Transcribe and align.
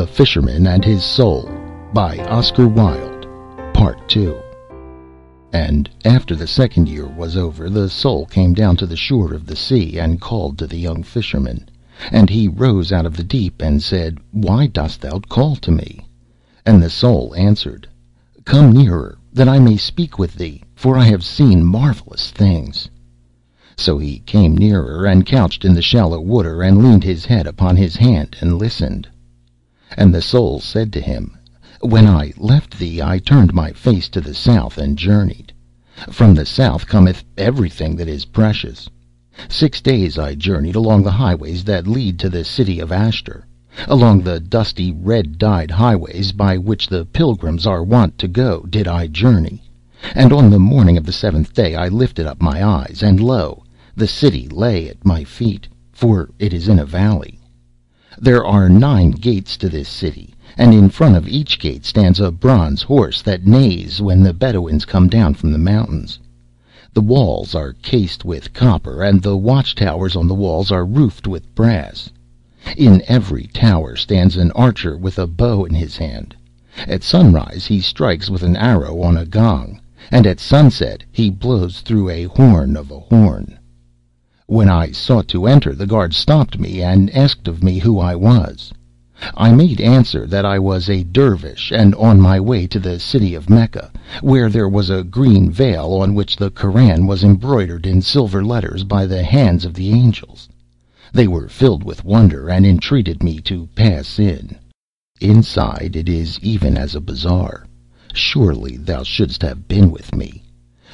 THE 0.00 0.06
FISHERMAN 0.06 0.66
AND 0.66 0.82
HIS 0.82 1.04
SOUL 1.04 1.46
by 1.92 2.16
Oscar 2.20 2.66
Wilde 2.66 3.26
PART 3.74 4.16
II 4.16 4.32
And 5.52 5.90
after 6.06 6.34
the 6.34 6.46
second 6.46 6.88
year 6.88 7.06
was 7.06 7.36
over, 7.36 7.68
the 7.68 7.90
Soul 7.90 8.24
came 8.24 8.54
down 8.54 8.76
to 8.76 8.86
the 8.86 8.96
shore 8.96 9.34
of 9.34 9.44
the 9.44 9.56
sea, 9.56 9.98
and 9.98 10.18
called 10.18 10.56
to 10.56 10.66
the 10.66 10.78
young 10.78 11.02
Fisherman. 11.02 11.68
And 12.10 12.30
he 12.30 12.48
rose 12.48 12.92
out 12.92 13.04
of 13.04 13.14
the 13.14 13.22
deep, 13.22 13.60
and 13.60 13.82
said, 13.82 14.16
Why 14.32 14.68
dost 14.68 15.02
thou 15.02 15.18
call 15.18 15.54
to 15.56 15.70
me? 15.70 16.08
And 16.64 16.82
the 16.82 16.88
Soul 16.88 17.34
answered, 17.36 17.86
Come 18.46 18.72
nearer, 18.72 19.18
that 19.34 19.50
I 19.50 19.58
may 19.58 19.76
speak 19.76 20.18
with 20.18 20.34
thee, 20.34 20.62
for 20.74 20.96
I 20.96 21.04
have 21.04 21.22
seen 21.22 21.62
marvellous 21.62 22.30
things. 22.30 22.88
So 23.76 23.98
he 23.98 24.20
came 24.20 24.56
nearer, 24.56 25.04
and 25.04 25.26
couched 25.26 25.62
in 25.62 25.74
the 25.74 25.82
shallow 25.82 26.22
water, 26.22 26.62
and 26.62 26.82
leaned 26.82 27.04
his 27.04 27.26
head 27.26 27.46
upon 27.46 27.76
his 27.76 27.96
hand, 27.96 28.34
and 28.40 28.58
listened. 28.58 29.06
And 29.96 30.14
the 30.14 30.22
Soul 30.22 30.60
said 30.60 30.92
to 30.92 31.00
him, 31.00 31.36
When 31.80 32.06
I 32.06 32.32
left 32.36 32.78
thee 32.78 33.02
I 33.02 33.18
turned 33.18 33.52
my 33.52 33.72
face 33.72 34.08
to 34.10 34.20
the 34.20 34.34
south, 34.34 34.78
and 34.78 34.96
journeyed. 34.96 35.52
From 36.10 36.34
the 36.34 36.46
south 36.46 36.86
cometh 36.86 37.24
everything 37.36 37.96
that 37.96 38.06
is 38.06 38.26
precious. 38.26 38.88
Six 39.48 39.80
days 39.80 40.16
I 40.16 40.36
journeyed 40.36 40.76
along 40.76 41.02
the 41.02 41.10
highways 41.10 41.64
that 41.64 41.88
lead 41.88 42.18
to 42.20 42.28
the 42.28 42.44
city 42.44 42.78
of 42.78 42.92
Ashter, 42.92 43.44
along 43.88 44.20
the 44.20 44.38
dusty, 44.38 44.92
red 44.92 45.38
dyed 45.38 45.72
highways 45.72 46.30
by 46.30 46.56
which 46.56 46.86
the 46.86 47.04
pilgrims 47.06 47.66
are 47.66 47.82
wont 47.82 48.16
to 48.18 48.28
go 48.28 48.66
did 48.70 48.86
I 48.86 49.08
journey. 49.08 49.62
And 50.14 50.32
on 50.32 50.50
the 50.50 50.60
morning 50.60 50.96
of 50.96 51.04
the 51.04 51.12
seventh 51.12 51.52
day 51.52 51.74
I 51.74 51.88
lifted 51.88 52.26
up 52.26 52.40
my 52.40 52.64
eyes, 52.64 53.02
and 53.02 53.18
lo, 53.18 53.64
the 53.96 54.06
city 54.06 54.48
lay 54.48 54.88
at 54.88 55.04
my 55.04 55.24
feet, 55.24 55.66
for 55.90 56.30
it 56.38 56.52
is 56.52 56.68
in 56.68 56.78
a 56.78 56.86
valley. 56.86 57.39
There 58.22 58.44
are 58.44 58.68
nine 58.68 59.12
gates 59.12 59.56
to 59.56 59.70
this 59.70 59.88
city, 59.88 60.34
and 60.58 60.74
in 60.74 60.90
front 60.90 61.16
of 61.16 61.26
each 61.26 61.58
gate 61.58 61.86
stands 61.86 62.20
a 62.20 62.30
bronze 62.30 62.82
horse 62.82 63.22
that 63.22 63.46
neighs 63.46 64.02
when 64.02 64.22
the 64.22 64.34
Bedouins 64.34 64.84
come 64.84 65.08
down 65.08 65.32
from 65.32 65.52
the 65.52 65.58
mountains. 65.58 66.18
The 66.92 67.00
walls 67.00 67.54
are 67.54 67.72
cased 67.80 68.26
with 68.26 68.52
copper, 68.52 69.02
and 69.02 69.22
the 69.22 69.38
watch 69.38 69.74
towers 69.74 70.16
on 70.16 70.28
the 70.28 70.34
walls 70.34 70.70
are 70.70 70.84
roofed 70.84 71.26
with 71.26 71.54
brass. 71.54 72.10
In 72.76 73.02
every 73.08 73.46
tower 73.54 73.96
stands 73.96 74.36
an 74.36 74.50
archer 74.50 74.98
with 74.98 75.18
a 75.18 75.26
bow 75.26 75.64
in 75.64 75.72
his 75.74 75.96
hand. 75.96 76.36
At 76.86 77.02
sunrise 77.02 77.64
he 77.64 77.80
strikes 77.80 78.28
with 78.28 78.42
an 78.42 78.54
arrow 78.54 79.00
on 79.00 79.16
a 79.16 79.24
gong, 79.24 79.80
and 80.10 80.26
at 80.26 80.40
sunset 80.40 81.04
he 81.10 81.30
blows 81.30 81.80
through 81.80 82.10
a 82.10 82.24
horn 82.24 82.76
of 82.76 82.90
a 82.90 83.00
horn. 83.00 83.58
When 84.50 84.68
I 84.68 84.90
sought 84.90 85.28
to 85.28 85.46
enter, 85.46 85.76
the 85.76 85.86
guard 85.86 86.12
stopped 86.12 86.58
me, 86.58 86.82
and 86.82 87.08
asked 87.14 87.46
of 87.46 87.62
me 87.62 87.78
who 87.78 88.00
I 88.00 88.16
was. 88.16 88.72
I 89.36 89.52
made 89.52 89.80
answer 89.80 90.26
that 90.26 90.44
I 90.44 90.58
was 90.58 90.90
a 90.90 91.04
dervish, 91.04 91.70
and 91.70 91.94
on 91.94 92.20
my 92.20 92.40
way 92.40 92.66
to 92.66 92.80
the 92.80 92.98
city 92.98 93.36
of 93.36 93.48
Mecca, 93.48 93.92
where 94.22 94.50
there 94.50 94.68
was 94.68 94.90
a 94.90 95.04
green 95.04 95.52
veil 95.52 95.92
on 95.92 96.16
which 96.16 96.34
the 96.34 96.50
Koran 96.50 97.06
was 97.06 97.22
embroidered 97.22 97.86
in 97.86 98.02
silver 98.02 98.44
letters 98.44 98.82
by 98.82 99.06
the 99.06 99.22
hands 99.22 99.64
of 99.64 99.74
the 99.74 99.92
angels. 99.92 100.48
They 101.12 101.28
were 101.28 101.48
filled 101.48 101.84
with 101.84 102.04
wonder, 102.04 102.50
and 102.50 102.66
entreated 102.66 103.22
me 103.22 103.38
to 103.42 103.68
pass 103.76 104.18
in. 104.18 104.56
Inside 105.20 105.94
it 105.94 106.08
is 106.08 106.40
even 106.42 106.76
as 106.76 106.96
a 106.96 107.00
bazaar. 107.00 107.68
Surely 108.12 108.76
thou 108.76 109.04
shouldst 109.04 109.42
have 109.42 109.68
been 109.68 109.92
with 109.92 110.12
me. 110.12 110.39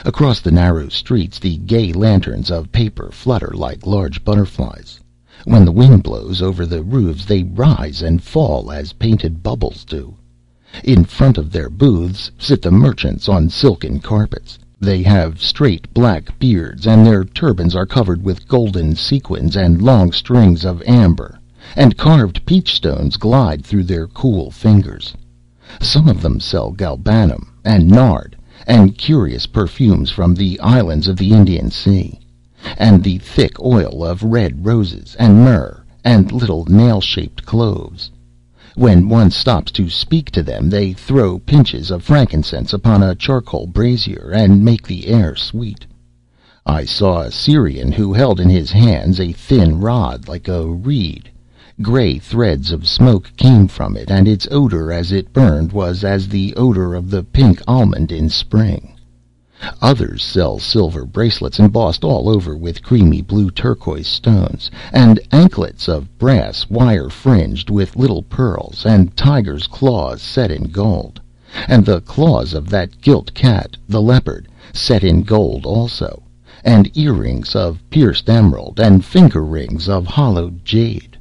Across 0.04 0.40
the 0.40 0.50
narrow 0.50 0.90
streets 0.90 1.38
the 1.38 1.56
gay 1.56 1.90
lanterns 1.90 2.50
of 2.50 2.70
paper 2.70 3.08
flutter 3.10 3.52
like 3.54 3.86
large 3.86 4.22
butterflies. 4.24 5.00
When 5.44 5.64
the 5.64 5.72
wind 5.72 6.02
blows 6.02 6.42
over 6.42 6.66
the 6.66 6.82
roofs 6.82 7.24
they 7.24 7.44
rise 7.44 8.02
and 8.02 8.22
fall 8.22 8.70
as 8.70 8.92
painted 8.92 9.42
bubbles 9.42 9.86
do. 9.86 10.14
In 10.84 11.06
front 11.06 11.38
of 11.38 11.50
their 11.50 11.70
booths 11.70 12.30
sit 12.38 12.60
the 12.60 12.70
merchants 12.70 13.26
on 13.26 13.48
silken 13.48 14.00
carpets. 14.00 14.58
They 14.78 15.02
have 15.02 15.40
straight 15.40 15.92
black 15.94 16.38
beards, 16.38 16.86
and 16.86 17.06
their 17.06 17.24
turbans 17.24 17.74
are 17.74 17.86
covered 17.86 18.22
with 18.22 18.46
golden 18.46 18.96
sequins 18.96 19.56
and 19.56 19.80
long 19.80 20.12
strings 20.12 20.66
of 20.66 20.82
amber, 20.86 21.38
and 21.74 21.96
carved 21.96 22.44
peach 22.44 22.74
stones 22.74 23.16
glide 23.16 23.64
through 23.64 23.84
their 23.84 24.06
cool 24.06 24.50
fingers. 24.50 25.14
Some 25.80 26.06
of 26.06 26.20
them 26.20 26.38
sell 26.38 26.70
galbanum 26.70 27.48
and 27.64 27.88
nard 27.88 28.35
and 28.66 28.98
curious 28.98 29.46
perfumes 29.46 30.10
from 30.10 30.34
the 30.34 30.58
islands 30.60 31.06
of 31.08 31.16
the 31.16 31.32
Indian 31.32 31.70
Sea, 31.70 32.18
and 32.76 33.04
the 33.04 33.18
thick 33.18 33.60
oil 33.60 34.04
of 34.04 34.22
red 34.22 34.66
roses, 34.66 35.14
and 35.18 35.44
myrrh, 35.44 35.84
and 36.04 36.32
little 36.32 36.64
nail 36.66 37.00
shaped 37.00 37.46
cloves. 37.46 38.10
When 38.74 39.08
one 39.08 39.30
stops 39.30 39.72
to 39.72 39.88
speak 39.88 40.30
to 40.32 40.42
them 40.42 40.68
they 40.68 40.92
throw 40.92 41.38
pinches 41.38 41.90
of 41.90 42.02
frankincense 42.02 42.72
upon 42.72 43.02
a 43.02 43.14
charcoal 43.14 43.66
brazier, 43.66 44.30
and 44.34 44.64
make 44.64 44.86
the 44.86 45.06
air 45.06 45.36
sweet. 45.36 45.86
I 46.66 46.84
saw 46.84 47.20
a 47.20 47.30
Syrian 47.30 47.92
who 47.92 48.12
held 48.12 48.40
in 48.40 48.50
his 48.50 48.72
hands 48.72 49.20
a 49.20 49.32
thin 49.32 49.80
rod 49.80 50.28
like 50.28 50.48
a 50.48 50.66
reed. 50.66 51.30
Gray 51.82 52.18
threads 52.18 52.72
of 52.72 52.88
smoke 52.88 53.30
came 53.36 53.68
from 53.68 53.98
it, 53.98 54.10
and 54.10 54.26
its 54.26 54.48
odor 54.50 54.90
as 54.90 55.12
it 55.12 55.34
burned 55.34 55.72
was 55.72 56.04
as 56.04 56.26
the 56.26 56.54
odor 56.56 56.94
of 56.94 57.10
the 57.10 57.22
pink 57.22 57.60
almond 57.68 58.10
in 58.10 58.30
spring. 58.30 58.94
Others 59.82 60.22
sell 60.22 60.58
silver 60.58 61.04
bracelets 61.04 61.58
embossed 61.58 62.02
all 62.02 62.30
over 62.30 62.56
with 62.56 62.82
creamy 62.82 63.20
blue 63.20 63.50
turquoise 63.50 64.06
stones, 64.06 64.70
and 64.90 65.20
anklets 65.30 65.86
of 65.86 66.16
brass 66.16 66.66
wire 66.70 67.10
fringed 67.10 67.68
with 67.68 67.94
little 67.94 68.22
pearls, 68.22 68.86
and 68.86 69.14
tigers' 69.14 69.66
claws 69.66 70.22
set 70.22 70.50
in 70.50 70.70
gold, 70.70 71.20
and 71.68 71.84
the 71.84 72.00
claws 72.00 72.54
of 72.54 72.70
that 72.70 73.02
gilt 73.02 73.34
cat, 73.34 73.76
the 73.86 74.00
leopard, 74.00 74.48
set 74.72 75.04
in 75.04 75.22
gold 75.22 75.66
also, 75.66 76.22
and 76.64 76.96
earrings 76.96 77.54
of 77.54 77.82
pierced 77.90 78.30
emerald, 78.30 78.80
and 78.80 79.04
finger 79.04 79.44
rings 79.44 79.90
of 79.90 80.06
hollowed 80.06 80.64
jade. 80.64 81.15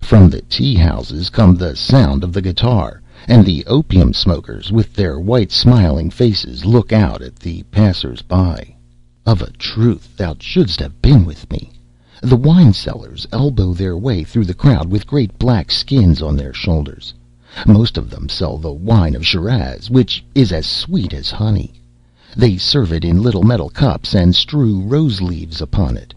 From 0.00 0.30
the 0.30 0.42
tea 0.42 0.74
houses 0.74 1.30
come 1.30 1.54
the 1.54 1.76
sound 1.76 2.24
of 2.24 2.32
the 2.32 2.42
guitar, 2.42 3.00
and 3.28 3.44
the 3.44 3.64
opium 3.66 4.12
smokers, 4.12 4.72
with 4.72 4.94
their 4.94 5.20
white 5.20 5.52
smiling 5.52 6.10
faces, 6.10 6.64
look 6.64 6.92
out 6.92 7.22
at 7.22 7.36
the 7.36 7.62
passers 7.64 8.22
by. 8.22 8.74
Of 9.26 9.42
a 9.42 9.50
truth 9.52 10.16
thou 10.16 10.36
shouldst 10.38 10.80
have 10.80 11.00
been 11.00 11.24
with 11.24 11.50
me. 11.50 11.70
The 12.22 12.36
wine 12.36 12.72
sellers 12.72 13.26
elbow 13.30 13.72
their 13.72 13.96
way 13.96 14.24
through 14.24 14.46
the 14.46 14.54
crowd 14.54 14.90
with 14.90 15.06
great 15.06 15.38
black 15.38 15.70
skins 15.70 16.20
on 16.22 16.36
their 16.36 16.52
shoulders. 16.52 17.14
Most 17.66 17.96
of 17.96 18.10
them 18.10 18.28
sell 18.28 18.58
the 18.58 18.72
wine 18.72 19.14
of 19.14 19.26
Shiraz, 19.26 19.90
which 19.90 20.24
is 20.34 20.50
as 20.50 20.66
sweet 20.66 21.12
as 21.12 21.30
honey. 21.30 21.74
They 22.36 22.56
serve 22.56 22.92
it 22.92 23.04
in 23.04 23.22
little 23.22 23.42
metal 23.42 23.68
cups, 23.68 24.14
and 24.14 24.34
strew 24.34 24.80
rose 24.80 25.20
leaves 25.20 25.60
upon 25.60 25.96
it. 25.96 26.14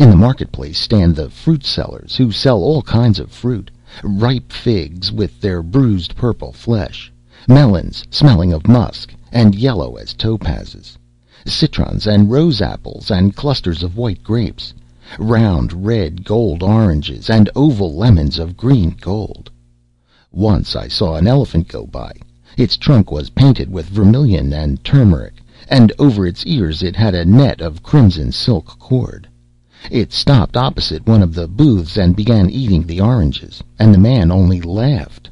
In 0.00 0.08
the 0.08 0.16
market 0.16 0.50
place 0.50 0.78
stand 0.78 1.14
the 1.14 1.28
fruit 1.28 1.62
sellers, 1.62 2.16
who 2.16 2.32
sell 2.32 2.62
all 2.62 2.80
kinds 2.80 3.18
of 3.18 3.30
fruit 3.30 3.70
ripe 4.02 4.50
figs 4.50 5.12
with 5.12 5.42
their 5.42 5.62
bruised 5.62 6.16
purple 6.16 6.52
flesh, 6.52 7.12
melons 7.46 8.04
smelling 8.08 8.50
of 8.50 8.66
musk, 8.66 9.14
and 9.30 9.54
yellow 9.54 9.96
as 9.96 10.14
topazes, 10.14 10.96
citrons 11.44 12.06
and 12.06 12.30
rose 12.30 12.62
apples, 12.62 13.10
and 13.10 13.36
clusters 13.36 13.82
of 13.82 13.98
white 13.98 14.22
grapes, 14.22 14.72
round 15.18 15.84
red 15.84 16.24
gold 16.24 16.62
oranges, 16.62 17.28
and 17.28 17.50
oval 17.54 17.94
lemons 17.94 18.38
of 18.38 18.56
green 18.56 18.96
gold. 19.02 19.50
Once 20.32 20.74
I 20.74 20.88
saw 20.88 21.16
an 21.16 21.26
elephant 21.26 21.68
go 21.68 21.84
by. 21.84 22.12
Its 22.56 22.78
trunk 22.78 23.12
was 23.12 23.28
painted 23.28 23.70
with 23.70 23.84
vermilion 23.84 24.54
and 24.54 24.82
turmeric, 24.82 25.42
and 25.68 25.92
over 25.98 26.26
its 26.26 26.46
ears 26.46 26.82
it 26.82 26.96
had 26.96 27.14
a 27.14 27.26
net 27.26 27.60
of 27.60 27.82
crimson 27.82 28.32
silk 28.32 28.78
cord. 28.78 29.28
It 29.90 30.12
stopped 30.12 30.58
opposite 30.58 31.06
one 31.06 31.22
of 31.22 31.32
the 31.32 31.48
booths 31.48 31.96
and 31.96 32.14
began 32.14 32.50
eating 32.50 32.86
the 32.86 33.00
oranges, 33.00 33.62
and 33.78 33.94
the 33.94 33.98
man 33.98 34.30
only 34.30 34.60
laughed. 34.60 35.30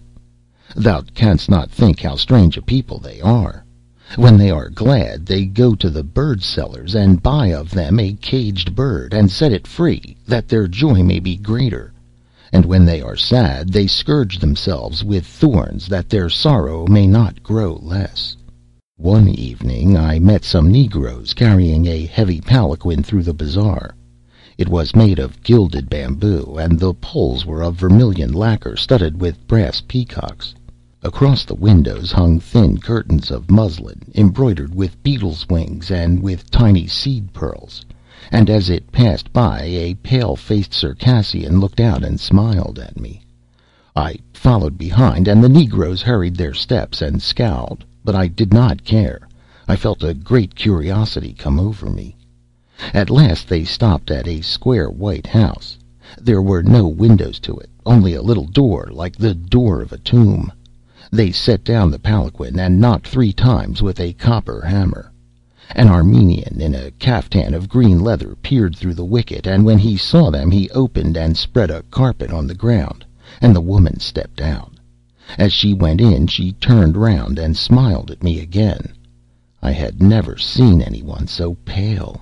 Thou 0.75 1.03
canst 1.15 1.51
not 1.51 1.71
think 1.71 2.01
how 2.01 2.17
strange 2.17 2.57
a 2.57 2.63
people 2.63 2.99
they 2.99 3.21
are. 3.21 3.65
When 4.17 4.39
they 4.39 4.51
are 4.51 4.71
glad 4.71 5.27
they 5.27 5.45
go 5.45 5.75
to 5.75 5.91
the 5.91 6.03
bird 6.03 6.43
sellers 6.43 6.95
and 6.95 7.23
buy 7.23 7.49
of 7.49 7.73
them 7.73 8.01
a 8.01 8.15
caged 8.15 8.75
bird, 8.75 9.13
and 9.13 9.31
set 9.31 9.53
it 9.53 9.67
free, 9.67 10.17
that 10.27 10.49
their 10.49 10.67
joy 10.67 11.03
may 11.03 11.21
be 11.21 11.37
greater; 11.37 11.93
and 12.51 12.65
when 12.65 12.87
they 12.87 13.03
are 13.03 13.17
sad 13.17 13.71
they 13.71 13.87
scourge 13.87 14.39
themselves 14.39 15.05
with 15.05 15.27
thorns, 15.27 15.89
that 15.89 16.09
their 16.09 16.31
sorrow 16.31 16.87
may 16.87 17.07
not 17.07 17.43
grow 17.43 17.79
less. 17.83 18.35
One 18.97 19.29
evening 19.29 19.95
I 19.95 20.19
met 20.19 20.43
some 20.43 20.73
negroes 20.73 21.35
carrying 21.35 21.87
a 21.87 22.07
heavy 22.07 22.41
palanquin 22.41 23.03
through 23.03 23.25
the 23.25 23.35
bazaar. 23.35 23.95
It 24.59 24.69
was 24.69 24.97
made 24.97 25.21
of 25.21 25.41
gilded 25.45 25.89
bamboo, 25.89 26.57
and 26.59 26.81
the 26.81 26.93
poles 26.93 27.47
were 27.47 27.63
of 27.63 27.77
vermilion 27.77 28.33
lacquer 28.33 28.75
studded 28.75 29.21
with 29.21 29.47
brass 29.47 29.81
peacocks. 29.87 30.53
Across 31.01 31.45
the 31.45 31.55
windows 31.55 32.11
hung 32.11 32.41
thin 32.41 32.79
curtains 32.79 33.31
of 33.31 33.53
muslin, 33.53 34.03
embroidered 34.17 34.75
with 34.75 35.01
beetles' 35.05 35.47
wings 35.49 35.93
and 35.93 36.21
with 36.21 36.51
tiny 36.51 36.89
seed 36.89 37.33
pearls, 37.33 37.87
and 38.33 38.51
as 38.51 38.69
it 38.69 38.91
passed 38.91 39.33
by 39.33 39.63
a 39.63 39.95
pale 40.03 40.35
faced 40.35 40.75
Circassian 40.75 41.61
looked 41.61 41.79
out 41.79 42.03
and 42.03 42.19
smiled 42.19 42.81
at 42.81 42.99
me. 42.99 43.23
I 43.95 44.17
followed 44.33 44.77
behind, 44.77 45.29
and 45.29 45.41
the 45.41 45.49
negroes 45.49 46.03
hurried 46.03 46.35
their 46.35 46.53
steps 46.53 47.01
and 47.01 47.23
scowled, 47.23 47.85
but 48.05 48.17
I 48.17 48.27
did 48.27 48.53
not 48.53 48.83
care. 48.83 49.21
I 49.69 49.77
felt 49.77 50.03
a 50.03 50.15
great 50.15 50.57
curiosity 50.57 51.33
come 51.33 51.61
over 51.61 51.89
me. 51.89 52.17
At 52.95 53.11
last 53.11 53.49
they 53.49 53.65
stopped 53.65 54.09
at 54.09 54.29
a 54.29 54.41
square 54.41 54.89
white 54.89 55.27
house. 55.27 55.77
There 56.17 56.41
were 56.41 56.63
no 56.63 56.87
windows 56.87 57.41
to 57.41 57.57
it, 57.57 57.69
only 57.85 58.15
a 58.15 58.23
little 58.23 58.47
door 58.47 58.89
like 58.93 59.17
the 59.17 59.35
door 59.35 59.83
of 59.83 59.91
a 59.91 59.99
tomb. 59.99 60.53
They 61.11 61.33
set 61.33 61.65
down 61.65 61.91
the 61.91 61.99
palanquin 61.99 62.57
and 62.61 62.81
knocked 62.81 63.09
three 63.09 63.33
times 63.33 63.83
with 63.83 63.99
a 63.99 64.13
copper 64.13 64.61
hammer. 64.65 65.11
An 65.75 65.89
Armenian 65.89 66.61
in 66.61 66.73
a 66.73 66.93
caftan 66.93 67.53
of 67.53 67.69
green 67.69 67.99
leather 67.99 68.37
peered 68.43 68.77
through 68.77 68.95
the 68.95 69.05
wicket, 69.05 69.45
and 69.45 69.65
when 69.65 69.79
he 69.79 69.97
saw 69.97 70.31
them 70.31 70.53
he 70.53 70.71
opened 70.71 71.17
and 71.17 71.37
spread 71.37 71.73
a 71.73 71.83
carpet 71.91 72.31
on 72.31 72.47
the 72.47 72.55
ground, 72.55 73.05
and 73.41 73.57
the 73.57 73.61
woman 73.61 73.99
stepped 73.99 74.41
out. 74.41 74.75
As 75.37 75.53
she 75.53 75.75
went 75.75 76.01
in 76.01 76.29
she 76.29 76.53
turned 76.53 76.97
round 76.97 77.41
and 77.41 77.57
smiled 77.57 78.13
at 78.13 78.23
me 78.23 78.39
again. 78.39 78.93
I 79.61 79.73
had 79.73 80.01
never 80.01 80.37
seen 80.37 80.81
any 80.81 81.03
one 81.03 81.27
so 81.27 81.57
pale. 81.65 82.21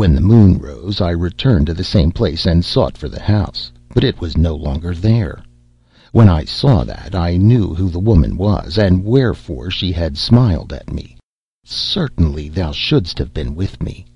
When 0.00 0.14
the 0.14 0.22
moon 0.22 0.56
rose 0.56 1.02
I 1.02 1.10
returned 1.10 1.66
to 1.66 1.74
the 1.74 1.84
same 1.84 2.10
place 2.10 2.46
and 2.46 2.64
sought 2.64 2.96
for 2.96 3.06
the 3.06 3.20
house, 3.20 3.70
but 3.92 4.02
it 4.02 4.18
was 4.18 4.34
no 4.34 4.56
longer 4.56 4.94
there. 4.94 5.42
When 6.10 6.26
I 6.26 6.46
saw 6.46 6.84
that, 6.84 7.14
I 7.14 7.36
knew 7.36 7.74
who 7.74 7.90
the 7.90 7.98
woman 7.98 8.38
was, 8.38 8.78
and 8.78 9.04
wherefore 9.04 9.70
she 9.70 9.92
had 9.92 10.16
smiled 10.16 10.72
at 10.72 10.90
me. 10.90 11.18
Certainly 11.66 12.48
thou 12.48 12.72
shouldst 12.72 13.18
have 13.18 13.34
been 13.34 13.54
with 13.54 13.82
me. 13.82 14.06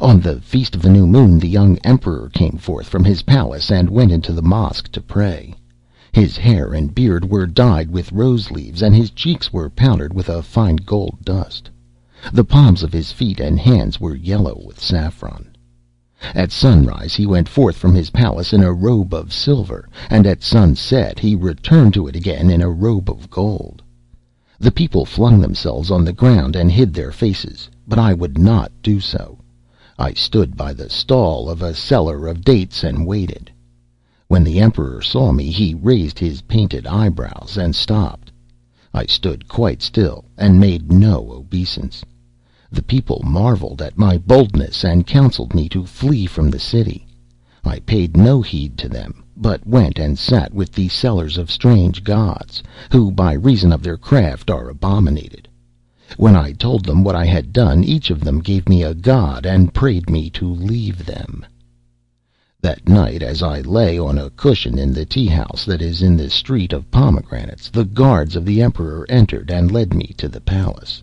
On 0.00 0.18
the 0.18 0.40
feast 0.40 0.74
of 0.74 0.82
the 0.82 0.90
new 0.90 1.06
moon 1.06 1.38
the 1.38 1.46
young 1.46 1.78
Emperor 1.84 2.28
came 2.30 2.56
forth 2.58 2.88
from 2.88 3.04
his 3.04 3.22
palace 3.22 3.70
and 3.70 3.90
went 3.90 4.10
into 4.10 4.32
the 4.32 4.42
mosque 4.42 4.90
to 4.90 5.00
pray. 5.00 5.54
His 6.10 6.36
hair 6.36 6.74
and 6.74 6.92
beard 6.92 7.30
were 7.30 7.46
dyed 7.46 7.92
with 7.92 8.10
rose 8.10 8.50
leaves, 8.50 8.82
and 8.82 8.92
his 8.92 9.10
cheeks 9.10 9.52
were 9.52 9.70
powdered 9.70 10.12
with 10.12 10.28
a 10.28 10.42
fine 10.42 10.78
gold 10.78 11.18
dust. 11.22 11.70
The 12.30 12.44
palms 12.44 12.82
of 12.82 12.92
his 12.92 13.10
feet 13.10 13.40
and 13.40 13.58
hands 13.58 14.00
were 14.00 14.14
yellow 14.14 14.62
with 14.66 14.78
saffron. 14.78 15.48
At 16.34 16.52
sunrise 16.52 17.14
he 17.14 17.26
went 17.26 17.48
forth 17.48 17.76
from 17.76 17.94
his 17.94 18.10
palace 18.10 18.52
in 18.52 18.62
a 18.62 18.72
robe 18.72 19.14
of 19.14 19.32
silver, 19.32 19.88
and 20.10 20.26
at 20.26 20.42
sunset 20.42 21.18
he 21.18 21.34
returned 21.34 21.94
to 21.94 22.06
it 22.06 22.14
again 22.14 22.50
in 22.50 22.60
a 22.60 22.68
robe 22.68 23.08
of 23.08 23.30
gold. 23.30 23.82
The 24.58 24.70
people 24.70 25.06
flung 25.06 25.40
themselves 25.40 25.90
on 25.90 26.04
the 26.04 26.12
ground 26.12 26.54
and 26.54 26.70
hid 26.70 26.92
their 26.92 27.12
faces, 27.12 27.70
but 27.86 27.98
I 27.98 28.12
would 28.12 28.36
not 28.36 28.72
do 28.82 29.00
so. 29.00 29.38
I 29.98 30.12
stood 30.12 30.54
by 30.54 30.74
the 30.74 30.90
stall 30.90 31.48
of 31.48 31.62
a 31.62 31.72
seller 31.72 32.26
of 32.26 32.44
dates 32.44 32.84
and 32.84 33.06
waited. 33.06 33.50
When 34.26 34.44
the 34.44 34.60
Emperor 34.60 35.00
saw 35.00 35.32
me 35.32 35.50
he 35.50 35.74
raised 35.74 36.18
his 36.18 36.42
painted 36.42 36.86
eyebrows 36.86 37.56
and 37.56 37.74
stopped. 37.74 38.30
I 38.92 39.06
stood 39.06 39.48
quite 39.48 39.80
still 39.80 40.26
and 40.36 40.60
made 40.60 40.92
no 40.92 41.32
obeisance. 41.32 42.04
The 42.70 42.82
people 42.82 43.22
marveled 43.24 43.80
at 43.80 43.96
my 43.96 44.18
boldness, 44.18 44.84
and 44.84 45.06
counseled 45.06 45.54
me 45.54 45.70
to 45.70 45.86
flee 45.86 46.26
from 46.26 46.50
the 46.50 46.58
city. 46.58 47.06
I 47.64 47.78
paid 47.78 48.14
no 48.14 48.42
heed 48.42 48.76
to 48.76 48.90
them, 48.90 49.24
but 49.34 49.66
went 49.66 49.98
and 49.98 50.18
sat 50.18 50.52
with 50.52 50.72
the 50.72 50.88
sellers 50.88 51.38
of 51.38 51.50
strange 51.50 52.04
gods, 52.04 52.62
who 52.92 53.10
by 53.10 53.32
reason 53.32 53.72
of 53.72 53.82
their 53.82 53.96
craft 53.96 54.50
are 54.50 54.68
abominated. 54.68 55.48
When 56.18 56.36
I 56.36 56.52
told 56.52 56.84
them 56.84 57.02
what 57.02 57.14
I 57.14 57.24
had 57.24 57.54
done, 57.54 57.84
each 57.84 58.10
of 58.10 58.20
them 58.20 58.40
gave 58.40 58.68
me 58.68 58.82
a 58.82 58.92
god, 58.92 59.46
and 59.46 59.72
prayed 59.72 60.10
me 60.10 60.28
to 60.36 60.46
leave 60.46 61.06
them. 61.06 61.46
That 62.60 62.86
night, 62.86 63.22
as 63.22 63.42
I 63.42 63.62
lay 63.62 63.98
on 63.98 64.18
a 64.18 64.28
cushion 64.28 64.78
in 64.78 64.92
the 64.92 65.06
tea 65.06 65.28
house 65.28 65.64
that 65.64 65.80
is 65.80 66.02
in 66.02 66.18
the 66.18 66.28
Street 66.28 66.74
of 66.74 66.90
Pomegranates, 66.90 67.70
the 67.70 67.86
guards 67.86 68.36
of 68.36 68.44
the 68.44 68.60
Emperor 68.60 69.06
entered 69.08 69.50
and 69.50 69.72
led 69.72 69.94
me 69.94 70.12
to 70.18 70.28
the 70.28 70.42
palace. 70.42 71.02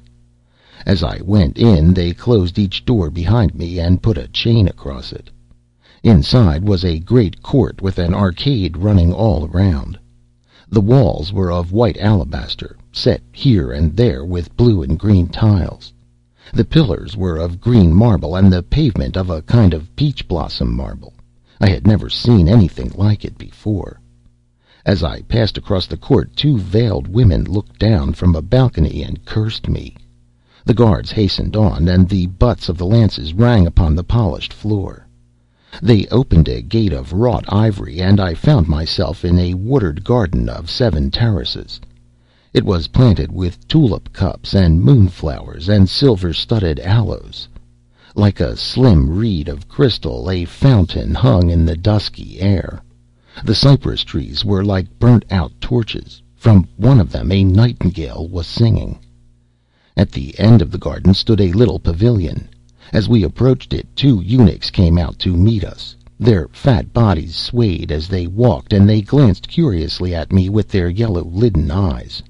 As 0.88 1.02
I 1.02 1.20
went 1.26 1.58
in 1.58 1.96
they 1.96 2.14
closed 2.14 2.60
each 2.60 2.86
door 2.86 3.10
behind 3.10 3.56
me 3.56 3.80
and 3.80 4.04
put 4.04 4.20
a 4.20 4.28
chain 4.28 4.68
across 4.68 5.12
it. 5.12 5.32
Inside 6.04 6.64
was 6.64 6.86
a 6.86 7.00
great 7.00 7.42
court 7.42 7.82
with 7.82 7.98
an 7.98 8.14
arcade 8.14 8.78
running 8.78 9.12
all 9.12 9.48
around. 9.48 9.98
The 10.70 10.82
walls 10.82 11.34
were 11.34 11.52
of 11.52 11.72
white 11.72 11.98
alabaster, 11.98 12.78
set 12.92 13.24
here 13.32 13.72
and 13.72 13.98
there 13.98 14.24
with 14.24 14.56
blue 14.56 14.84
and 14.84 15.00
green 15.00 15.28
tiles. 15.28 15.92
The 16.54 16.64
pillars 16.64 17.18
were 17.18 17.38
of 17.38 17.60
green 17.60 17.92
marble, 17.92 18.36
and 18.36 18.54
the 18.54 18.62
pavement 18.62 19.18
of 19.18 19.32
a 19.32 19.42
kind 19.42 19.74
of 19.74 19.96
peach 19.96 20.28
blossom 20.28 20.72
marble. 20.72 21.14
I 21.60 21.68
had 21.68 21.88
never 21.88 22.12
seen 22.12 22.48
anything 22.48 22.92
like 22.96 23.26
it 23.26 23.40
before. 23.40 24.00
As 24.86 25.02
I 25.02 25.24
passed 25.24 25.58
across 25.58 25.88
the 25.88 25.98
court 25.98 26.36
two 26.36 26.60
veiled 26.60 27.08
women 27.08 27.46
looked 27.46 27.80
down 27.80 28.14
from 28.14 28.36
a 28.36 28.44
balcony 28.44 29.02
and 29.02 29.26
cursed 29.26 29.68
me. 29.68 29.96
The 30.66 30.74
guards 30.74 31.12
hastened 31.12 31.56
on, 31.56 31.88
and 31.88 32.10
the 32.10 32.26
butts 32.26 32.70
of 32.70 32.78
the 32.80 32.88
lances 32.88 33.36
rang 33.36 33.68
upon 33.68 33.96
the 33.96 34.04
polished 34.04 34.52
floor. 34.52 35.06
They 35.80 36.08
opened 36.08 36.48
a 36.48 36.64
gate 36.64 36.92
of 36.92 37.14
wrought 37.14 37.46
ivory, 37.50 38.02
and 38.02 38.20
I 38.20 38.34
found 38.34 38.68
myself 38.68 39.24
in 39.24 39.38
a 39.38 39.54
watered 39.54 40.04
garden 40.04 40.50
of 40.50 40.70
seven 40.70 41.12
terraces. 41.12 41.80
It 42.52 42.66
was 42.66 42.88
planted 42.88 43.32
with 43.32 43.68
tulip 43.68 44.12
cups 44.12 44.56
and 44.56 44.82
moonflowers 44.82 45.70
and 45.70 45.88
silver 45.88 46.34
studded 46.34 46.80
aloes. 46.80 47.48
Like 48.16 48.40
a 48.40 48.58
slim 48.58 49.08
reed 49.10 49.48
of 49.48 49.68
crystal 49.68 50.32
a 50.32 50.46
fountain 50.46 51.14
hung 51.14 51.52
in 51.52 51.66
the 51.66 51.78
dusky 51.78 52.40
air. 52.40 52.82
The 53.44 53.54
cypress 53.54 54.04
trees 54.04 54.44
were 54.44 54.66
like 54.66 54.98
burnt 54.98 55.26
out 55.30 55.52
torches. 55.62 56.24
From 56.34 56.68
one 56.78 57.00
of 57.00 57.12
them 57.12 57.32
a 57.32 57.44
nightingale 57.44 58.28
was 58.28 58.48
singing. 58.48 58.98
At 59.98 60.12
the 60.12 60.38
end 60.38 60.62
of 60.62 60.72
the 60.72 60.78
garden 60.78 61.14
stood 61.14 61.40
a 61.40 61.54
little 61.54 61.80
pavilion. 61.80 62.50
As 62.92 63.08
we 63.08 63.24
approached 63.24 63.74
it 63.74 63.88
two 63.96 64.20
eunuchs 64.20 64.70
came 64.70 64.98
out 64.98 65.18
to 65.20 65.38
meet 65.38 65.64
us. 65.64 65.96
Their 66.20 66.50
fat 66.52 66.92
bodies 66.92 67.34
swayed 67.34 67.94
as 67.94 68.10
they 68.10 68.28
walked, 68.28 68.74
and 68.74 68.90
they 68.90 69.02
glanced 69.02 69.48
curiously 69.48 70.14
at 70.14 70.34
me 70.34 70.50
with 70.50 70.68
their 70.68 70.90
yellow 70.90 71.24
lidded 71.24 71.72
eyes. 71.72 72.22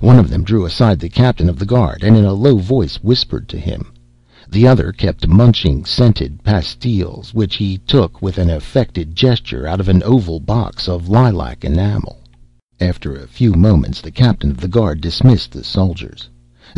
One 0.00 0.20
of 0.20 0.30
them 0.30 0.44
drew 0.44 0.64
aside 0.64 1.00
the 1.00 1.08
captain 1.08 1.48
of 1.48 1.58
the 1.58 1.66
guard, 1.66 2.04
and 2.04 2.16
in 2.16 2.24
a 2.24 2.32
low 2.32 2.58
voice 2.58 2.96
whispered 3.02 3.48
to 3.48 3.58
him. 3.58 3.92
The 4.48 4.68
other 4.68 4.92
kept 4.92 5.26
munching 5.26 5.84
scented 5.84 6.44
pastilles, 6.44 7.34
which 7.34 7.56
he 7.56 7.78
took 7.78 8.22
with 8.22 8.38
an 8.38 8.48
affected 8.48 9.16
gesture 9.16 9.66
out 9.66 9.80
of 9.80 9.88
an 9.88 10.04
oval 10.04 10.38
box 10.38 10.88
of 10.88 11.08
lilac 11.08 11.64
enamel. 11.64 12.20
After 12.78 13.16
a 13.16 13.26
few 13.26 13.54
moments 13.54 14.00
the 14.00 14.12
captain 14.12 14.52
of 14.52 14.60
the 14.60 14.68
guard 14.68 15.00
dismissed 15.00 15.50
the 15.50 15.64
soldiers. 15.64 16.28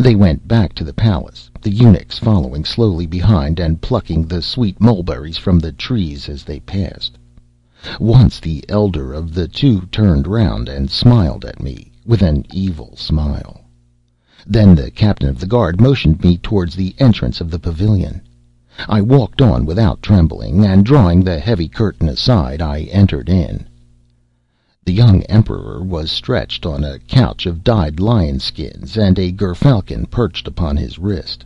They 0.01 0.15
went 0.15 0.47
back 0.47 0.75
to 0.75 0.85
the 0.85 0.93
palace, 0.93 1.51
the 1.61 1.73
eunuchs 1.73 2.21
following 2.21 2.65
slowly 2.65 3.05
behind 3.05 3.59
and 3.59 3.81
plucking 3.81 4.29
the 4.29 4.41
sweet 4.41 4.81
mulberries 4.81 5.37
from 5.37 5.59
the 5.59 5.73
trees 5.73 6.29
as 6.29 6.45
they 6.45 6.61
passed. 6.61 7.19
Once 7.99 8.39
the 8.39 8.65
elder 8.69 9.13
of 9.13 9.35
the 9.35 9.49
two 9.49 9.81
turned 9.91 10.29
round 10.29 10.69
and 10.69 10.89
smiled 10.89 11.45
at 11.45 11.61
me 11.61 11.91
with 12.07 12.23
an 12.23 12.47
evil 12.55 12.95
smile. 12.95 13.63
Then 14.47 14.77
the 14.77 14.93
captain 14.93 15.29
of 15.29 15.41
the 15.41 15.49
guard 15.49 15.81
motioned 15.81 16.23
me 16.23 16.39
towards 16.39 16.77
the 16.77 16.95
entrance 17.01 17.41
of 17.41 17.51
the 17.51 17.59
pavilion. 17.59 18.21
I 18.89 19.01
walked 19.01 19.43
on 19.43 19.67
without 19.67 20.01
trembling, 20.01 20.65
and 20.65 20.85
drawing 20.85 21.25
the 21.25 21.41
heavy 21.41 21.67
curtain 21.67 22.09
aside, 22.09 22.63
I 22.63 22.83
entered 22.83 23.29
in. 23.29 23.67
The 24.89 24.95
young 24.95 25.21
Emperor 25.25 25.83
was 25.85 26.11
stretched 26.11 26.65
on 26.65 26.83
a 26.83 26.99
couch 27.01 27.45
of 27.45 27.63
dyed 27.63 28.01
lion 28.01 28.41
skins, 28.41 28.97
and 28.97 29.19
a 29.19 29.31
gerfalcon 29.31 30.07
perched 30.07 30.49
upon 30.49 30.79
his 30.79 30.99
wrist. 30.99 31.45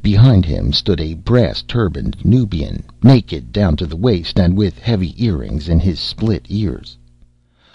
Behind 0.00 0.46
him 0.46 0.72
stood 0.72 0.98
a 0.98 1.12
brass 1.12 1.60
turbaned 1.60 2.16
Nubian, 2.24 2.82
naked 3.02 3.52
down 3.52 3.76
to 3.76 3.86
the 3.86 3.98
waist, 3.98 4.38
and 4.40 4.56
with 4.56 4.78
heavy 4.78 5.12
earrings 5.22 5.68
in 5.68 5.78
his 5.78 6.00
split 6.00 6.46
ears. 6.48 6.96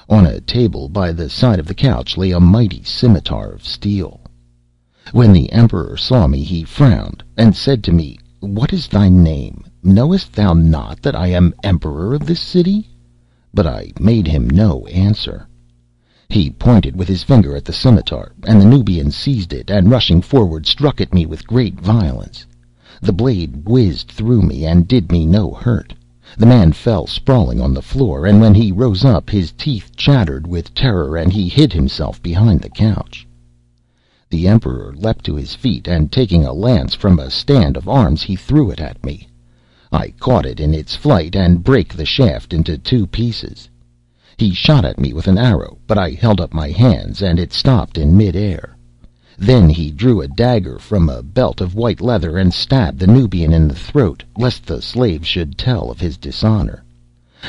On 0.10 0.26
a 0.26 0.42
table 0.42 0.90
by 0.90 1.12
the 1.12 1.30
side 1.30 1.60
of 1.60 1.68
the 1.68 1.76
couch 1.76 2.18
lay 2.18 2.32
a 2.32 2.40
mighty 2.40 2.82
scimitar 2.84 3.52
of 3.52 3.64
steel. 3.68 4.22
When 5.12 5.34
the 5.34 5.52
Emperor 5.52 5.98
saw 5.98 6.26
me 6.26 6.42
he 6.42 6.64
frowned, 6.64 7.22
and 7.38 7.56
said 7.56 7.84
to 7.84 7.92
me, 7.92 8.18
"What 8.40 8.74
is 8.74 8.88
thy 8.88 9.08
name? 9.08 9.66
Knowest 9.84 10.34
thou 10.34 10.54
not 10.54 11.04
that 11.04 11.16
I 11.16 11.28
am 11.28 11.54
Emperor 11.62 12.16
of 12.16 12.26
this 12.26 12.40
city?" 12.42 12.90
But 13.54 13.66
I 13.66 13.92
made 14.00 14.28
him 14.28 14.50
no 14.50 14.86
answer. 14.88 15.48
He 16.30 16.52
pointed 16.52 16.96
with 16.96 17.08
his 17.08 17.24
finger 17.24 17.56
at 17.56 17.66
the 17.66 17.74
scimitar, 17.74 18.34
and 18.44 18.62
the 18.62 18.66
Nubian 18.66 19.10
seized 19.10 19.52
it, 19.54 19.72
and 19.72 19.90
rushing 19.90 20.22
forward 20.22 20.68
struck 20.68 21.02
at 21.02 21.14
me 21.14 21.26
with 21.26 21.48
great 21.48 21.80
violence. 21.80 22.46
The 23.02 23.14
blade 23.14 23.68
whizzed 23.68 24.12
through 24.12 24.44
me 24.44 24.66
and 24.66 24.88
did 24.88 25.12
me 25.12 25.26
no 25.26 25.52
hurt. 25.52 25.94
The 26.38 26.46
man 26.46 26.74
fell 26.74 27.08
sprawling 27.08 27.60
on 27.60 27.74
the 27.74 27.82
floor, 27.82 28.28
and 28.28 28.40
when 28.40 28.54
he 28.54 28.72
rose 28.72 29.04
up 29.04 29.32
his 29.32 29.52
teeth 29.54 29.96
chattered 29.96 30.46
with 30.46 30.76
terror, 30.76 31.18
and 31.18 31.34
he 31.34 31.50
hid 31.50 31.74
himself 31.74 32.22
behind 32.22 32.62
the 32.62 32.70
couch. 32.70 33.28
The 34.30 34.48
Emperor 34.48 34.94
leapt 34.96 35.26
to 35.26 35.36
his 35.36 35.56
feet, 35.56 35.88
and 35.88 36.12
taking 36.12 36.46
a 36.46 36.54
lance 36.54 36.94
from 36.94 37.18
a 37.18 37.32
stand 37.32 37.78
of 37.78 37.90
arms 37.90 38.22
he 38.22 38.36
threw 38.36 38.70
it 38.70 38.80
at 38.80 39.04
me. 39.04 39.29
I 39.92 40.10
caught 40.20 40.46
it 40.46 40.60
in 40.60 40.76
its 40.76 40.96
flight 40.96 41.36
and 41.36 41.64
brake 41.64 41.96
the 41.96 42.06
shaft 42.06 42.54
into 42.54 42.78
two 42.78 43.08
pieces. 43.08 43.68
He 44.38 44.54
shot 44.54 44.86
at 44.86 45.00
me 45.00 45.14
with 45.14 45.28
an 45.28 45.40
arrow, 45.40 45.80
but 45.88 45.98
I 45.98 46.12
held 46.12 46.40
up 46.40 46.54
my 46.54 46.70
hands, 46.70 47.24
and 47.24 47.40
it 47.40 47.52
stopped 47.52 47.98
in 47.98 48.16
mid 48.16 48.36
air. 48.36 48.78
Then 49.36 49.68
he 49.68 49.90
drew 49.90 50.22
a 50.22 50.28
dagger 50.28 50.78
from 50.78 51.10
a 51.10 51.24
belt 51.24 51.60
of 51.60 51.74
white 51.74 52.02
leather 52.02 52.38
and 52.38 52.54
stabbed 52.54 53.00
the 53.00 53.08
Nubian 53.08 53.52
in 53.52 53.68
the 53.68 53.74
throat, 53.74 54.24
lest 54.38 54.64
the 54.68 54.80
slave 54.80 55.26
should 55.26 55.58
tell 55.58 55.90
of 55.90 56.00
his 56.00 56.18
dishonor. 56.18 56.84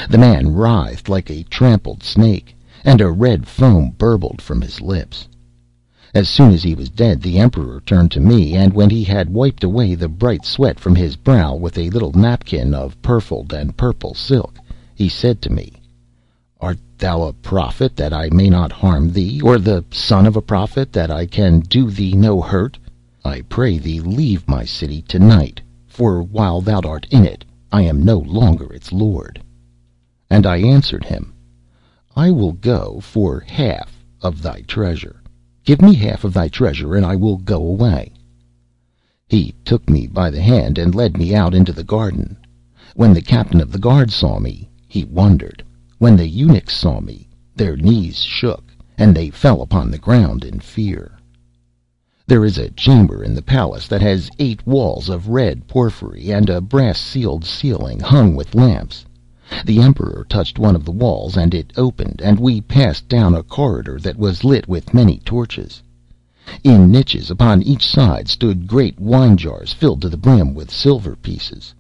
The 0.09 0.17
man 0.17 0.55
writhed 0.55 1.11
like 1.11 1.29
a 1.31 1.43
trampled 1.43 2.03
snake, 2.03 2.57
and 2.87 3.03
a 3.03 3.11
red 3.11 3.47
foam 3.49 3.91
burbled 3.99 4.41
from 4.41 4.63
his 4.63 4.81
lips. 4.81 5.29
As 6.13 6.29
soon 6.29 6.51
as 6.51 6.65
he 6.65 6.75
was 6.75 6.91
dead 6.91 7.23
the 7.23 7.39
Emperor 7.39 7.81
turned 7.87 8.11
to 8.11 8.21
me, 8.21 8.57
and 8.57 8.73
when 8.73 8.91
he 8.91 9.05
had 9.05 9.31
wiped 9.33 9.63
away 9.63 9.95
the 9.95 10.09
bright 10.09 10.45
sweat 10.45 10.81
from 10.81 10.97
his 10.97 11.15
brow 11.15 11.55
with 11.55 11.79
a 11.79 11.89
little 11.91 12.11
napkin 12.11 12.75
of 12.75 13.01
purfled 13.01 13.53
and 13.53 13.77
purple 13.77 14.13
silk, 14.13 14.59
he 14.93 15.09
said 15.09 15.41
to 15.41 15.53
me: 15.53 15.71
"Art 16.61 16.81
thou 16.99 17.23
a 17.23 17.33
prophet, 17.33 17.95
that 17.95 18.13
I 18.13 18.29
may 18.31 18.51
not 18.51 18.73
harm 18.73 19.13
thee, 19.13 19.41
or 19.41 19.57
the 19.57 19.85
son 19.93 20.27
of 20.27 20.35
a 20.35 20.43
prophet, 20.43 20.93
that 20.93 21.13
I 21.13 21.27
can 21.27 21.61
do 21.61 21.89
thee 21.93 22.15
no 22.15 22.41
hurt? 22.41 22.77
I 23.25 23.43
pray 23.43 23.79
thee 23.79 24.01
leave 24.01 24.49
my 24.49 24.65
city 24.65 25.03
to 25.03 25.21
night, 25.21 25.61
for 25.87 26.25
while 26.25 26.61
thou 26.61 26.81
art 26.81 27.07
in 27.13 27.25
it 27.25 27.45
I 27.71 27.83
am 27.83 28.03
no 28.03 28.19
longer 28.19 28.73
its 28.73 28.91
lord." 28.91 29.41
And 30.29 30.45
I 30.45 30.57
answered 30.57 31.05
him: 31.05 31.33
"I 32.17 32.33
will 32.33 32.55
go 32.55 32.99
for 33.01 33.39
half 33.47 34.05
of 34.21 34.43
thy 34.43 34.63
treasure. 34.63 35.20
Give 35.71 35.83
me 35.83 35.95
half 35.95 36.25
of 36.25 36.35
thy 36.35 36.49
treasure, 36.49 36.97
and 36.97 37.07
I 37.07 37.15
will 37.15 37.37
go 37.37 37.65
away." 37.65 38.13
He 39.29 39.55
took 39.65 39.89
me 39.89 40.09
by 40.09 40.29
the 40.29 40.43
hand 40.43 40.79
and 40.79 40.97
led 40.97 41.17
me 41.17 41.33
out 41.33 41.55
into 41.55 41.73
the 41.73 41.85
garden. 41.85 42.37
When 42.97 43.15
the 43.15 43.23
captain 43.23 43.61
of 43.61 43.71
the 43.71 43.79
guard 43.79 44.11
saw 44.11 44.41
me, 44.41 44.69
he 44.89 45.05
wondered. 45.05 45.63
When 45.99 46.17
the 46.17 46.27
eunuchs 46.27 46.75
saw 46.75 46.99
me, 47.01 47.29
their 47.55 47.77
knees 47.77 48.17
shook, 48.17 48.73
and 48.99 49.15
they 49.15 49.31
fell 49.31 49.63
upon 49.63 49.93
the 49.93 49.99
ground 49.99 50.43
in 50.43 50.59
fear. 50.59 51.17
There 52.27 52.45
is 52.45 52.59
a 52.59 52.71
chamber 52.71 53.23
in 53.23 53.33
the 53.33 53.41
palace 53.41 53.87
that 53.87 54.03
has 54.03 54.29
eight 54.41 54.67
walls 54.67 55.09
of 55.09 55.29
red 55.29 55.69
porphyry, 55.69 56.33
and 56.33 56.51
a 56.51 56.61
brass 56.61 56.99
sealed 56.99 57.45
ceiling 57.45 58.01
hung 58.01 58.35
with 58.35 58.57
lamps. 58.57 59.05
The 59.65 59.81
Emperor 59.81 60.25
touched 60.29 60.61
one 60.61 60.77
of 60.77 60.85
the 60.85 60.93
walls, 60.93 61.37
and 61.37 61.53
it 61.55 61.73
opened, 61.77 62.21
and 62.23 62.39
we 62.39 62.61
passed 62.61 63.09
down 63.09 63.35
a 63.35 63.43
corridor 63.43 63.99
that 64.01 64.17
was 64.17 64.45
lit 64.45 64.69
with 64.69 64.95
many 64.95 65.19
torches. 65.25 65.83
In 66.63 66.93
niches 66.93 67.33
upon 67.33 67.61
each 67.61 67.85
side 67.85 68.29
stood 68.29 68.69
great 68.69 69.01
wine 69.01 69.37
jars 69.37 69.73
filled 69.73 70.03
to 70.03 70.09
the 70.09 70.17
brim 70.17 70.55
with 70.55 70.71
silver 70.71 71.17
pieces. 71.17 71.75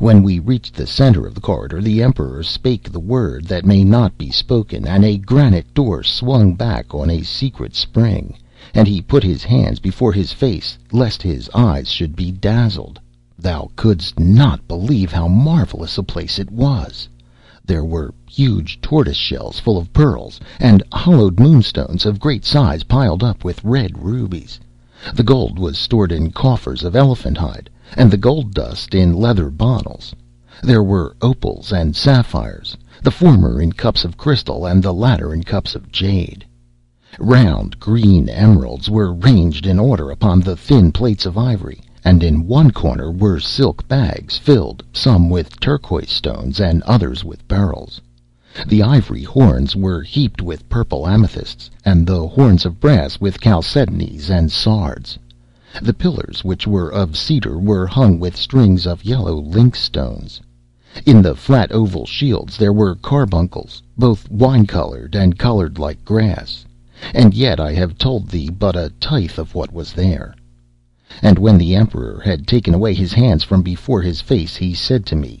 When 0.00 0.24
we 0.24 0.40
reached 0.40 0.74
the 0.74 0.88
center 0.88 1.24
of 1.24 1.36
the 1.36 1.40
corridor 1.40 1.80
the 1.80 2.02
Emperor 2.02 2.42
spake 2.42 2.90
the 2.90 2.98
word 2.98 3.44
that 3.44 3.64
may 3.64 3.84
not 3.84 4.18
be 4.18 4.32
spoken, 4.32 4.84
and 4.84 5.04
a 5.04 5.16
granite 5.16 5.72
door 5.72 6.02
swung 6.02 6.54
back 6.54 6.92
on 6.96 7.10
a 7.10 7.22
secret 7.22 7.76
spring, 7.76 8.34
and 8.74 8.88
he 8.88 9.00
put 9.00 9.22
his 9.22 9.44
hands 9.44 9.78
before 9.78 10.12
his 10.12 10.32
face 10.32 10.76
lest 10.90 11.22
his 11.22 11.48
eyes 11.54 11.88
should 11.88 12.16
be 12.16 12.32
dazzled. 12.32 12.98
Thou 13.36 13.68
couldst 13.74 14.20
not 14.20 14.68
believe 14.68 15.10
how 15.10 15.26
marvelous 15.26 15.98
a 15.98 16.04
place 16.04 16.38
it 16.38 16.52
was. 16.52 17.08
There 17.66 17.84
were 17.84 18.14
huge 18.30 18.80
tortoise 18.80 19.16
shells 19.16 19.58
full 19.58 19.76
of 19.76 19.92
pearls, 19.92 20.38
and 20.60 20.84
hollowed 20.92 21.40
moonstones 21.40 22.06
of 22.06 22.20
great 22.20 22.44
size 22.44 22.84
piled 22.84 23.24
up 23.24 23.42
with 23.42 23.64
red 23.64 24.04
rubies. 24.04 24.60
The 25.12 25.24
gold 25.24 25.58
was 25.58 25.76
stored 25.76 26.12
in 26.12 26.30
coffers 26.30 26.84
of 26.84 26.94
elephant 26.94 27.36
hide 27.36 27.68
and 27.96 28.10
the 28.10 28.16
gold 28.16 28.54
dust 28.54 28.94
in 28.94 29.14
leather 29.14 29.50
bottles. 29.50 30.14
There 30.62 30.82
were 30.82 31.16
opals 31.20 31.72
and 31.72 31.96
sapphires, 31.96 32.76
the 33.02 33.10
former 33.10 33.60
in 33.60 33.72
cups 33.72 34.04
of 34.04 34.16
crystal 34.16 34.64
and 34.64 34.82
the 34.82 34.94
latter 34.94 35.34
in 35.34 35.42
cups 35.42 35.74
of 35.74 35.90
jade. 35.90 36.46
Round 37.18 37.78
green 37.80 38.28
emeralds 38.28 38.88
were 38.88 39.12
ranged 39.12 39.66
in 39.66 39.78
order 39.78 40.10
upon 40.10 40.40
the 40.40 40.56
thin 40.56 40.92
plates 40.92 41.26
of 41.26 41.36
ivory, 41.36 41.80
and 42.04 42.22
in 42.22 42.46
one 42.46 42.70
corner 42.70 43.10
were 43.10 43.40
silk 43.40 43.88
bags 43.88 44.36
filled, 44.36 44.84
some 44.92 45.30
with 45.30 45.58
turquoise 45.58 46.10
stones 46.10 46.60
and 46.60 46.82
others 46.82 47.24
with 47.24 47.48
beryls. 47.48 48.00
The 48.66 48.82
ivory 48.82 49.22
horns 49.22 49.74
were 49.74 50.02
heaped 50.02 50.42
with 50.42 50.68
purple 50.68 51.08
amethysts, 51.08 51.70
and 51.84 52.06
the 52.06 52.28
horns 52.28 52.66
of 52.66 52.78
brass 52.78 53.20
with 53.20 53.40
chalcedonies 53.40 54.28
and 54.28 54.52
sards. 54.52 55.18
The 55.80 55.94
pillars, 55.94 56.44
which 56.44 56.66
were 56.66 56.90
of 56.90 57.16
cedar, 57.16 57.58
were 57.58 57.86
hung 57.86 58.20
with 58.20 58.36
strings 58.36 58.86
of 58.86 59.04
yellow 59.04 59.40
lynx 59.40 59.80
stones. 59.80 60.40
In 61.06 61.22
the 61.22 61.34
flat 61.34 61.72
oval 61.72 62.06
shields 62.06 62.56
there 62.58 62.72
were 62.72 62.94
carbuncles, 62.94 63.82
both 63.96 64.30
wine 64.30 64.66
colored 64.66 65.16
and 65.16 65.38
colored 65.38 65.78
like 65.78 66.04
grass. 66.04 66.64
And 67.12 67.34
yet 67.34 67.58
I 67.58 67.72
have 67.72 67.98
told 67.98 68.28
thee 68.28 68.50
but 68.50 68.76
a 68.76 68.92
tithe 69.00 69.38
of 69.38 69.54
what 69.54 69.72
was 69.72 69.94
there. 69.94 70.34
And 71.22 71.38
when 71.38 71.58
the 71.58 71.76
Emperor 71.76 72.20
had 72.24 72.46
taken 72.46 72.74
away 72.74 72.92
his 72.92 73.12
hands 73.12 73.44
from 73.44 73.62
before 73.62 74.02
his 74.02 74.20
face, 74.20 74.56
he 74.56 74.74
said 74.74 75.06
to 75.06 75.16
me: 75.16 75.40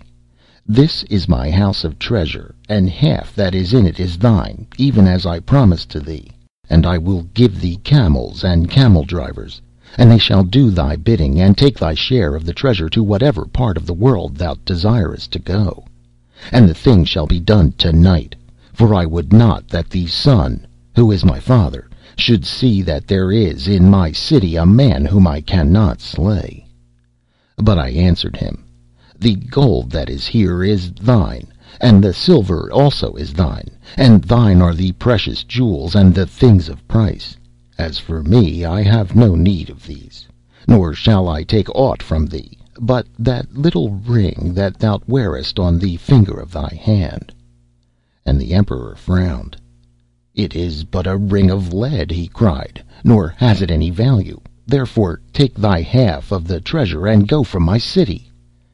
"This 0.66 1.02
is 1.10 1.28
my 1.28 1.50
house 1.50 1.82
of 1.82 1.98
treasure, 1.98 2.54
and 2.68 2.88
half 2.88 3.34
that 3.34 3.54
is 3.54 3.74
in 3.74 3.84
it 3.84 3.98
is 3.98 4.18
thine, 4.18 4.68
even 4.78 5.08
as 5.08 5.26
I 5.26 5.40
promised 5.40 5.88
to 5.90 6.00
thee. 6.00 6.30
And 6.70 6.86
I 6.86 6.98
will 6.98 7.26
give 7.34 7.60
thee 7.60 7.80
camels 7.82 8.44
and 8.44 8.70
camel 8.70 9.04
drivers 9.04 9.60
and 9.96 10.10
they 10.10 10.18
shall 10.18 10.42
do 10.42 10.70
thy 10.70 10.96
bidding, 10.96 11.40
and 11.40 11.56
take 11.56 11.78
thy 11.78 11.94
share 11.94 12.34
of 12.34 12.44
the 12.44 12.52
treasure 12.52 12.88
to 12.88 13.02
whatever 13.04 13.44
part 13.44 13.76
of 13.76 13.86
the 13.86 13.94
world 13.94 14.36
thou 14.36 14.56
desirest 14.64 15.30
to 15.30 15.38
go. 15.38 15.84
And 16.50 16.68
the 16.68 16.74
thing 16.74 17.04
shall 17.04 17.26
be 17.26 17.38
done 17.38 17.72
to 17.78 17.92
night, 17.92 18.34
for 18.72 18.92
I 18.92 19.06
would 19.06 19.32
not 19.32 19.68
that 19.68 19.90
the 19.90 20.06
sun, 20.06 20.66
who 20.96 21.12
is 21.12 21.24
my 21.24 21.38
father, 21.38 21.88
should 22.16 22.44
see 22.44 22.80
that 22.80 23.08
there 23.08 23.32
is 23.32 23.66
in 23.66 23.90
my 23.90 24.12
city 24.12 24.54
a 24.54 24.64
man 24.64 25.04
whom 25.04 25.26
I 25.26 25.40
cannot 25.40 26.00
slay." 26.00 26.66
But 27.56 27.78
I 27.78 27.88
answered 27.90 28.36
him, 28.36 28.64
"The 29.18 29.34
gold 29.34 29.90
that 29.90 30.08
is 30.08 30.26
here 30.26 30.62
is 30.62 30.92
thine, 30.92 31.48
and 31.80 32.04
the 32.04 32.12
silver 32.12 32.70
also 32.72 33.14
is 33.14 33.32
thine, 33.32 33.70
and 33.96 34.22
thine 34.22 34.62
are 34.62 34.74
the 34.74 34.92
precious 34.92 35.42
jewels 35.42 35.94
and 35.94 36.14
the 36.14 36.26
things 36.26 36.68
of 36.68 36.86
price. 36.86 37.36
As 37.78 37.98
for 37.98 38.22
me, 38.22 38.64
I 38.64 38.82
have 38.82 39.16
no 39.16 39.34
need 39.34 39.68
of 39.68 39.86
these, 39.86 40.28
nor 40.68 40.94
shall 40.94 41.28
I 41.28 41.42
take 41.42 41.68
aught 41.74 42.02
from 42.02 42.26
thee 42.26 42.58
but 42.80 43.06
that 43.16 43.56
little 43.56 43.90
ring 43.90 44.50
that 44.52 44.78
thou 44.78 45.00
wearest 45.06 45.60
on 45.60 45.78
the 45.78 45.96
finger 45.96 46.34
of 46.34 46.50
thy 46.50 46.74
hand." 46.82 47.32
And 48.26 48.40
the 48.40 48.52
Emperor 48.52 48.96
frowned. 48.96 49.56
"It 50.36 50.56
is 50.56 50.82
but 50.82 51.06
a 51.06 51.16
ring 51.16 51.48
of 51.48 51.72
lead," 51.72 52.10
he 52.10 52.26
cried, 52.26 52.82
"nor 53.04 53.28
has 53.36 53.62
it 53.62 53.70
any 53.70 53.88
value. 53.90 54.40
Therefore 54.66 55.20
take 55.32 55.54
thy 55.54 55.80
half 55.80 56.32
of 56.32 56.48
the 56.48 56.60
treasure 56.60 57.06
and 57.06 57.28
go 57.28 57.44
from 57.44 57.62
my 57.62 57.78
city." 57.78 58.32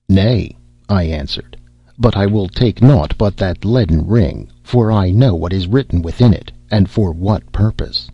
"Nay," 0.08 0.56
I 0.88 1.02
answered, 1.02 1.58
"but 1.98 2.16
I 2.16 2.24
will 2.24 2.48
take 2.48 2.80
naught 2.80 3.12
but 3.18 3.36
that 3.36 3.66
leaden 3.66 4.06
ring, 4.06 4.48
for 4.62 4.90
I 4.90 5.10
know 5.10 5.34
what 5.34 5.52
is 5.52 5.66
written 5.66 6.00
within 6.00 6.32
it, 6.32 6.50
and 6.70 6.88
for 6.88 7.12
what 7.12 7.52
purpose." 7.52 8.08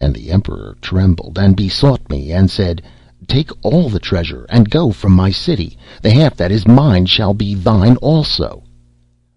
And 0.00 0.14
the 0.14 0.30
Emperor 0.30 0.76
trembled, 0.80 1.36
and 1.36 1.56
besought 1.56 2.08
me, 2.08 2.30
and 2.30 2.48
said: 2.48 2.80
"Take 3.26 3.50
all 3.64 3.88
the 3.88 3.98
treasure, 3.98 4.46
and 4.48 4.70
go 4.70 4.92
from 4.92 5.14
my 5.16 5.32
city. 5.32 5.76
The 6.00 6.12
half 6.12 6.36
that 6.36 6.52
is 6.52 6.68
mine 6.68 7.06
shall 7.06 7.34
be 7.34 7.54
thine 7.54 7.96
also." 7.96 8.62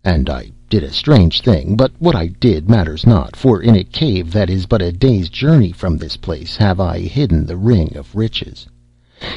And 0.04 0.30
I 0.30 0.52
did 0.72 0.84
a 0.86 0.94
strange 0.94 1.42
thing, 1.42 1.76
but 1.76 1.92
what 2.00 2.16
I 2.16 2.28
did 2.28 2.70
matters 2.70 3.06
not, 3.06 3.36
for 3.36 3.62
in 3.62 3.76
a 3.76 3.84
cave 3.84 4.32
that 4.32 4.50
is 4.50 4.66
but 4.66 4.82
a 4.82 4.94
day's 4.94 5.28
journey 5.28 5.74
from 5.74 5.98
this 5.98 6.16
place 6.16 6.56
have 6.56 6.80
I 6.80 7.00
hidden 7.00 7.46
the 7.46 7.58
ring 7.58 7.98
of 7.98 8.16
riches. 8.16 8.66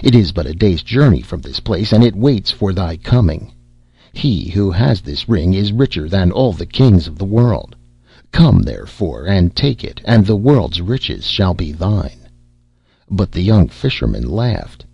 It 0.00 0.14
is 0.14 0.30
but 0.30 0.46
a 0.46 0.54
day's 0.54 0.84
journey 0.84 1.22
from 1.22 1.40
this 1.40 1.58
place, 1.58 1.92
and 1.92 2.04
it 2.04 2.14
waits 2.14 2.52
for 2.52 2.72
thy 2.72 2.96
coming. 2.96 3.52
He 4.12 4.48
who 4.48 4.70
has 4.70 5.00
this 5.00 5.28
ring 5.28 5.54
is 5.54 5.72
richer 5.72 6.08
than 6.08 6.30
all 6.30 6.52
the 6.52 6.66
kings 6.66 7.08
of 7.08 7.18
the 7.18 7.24
world. 7.24 7.74
Come, 8.30 8.62
therefore, 8.62 9.26
and 9.26 9.56
take 9.56 9.82
it, 9.82 10.00
and 10.04 10.24
the 10.24 10.36
world's 10.36 10.80
riches 10.80 11.26
shall 11.26 11.52
be 11.52 11.72
thine." 11.72 12.28
But 13.10 13.32
the 13.32 13.42
young 13.42 13.66
Fisherman 13.66 14.30
laughed. 14.30 14.84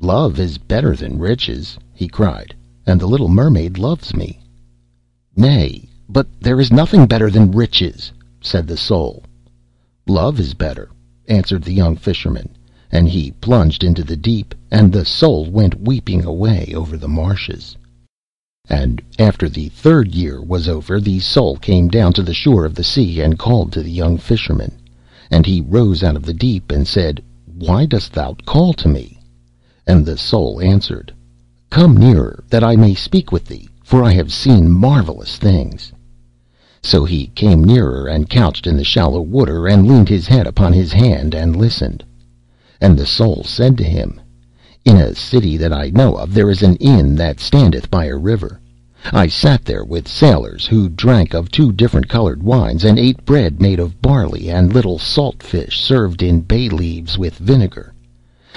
"Love 0.00 0.40
is 0.40 0.56
better 0.56 0.96
than 0.96 1.18
riches," 1.18 1.76
he 1.92 2.08
cried, 2.08 2.54
"and 2.86 2.98
the 2.98 3.06
little 3.06 3.28
mermaid 3.28 3.76
loves 3.76 4.16
me." 4.16 4.40
"Nay, 5.36 5.88
but 6.08 6.28
there 6.40 6.60
is 6.60 6.72
nothing 6.72 7.06
better 7.06 7.28
than 7.28 7.50
riches," 7.50 8.12
said 8.40 8.68
the 8.68 8.76
Soul. 8.76 9.24
"Love 10.06 10.38
is 10.38 10.54
better," 10.54 10.90
answered 11.26 11.64
the 11.64 11.74
young 11.74 11.96
Fisherman, 11.96 12.50
and 12.92 13.08
he 13.08 13.32
plunged 13.32 13.82
into 13.82 14.04
the 14.04 14.16
deep, 14.16 14.54
and 14.70 14.92
the 14.92 15.04
Soul 15.04 15.46
went 15.46 15.80
weeping 15.80 16.24
away 16.24 16.72
over 16.72 16.96
the 16.96 17.08
marshes. 17.08 17.76
And 18.68 19.02
after 19.18 19.48
the 19.48 19.70
third 19.70 20.14
year 20.14 20.40
was 20.40 20.68
over 20.68 21.00
the 21.00 21.18
Soul 21.18 21.56
came 21.56 21.88
down 21.88 22.12
to 22.12 22.22
the 22.22 22.32
shore 22.32 22.64
of 22.64 22.76
the 22.76 22.84
sea, 22.84 23.20
and 23.20 23.36
called 23.36 23.72
to 23.72 23.82
the 23.82 23.90
young 23.90 24.18
Fisherman. 24.18 24.78
And 25.32 25.46
he 25.46 25.60
rose 25.60 26.04
out 26.04 26.14
of 26.14 26.22
the 26.22 26.32
deep, 26.32 26.70
and 26.70 26.86
said, 26.86 27.20
Why 27.52 27.86
dost 27.86 28.12
thou 28.12 28.36
call 28.46 28.72
to 28.74 28.88
me? 28.88 29.18
And 29.84 30.06
the 30.06 30.16
Soul 30.16 30.60
answered, 30.60 31.12
Come 31.70 31.96
nearer, 31.96 32.44
that 32.50 32.62
I 32.62 32.76
may 32.76 32.94
speak 32.94 33.32
with 33.32 33.46
thee, 33.46 33.68
for 33.84 34.02
I 34.02 34.12
have 34.14 34.32
seen 34.32 34.70
marvellous 34.70 35.36
things. 35.36 35.92
So 36.82 37.04
he 37.04 37.28
came 37.28 37.62
nearer, 37.62 38.08
and 38.08 38.28
couched 38.28 38.66
in 38.66 38.76
the 38.76 38.82
shallow 38.82 39.20
water, 39.20 39.68
and 39.68 39.86
leaned 39.86 40.08
his 40.08 40.26
head 40.26 40.46
upon 40.46 40.72
his 40.72 40.90
hand, 40.90 41.34
and 41.34 41.54
listened. 41.54 42.02
And 42.80 42.98
the 42.98 43.06
Soul 43.06 43.44
said 43.44 43.76
to 43.78 43.84
him, 43.84 44.20
In 44.86 44.96
a 44.96 45.14
city 45.14 45.58
that 45.58 45.72
I 45.72 45.90
know 45.90 46.16
of 46.16 46.32
there 46.32 46.50
is 46.50 46.62
an 46.62 46.76
inn 46.76 47.14
that 47.16 47.40
standeth 47.40 47.90
by 47.90 48.06
a 48.06 48.16
river. 48.16 48.58
I 49.12 49.26
sat 49.26 49.66
there 49.66 49.84
with 49.84 50.08
sailors, 50.08 50.66
who 50.66 50.88
drank 50.88 51.34
of 51.34 51.50
two 51.50 51.70
different 51.70 52.08
coloured 52.08 52.42
wines, 52.42 52.84
and 52.84 52.98
ate 52.98 53.26
bread 53.26 53.60
made 53.60 53.78
of 53.78 54.00
barley, 54.00 54.50
and 54.50 54.72
little 54.72 54.98
salt 54.98 55.42
fish 55.42 55.78
served 55.78 56.22
in 56.22 56.40
bay 56.40 56.70
leaves 56.70 57.18
with 57.18 57.36
vinegar. 57.36 57.92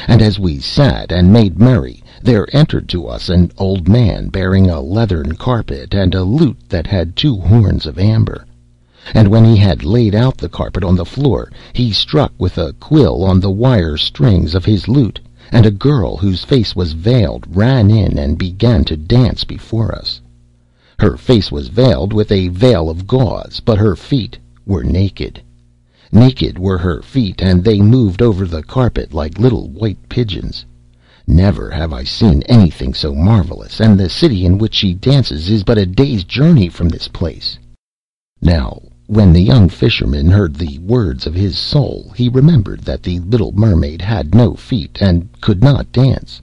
And 0.08 0.22
as 0.22 0.40
we 0.40 0.60
sat 0.60 1.12
and 1.12 1.34
made 1.34 1.60
merry, 1.60 2.02
there 2.22 2.48
entered 2.52 2.90
to 2.90 3.08
us 3.08 3.30
an 3.30 3.52
old 3.58 3.88
man 3.88 4.30
bearing 4.30 4.70
a 4.70 4.82
leathern 4.82 5.36
carpet, 5.36 5.94
and 5.94 6.16
a 6.16 6.24
lute 6.24 6.58
that 6.70 6.88
had 6.88 7.16
two 7.16 7.36
horns 7.36 7.86
of 7.86 8.00
amber. 8.00 8.46
And 9.14 9.28
when 9.28 9.46
he 9.46 9.58
had 9.58 9.84
laid 9.84 10.16
out 10.16 10.38
the 10.38 10.50
carpet 10.50 10.84
on 10.84 10.96
the 10.96 11.06
floor, 11.06 11.52
he 11.74 11.92
struck 11.92 12.34
with 12.38 12.58
a 12.58 12.74
quill 12.80 13.24
on 13.24 13.40
the 13.40 13.52
wire 13.52 13.98
strings 13.98 14.56
of 14.56 14.66
his 14.66 14.88
lute, 14.88 15.20
and 15.52 15.66
a 15.66 15.72
girl 15.72 16.18
whose 16.18 16.44
face 16.44 16.76
was 16.76 16.94
veiled 16.94 17.46
ran 17.48 17.90
in 17.90 18.18
and 18.18 18.38
began 18.38 18.84
to 18.86 18.98
dance 18.98 19.44
before 19.44 19.94
us. 19.94 20.20
Her 21.00 21.16
face 21.16 21.52
was 21.52 21.68
veiled 21.68 22.12
with 22.12 22.32
a 22.32 22.48
veil 22.48 22.90
of 22.90 23.06
gauze, 23.06 23.62
but 23.64 23.78
her 23.78 23.96
feet 23.96 24.40
were 24.66 24.84
naked. 24.84 25.40
Naked 26.12 26.58
were 26.58 26.80
her 26.80 27.02
feet, 27.02 27.42
and 27.42 27.64
they 27.64 27.80
moved 27.80 28.22
over 28.22 28.48
the 28.48 28.64
carpet 28.64 29.14
like 29.14 29.38
little 29.40 29.70
white 29.70 30.10
pigeons. 30.10 30.66
Never 31.28 31.70
have 31.70 31.92
I 31.92 32.06
seen 32.06 32.42
anything 32.44 32.94
so 32.94 33.14
marvellous, 33.14 33.82
and 33.82 34.00
the 34.00 34.10
city 34.10 34.46
in 34.46 34.58
which 34.58 34.74
she 34.74 34.94
dances 34.94 35.50
is 35.50 35.64
but 35.64 35.78
a 35.78 35.86
day's 35.86 36.24
journey 36.24 36.70
from 36.70 36.88
this 36.88 37.10
place. 37.10 37.60
Now 38.42 38.82
when 39.10 39.32
the 39.32 39.42
young 39.42 39.70
Fisherman 39.70 40.30
heard 40.30 40.54
the 40.56 40.78
words 40.80 41.26
of 41.26 41.34
his 41.34 41.58
Soul, 41.58 42.12
he 42.16 42.28
remembered 42.28 42.82
that 42.82 43.04
the 43.04 43.20
little 43.20 43.54
mermaid 43.54 44.02
had 44.02 44.36
no 44.36 44.54
feet, 44.54 44.98
and 45.02 45.30
could 45.42 45.64
not 45.64 45.92
dance. 45.92 46.42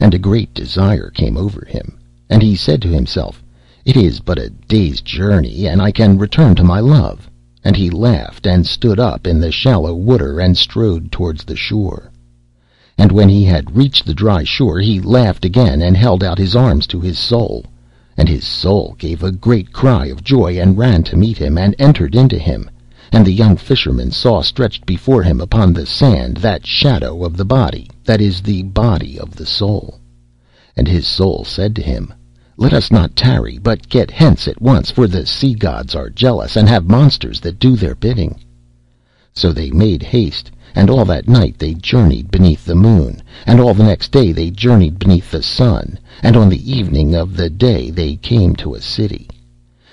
And 0.00 0.12
a 0.12 0.18
great 0.18 0.52
desire 0.52 1.10
came 1.10 1.36
over 1.36 1.64
him, 1.64 1.96
and 2.28 2.42
he 2.42 2.56
said 2.56 2.82
to 2.82 2.88
himself, 2.88 3.42
It 3.84 3.96
is 3.96 4.20
but 4.20 4.38
a 4.38 4.50
day's 4.50 5.00
journey, 5.00 5.68
and 5.68 5.82
I 5.82 5.92
can 5.92 6.16
return 6.16 6.56
to 6.56 6.64
my 6.64 6.80
love. 6.80 7.30
And 7.64 7.76
he 7.76 7.88
laughed, 7.88 8.46
and 8.46 8.66
stood 8.66 8.98
up 9.00 9.26
in 9.26 9.40
the 9.40 9.52
shallow 9.52 9.94
water, 9.94 10.40
and 10.40 10.56
strode 10.56 11.10
towards 11.10 11.44
the 11.44 11.56
shore. 11.56 12.11
And 12.98 13.10
when 13.10 13.28
he 13.28 13.44
had 13.44 13.76
reached 13.76 14.04
the 14.04 14.14
dry 14.14 14.44
shore 14.44 14.78
he 14.78 15.00
laughed 15.00 15.44
again, 15.44 15.80
and 15.80 15.96
held 15.96 16.22
out 16.22 16.38
his 16.38 16.54
arms 16.54 16.86
to 16.88 17.00
his 17.00 17.18
Soul. 17.18 17.64
And 18.16 18.28
his 18.28 18.44
Soul 18.44 18.94
gave 18.98 19.22
a 19.22 19.32
great 19.32 19.72
cry 19.72 20.06
of 20.06 20.22
joy, 20.22 20.60
and 20.60 20.76
ran 20.76 21.02
to 21.04 21.16
meet 21.16 21.38
him, 21.38 21.56
and 21.56 21.74
entered 21.78 22.14
into 22.14 22.38
him. 22.38 22.70
And 23.10 23.26
the 23.26 23.32
young 23.32 23.56
Fisherman 23.56 24.10
saw 24.10 24.42
stretched 24.42 24.84
before 24.86 25.22
him 25.22 25.40
upon 25.40 25.72
the 25.72 25.86
sand 25.86 26.38
that 26.38 26.66
shadow 26.66 27.24
of 27.24 27.36
the 27.36 27.44
body 27.44 27.88
that 28.04 28.20
is 28.20 28.40
the 28.40 28.62
body 28.62 29.18
of 29.18 29.36
the 29.36 29.46
Soul. 29.46 29.98
And 30.76 30.88
his 30.88 31.06
Soul 31.06 31.44
said 31.44 31.74
to 31.76 31.82
him, 31.82 32.12
Let 32.56 32.72
us 32.72 32.90
not 32.90 33.16
tarry, 33.16 33.58
but 33.58 33.88
get 33.88 34.10
hence 34.10 34.48
at 34.48 34.60
once, 34.60 34.90
for 34.90 35.06
the 35.06 35.26
sea 35.26 35.54
gods 35.54 35.94
are 35.94 36.10
jealous, 36.10 36.56
and 36.56 36.68
have 36.68 36.88
monsters 36.88 37.40
that 37.40 37.58
do 37.58 37.76
their 37.76 37.94
bidding. 37.94 38.38
So 39.34 39.52
they 39.52 39.70
made 39.70 40.02
haste. 40.02 40.50
And 40.74 40.88
all 40.88 41.04
that 41.04 41.28
night 41.28 41.58
they 41.58 41.74
journeyed 41.74 42.30
beneath 42.30 42.64
the 42.64 42.74
moon, 42.74 43.22
and 43.46 43.60
all 43.60 43.74
the 43.74 43.84
next 43.84 44.10
day 44.10 44.32
they 44.32 44.50
journeyed 44.50 44.98
beneath 44.98 45.30
the 45.30 45.42
sun, 45.42 45.98
and 46.22 46.36
on 46.36 46.48
the 46.48 46.72
evening 46.72 47.14
of 47.14 47.36
the 47.36 47.50
day 47.50 47.90
they 47.90 48.16
came 48.16 48.56
to 48.56 48.74
a 48.74 48.80
city. 48.80 49.28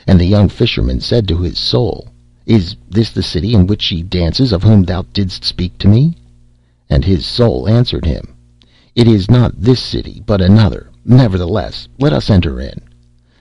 And 0.07 0.19
the 0.19 0.25
young 0.25 0.49
Fisherman 0.49 1.01
said 1.01 1.27
to 1.27 1.37
his 1.37 1.57
Soul, 1.57 2.07
Is 2.45 2.75
this 2.89 3.11
the 3.11 3.23
city 3.23 3.53
in 3.53 3.67
which 3.67 3.81
she 3.81 4.01
dances, 4.01 4.51
of 4.51 4.63
whom 4.63 4.83
thou 4.83 5.03
didst 5.13 5.43
speak 5.43 5.77
to 5.79 5.87
me? 5.87 6.15
And 6.89 7.05
his 7.05 7.25
Soul 7.25 7.67
answered 7.67 8.05
him, 8.05 8.35
It 8.95 9.07
is 9.07 9.29
not 9.29 9.61
this 9.61 9.79
city, 9.79 10.23
but 10.25 10.41
another. 10.41 10.89
Nevertheless, 11.05 11.87
let 11.99 12.13
us 12.13 12.29
enter 12.29 12.59
in. 12.59 12.81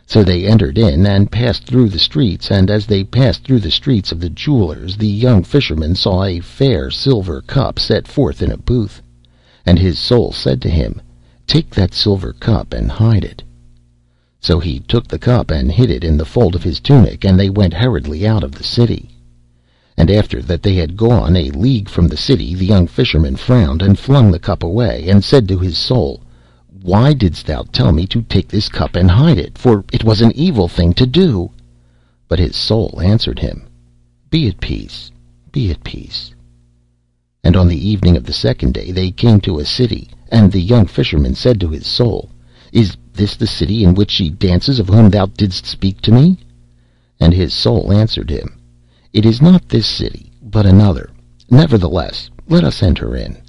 So 0.09 0.25
they 0.25 0.47
entered 0.47 0.79
in, 0.79 1.05
and 1.05 1.31
passed 1.31 1.65
through 1.65 1.91
the 1.91 1.99
streets, 1.99 2.51
and 2.51 2.71
as 2.71 2.87
they 2.87 3.05
passed 3.05 3.45
through 3.45 3.61
the 3.61 3.71
streets 3.71 4.11
of 4.11 4.21
the 4.21 4.31
jewellers 4.31 4.97
the 4.97 5.07
young 5.07 5.45
Fisherman 5.45 5.95
saw 5.97 6.25
a 6.25 6.41
fair 6.41 6.91
silver 6.91 7.43
cup 7.43 7.79
set 7.79 8.09
forth 8.09 8.41
in 8.41 8.51
a 8.51 8.57
booth. 8.57 9.03
And 9.67 9.79
his 9.79 9.99
Soul 9.99 10.33
said 10.33 10.63
to 10.63 10.71
him, 10.71 11.03
Take 11.47 11.75
that 11.75 11.93
silver 11.93 12.33
cup 12.33 12.73
and 12.73 12.91
hide 12.91 13.23
it. 13.23 13.43
So 14.41 14.59
he 14.59 14.81
took 14.81 15.07
the 15.07 15.19
cup 15.19 15.51
and 15.51 15.71
hid 15.71 15.91
it 15.91 16.03
in 16.03 16.17
the 16.17 16.25
fold 16.25 16.55
of 16.55 16.63
his 16.63 16.81
tunic, 16.81 17.23
and 17.23 17.39
they 17.39 17.51
went 17.51 17.75
hurriedly 17.75 18.27
out 18.27 18.43
of 18.43 18.53
the 18.53 18.65
city. 18.65 19.11
And 19.95 20.11
after 20.11 20.41
that 20.41 20.63
they 20.63 20.77
had 20.77 20.97
gone 20.97 21.37
a 21.37 21.51
league 21.51 21.91
from 21.91 22.09
the 22.09 22.17
city 22.17 22.55
the 22.55 22.65
young 22.65 22.87
Fisherman 22.87 23.37
frowned, 23.37 23.83
and 23.83 23.99
flung 23.99 24.31
the 24.31 24.39
cup 24.39 24.63
away, 24.63 25.11
and 25.11 25.23
said 25.23 25.47
to 25.49 25.59
his 25.59 25.77
Soul, 25.77 26.23
why 26.83 27.13
didst 27.13 27.47
thou 27.47 27.63
tell 27.63 27.93
me 27.93 28.07
to 28.07 28.23
take 28.23 28.49
this 28.49 28.69
cup 28.69 28.95
and 28.95 29.11
hide 29.11 29.39
it? 29.39 29.59
For 29.59 29.85
it 29.93 30.05
was 30.05 30.21
an 30.21 30.33
evil 30.35 30.69
thing 30.69 30.95
to 30.95 31.07
do. 31.07 31.51
But 32.29 32.39
his 32.39 32.55
Soul 32.55 33.01
answered 33.03 33.39
him, 33.39 33.67
Be 34.31 34.49
at 34.49 34.61
peace, 34.61 35.11
be 35.51 35.71
at 35.71 35.83
peace. 35.83 36.35
And 37.43 37.57
on 37.57 37.69
the 37.69 37.89
evening 37.89 38.17
of 38.17 38.25
the 38.25 38.33
second 38.33 38.75
day 38.75 38.93
they 38.93 39.11
came 39.11 39.41
to 39.41 39.59
a 39.59 39.65
city, 39.65 40.11
and 40.31 40.53
the 40.53 40.61
young 40.61 40.87
Fisherman 40.87 41.35
said 41.35 41.59
to 41.61 41.71
his 41.71 41.87
Soul, 41.87 42.31
Is 42.73 42.97
this 43.15 43.37
the 43.37 43.47
city 43.47 43.83
in 43.83 43.95
which 43.95 44.11
she 44.11 44.31
dances, 44.31 44.79
of 44.79 44.89
whom 44.89 45.11
thou 45.11 45.27
didst 45.27 45.67
speak 45.67 46.01
to 46.03 46.13
me? 46.13 46.39
And 47.19 47.35
his 47.35 47.53
Soul 47.53 47.93
answered 47.93 48.31
him, 48.31 48.61
It 49.13 49.25
is 49.27 49.43
not 49.43 49.69
this 49.69 49.87
city, 49.87 50.31
but 50.43 50.67
another. 50.67 51.11
Nevertheless, 51.51 52.31
let 52.49 52.63
us 52.63 52.83
enter 52.83 53.17
in. 53.17 53.43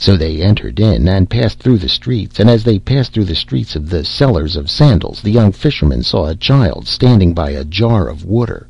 So 0.00 0.16
they 0.16 0.40
entered 0.40 0.78
in, 0.78 1.08
and 1.08 1.28
passed 1.28 1.58
through 1.58 1.78
the 1.78 1.88
streets, 1.88 2.38
and 2.38 2.48
as 2.48 2.62
they 2.62 2.78
passed 2.78 3.12
through 3.12 3.24
the 3.24 3.34
streets 3.34 3.74
of 3.74 3.90
the 3.90 4.04
sellers 4.04 4.54
of 4.54 4.70
sandals 4.70 5.20
the 5.20 5.32
young 5.32 5.50
Fisherman 5.50 6.04
saw 6.04 6.26
a 6.26 6.36
child 6.36 6.86
standing 6.86 7.34
by 7.34 7.50
a 7.50 7.64
jar 7.64 8.06
of 8.06 8.24
water. 8.24 8.68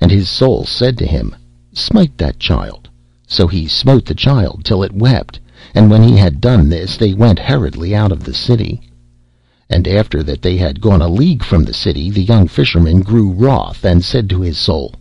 And 0.00 0.10
his 0.10 0.26
Soul 0.26 0.64
said 0.64 0.96
to 0.96 1.06
him, 1.06 1.36
Smite 1.74 2.16
that 2.16 2.38
child. 2.38 2.88
So 3.26 3.46
he 3.46 3.66
smote 3.66 4.06
the 4.06 4.14
child 4.14 4.62
till 4.64 4.82
it 4.82 4.94
wept, 4.94 5.38
and 5.74 5.90
when 5.90 6.02
he 6.02 6.16
had 6.16 6.40
done 6.40 6.70
this 6.70 6.96
they 6.96 7.12
went 7.12 7.38
hurriedly 7.38 7.94
out 7.94 8.10
of 8.10 8.24
the 8.24 8.32
city. 8.32 8.80
And 9.68 9.86
after 9.86 10.22
that 10.22 10.40
they 10.40 10.56
had 10.56 10.80
gone 10.80 11.02
a 11.02 11.08
league 11.08 11.44
from 11.44 11.64
the 11.64 11.74
city 11.74 12.08
the 12.08 12.24
young 12.24 12.48
Fisherman 12.48 13.02
grew 13.02 13.30
wroth, 13.30 13.84
and 13.84 14.02
said 14.02 14.30
to 14.30 14.40
his 14.40 14.56
Soul, 14.56 14.94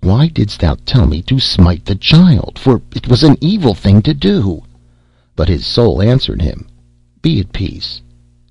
Why 0.00 0.26
didst 0.26 0.58
thou 0.58 0.76
tell 0.84 1.06
me 1.06 1.22
to 1.22 1.38
smite 1.38 1.84
the 1.84 1.94
child? 1.94 2.58
For 2.58 2.82
it 2.92 3.06
was 3.06 3.22
an 3.22 3.36
evil 3.40 3.72
thing 3.72 4.02
to 4.02 4.12
do. 4.12 4.64
But 5.36 5.48
his 5.48 5.66
Soul 5.66 6.00
answered 6.00 6.40
him, 6.40 6.66
Be 7.20 7.40
at 7.40 7.52
peace, 7.52 8.00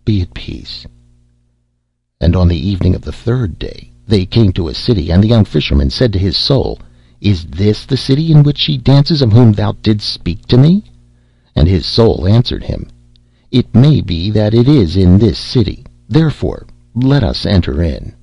be 0.05 0.21
at 0.21 0.35
peace. 0.35 0.85
And 2.21 2.35
on 2.35 2.47
the 2.47 2.69
evening 2.69 2.93
of 2.93 3.01
the 3.01 3.11
third 3.11 3.57
day 3.57 3.91
they 4.07 4.27
came 4.27 4.53
to 4.53 4.67
a 4.67 4.75
city, 4.75 5.11
and 5.11 5.23
the 5.23 5.27
young 5.27 5.45
Fisherman 5.45 5.89
said 5.89 6.13
to 6.13 6.19
his 6.19 6.37
Soul, 6.37 6.79
Is 7.19 7.45
this 7.45 7.87
the 7.87 7.97
city 7.97 8.31
in 8.31 8.43
which 8.43 8.59
she 8.59 8.77
dances, 8.77 9.23
of 9.23 9.33
whom 9.33 9.51
thou 9.51 9.71
didst 9.71 10.07
speak 10.07 10.45
to 10.47 10.57
me? 10.57 10.83
And 11.55 11.67
his 11.67 11.87
Soul 11.87 12.27
answered 12.27 12.63
him, 12.63 12.87
It 13.49 13.73
may 13.73 14.01
be 14.01 14.29
that 14.29 14.53
it 14.53 14.67
is 14.67 14.95
in 14.95 15.17
this 15.17 15.39
city, 15.39 15.87
therefore 16.07 16.67
let 16.93 17.23
us 17.23 17.47
enter 17.47 17.81
in. 17.81 18.13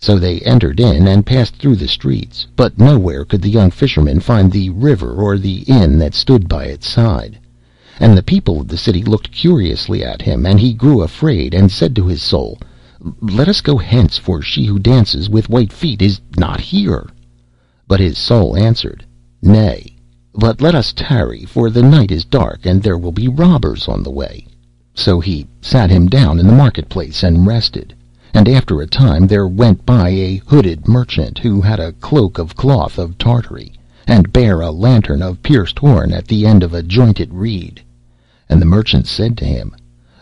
So 0.00 0.18
they 0.18 0.40
entered 0.40 0.80
in, 0.80 1.06
and 1.06 1.24
passed 1.24 1.54
through 1.56 1.76
the 1.76 1.86
streets, 1.86 2.48
but 2.56 2.76
nowhere 2.76 3.24
could 3.24 3.42
the 3.42 3.50
young 3.50 3.70
Fisherman 3.70 4.18
find 4.18 4.50
the 4.50 4.70
river 4.70 5.12
or 5.12 5.38
the 5.38 5.60
inn 5.68 5.98
that 5.98 6.14
stood 6.14 6.48
by 6.48 6.64
its 6.64 6.88
side. 6.88 7.38
And 8.00 8.16
the 8.16 8.22
people 8.22 8.60
of 8.60 8.68
the 8.68 8.76
city 8.76 9.02
looked 9.02 9.32
curiously 9.32 10.04
at 10.04 10.22
him, 10.22 10.46
and 10.46 10.60
he 10.60 10.72
grew 10.72 11.02
afraid, 11.02 11.52
and 11.52 11.70
said 11.70 11.96
to 11.96 12.06
his 12.06 12.22
Soul, 12.22 12.58
Let 13.20 13.48
us 13.48 13.60
go 13.60 13.76
hence, 13.76 14.18
for 14.18 14.40
she 14.40 14.66
who 14.66 14.78
dances 14.78 15.28
with 15.28 15.50
white 15.50 15.72
feet 15.72 16.00
is 16.00 16.20
not 16.36 16.60
here. 16.60 17.10
But 17.88 17.98
his 17.98 18.16
Soul 18.16 18.56
answered, 18.56 19.04
Nay, 19.42 19.96
but 20.32 20.60
let 20.60 20.76
us 20.76 20.92
tarry, 20.92 21.44
for 21.44 21.70
the 21.70 21.82
night 21.82 22.12
is 22.12 22.24
dark, 22.24 22.66
and 22.66 22.80
there 22.80 22.96
will 22.96 23.10
be 23.10 23.26
robbers 23.26 23.88
on 23.88 24.04
the 24.04 24.12
way. 24.12 24.46
So 24.94 25.18
he 25.18 25.46
sat 25.60 25.90
him 25.90 26.06
down 26.06 26.38
in 26.38 26.46
the 26.46 26.52
market 26.52 26.88
place 26.88 27.24
and 27.24 27.46
rested. 27.46 27.94
And 28.32 28.48
after 28.48 28.80
a 28.80 28.86
time 28.86 29.26
there 29.26 29.48
went 29.48 29.84
by 29.84 30.10
a 30.10 30.36
hooded 30.46 30.86
merchant, 30.86 31.38
who 31.38 31.60
had 31.60 31.80
a 31.80 31.92
cloak 31.94 32.38
of 32.38 32.54
cloth 32.54 32.96
of 32.96 33.18
Tartary, 33.18 33.72
and 34.06 34.32
bare 34.32 34.60
a 34.60 34.70
lantern 34.70 35.20
of 35.20 35.42
pierced 35.42 35.80
horn 35.80 36.12
at 36.12 36.28
the 36.28 36.46
end 36.46 36.62
of 36.62 36.74
a 36.74 36.82
jointed 36.84 37.34
reed. 37.34 37.82
And 38.48 38.60
the 38.60 38.66
merchant 38.66 39.06
said 39.06 39.36
to 39.38 39.44
him, 39.44 39.74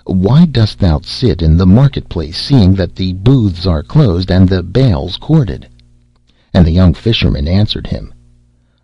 Why 0.05 0.47
dost 0.47 0.79
thou 0.79 1.01
sit 1.01 1.43
in 1.43 1.57
the 1.57 1.67
market 1.67 2.09
place, 2.09 2.41
seeing 2.41 2.75
that 2.75 2.97
the 2.97 3.13
booths 3.13 3.67
are 3.67 3.83
closed 3.83 4.31
and 4.31 4.49
the 4.49 4.63
bales 4.63 5.17
corded? 5.17 5.69
And 6.53 6.67
the 6.67 6.73
young 6.73 6.95
Fisherman 6.95 7.47
answered 7.47 7.87
him, 7.87 8.13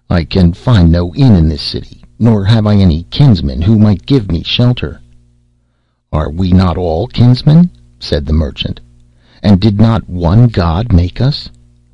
I 0.09 0.25
can 0.25 0.53
find 0.53 0.93
no 0.93 1.15
inn 1.15 1.35
in 1.35 1.49
this 1.49 1.63
city, 1.63 2.05
nor 2.19 2.45
have 2.45 2.67
I 2.67 2.77
any 2.77 3.05
kinsman 3.05 3.63
who 3.63 3.79
might 3.79 4.07
give 4.07 4.31
me 4.31 4.43
shelter. 4.43 5.01
Are 6.13 6.31
we 6.31 6.53
not 6.53 6.77
all 6.77 7.07
kinsmen? 7.07 7.71
said 7.99 8.27
the 8.27 8.33
merchant. 8.33 8.81
And 9.43 9.61
did 9.61 9.81
not 9.81 10.09
one 10.09 10.49
God 10.49 10.93
make 10.93 11.21
us? 11.21 11.49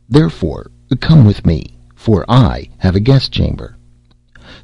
Therefore 0.09 0.71
come 0.97 1.25
with 1.25 1.47
me, 1.47 1.79
for 1.95 2.25
I 2.29 2.69
have 2.79 2.97
a 2.97 3.01
guest 3.01 3.33
chamber." 3.33 3.78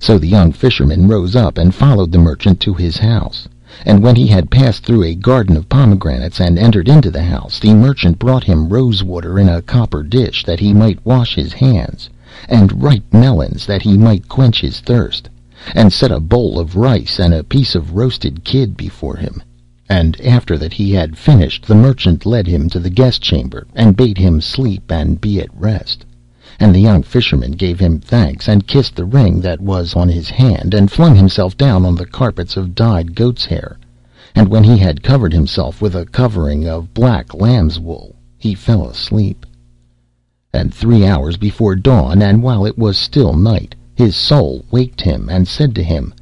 So 0.06 0.18
the 0.18 0.28
young 0.28 0.52
Fisherman 0.52 1.08
rose 1.08 1.34
up 1.34 1.56
and 1.56 1.74
followed 1.74 2.12
the 2.12 2.18
Merchant 2.18 2.60
to 2.60 2.74
his 2.74 2.98
house. 2.98 3.48
And 3.86 4.02
when 4.02 4.16
he 4.16 4.26
had 4.26 4.50
passed 4.50 4.84
through 4.84 5.02
a 5.02 5.14
garden 5.14 5.56
of 5.56 5.70
pomegranates 5.70 6.42
and 6.42 6.58
entered 6.58 6.90
into 6.90 7.10
the 7.10 7.22
house, 7.22 7.58
the 7.58 7.72
Merchant 7.72 8.18
brought 8.18 8.44
him 8.44 8.68
rose 8.68 9.02
water 9.02 9.38
in 9.38 9.48
a 9.48 9.62
copper 9.62 10.02
dish 10.02 10.44
that 10.44 10.60
he 10.60 10.74
might 10.74 11.06
wash 11.06 11.34
his 11.34 11.54
hands, 11.54 12.10
and 12.50 12.82
ripe 12.82 13.14
melons 13.14 13.64
that 13.64 13.80
he 13.80 13.96
might 13.96 14.28
quench 14.28 14.60
his 14.60 14.80
thirst, 14.80 15.30
and 15.74 15.90
set 15.90 16.12
a 16.12 16.20
bowl 16.20 16.58
of 16.58 16.76
rice 16.76 17.18
and 17.18 17.32
a 17.32 17.42
piece 17.42 17.74
of 17.74 17.94
roasted 17.94 18.44
kid 18.44 18.76
before 18.76 19.16
him. 19.16 19.42
And 19.88 20.20
after 20.20 20.58
that 20.58 20.74
he 20.74 20.92
had 20.92 21.16
finished, 21.16 21.64
the 21.64 21.74
Merchant 21.74 22.26
led 22.26 22.46
him 22.46 22.68
to 22.68 22.78
the 22.78 22.90
guest 22.90 23.22
chamber, 23.22 23.66
and 23.74 23.96
bade 23.96 24.18
him 24.18 24.42
sleep 24.42 24.92
and 24.92 25.18
be 25.18 25.40
at 25.40 25.48
rest. 25.56 26.04
And 26.60 26.74
the 26.74 26.80
young 26.80 27.02
Fisherman 27.02 27.52
gave 27.52 27.80
him 27.80 27.98
thanks, 27.98 28.48
and 28.48 28.66
kissed 28.66 28.96
the 28.96 29.04
ring 29.04 29.40
that 29.40 29.60
was 29.60 29.94
on 29.94 30.08
his 30.08 30.30
hand, 30.30 30.74
and 30.74 30.90
flung 30.90 31.16
himself 31.16 31.56
down 31.56 31.84
on 31.84 31.94
the 31.94 32.06
carpets 32.06 32.56
of 32.56 32.74
dyed 32.74 33.14
goat's 33.14 33.44
hair. 33.46 33.78
And 34.34 34.48
when 34.48 34.64
he 34.64 34.78
had 34.78 35.02
covered 35.02 35.32
himself 35.32 35.82
with 35.82 35.94
a 35.94 36.06
covering 36.06 36.68
of 36.68 36.94
black 36.94 37.34
lamb's 37.34 37.78
wool, 37.80 38.16
he 38.38 38.54
fell 38.54 38.86
asleep. 38.86 39.46
And 40.52 40.72
three 40.72 41.04
hours 41.04 41.36
before 41.36 41.76
dawn, 41.76 42.22
and 42.22 42.42
while 42.42 42.64
it 42.64 42.78
was 42.78 42.96
still 42.96 43.34
night, 43.34 43.74
his 43.94 44.14
Soul 44.14 44.64
waked 44.70 45.00
him, 45.00 45.28
and 45.28 45.48
said 45.48 45.74
to 45.74 45.82
him, 45.82 46.14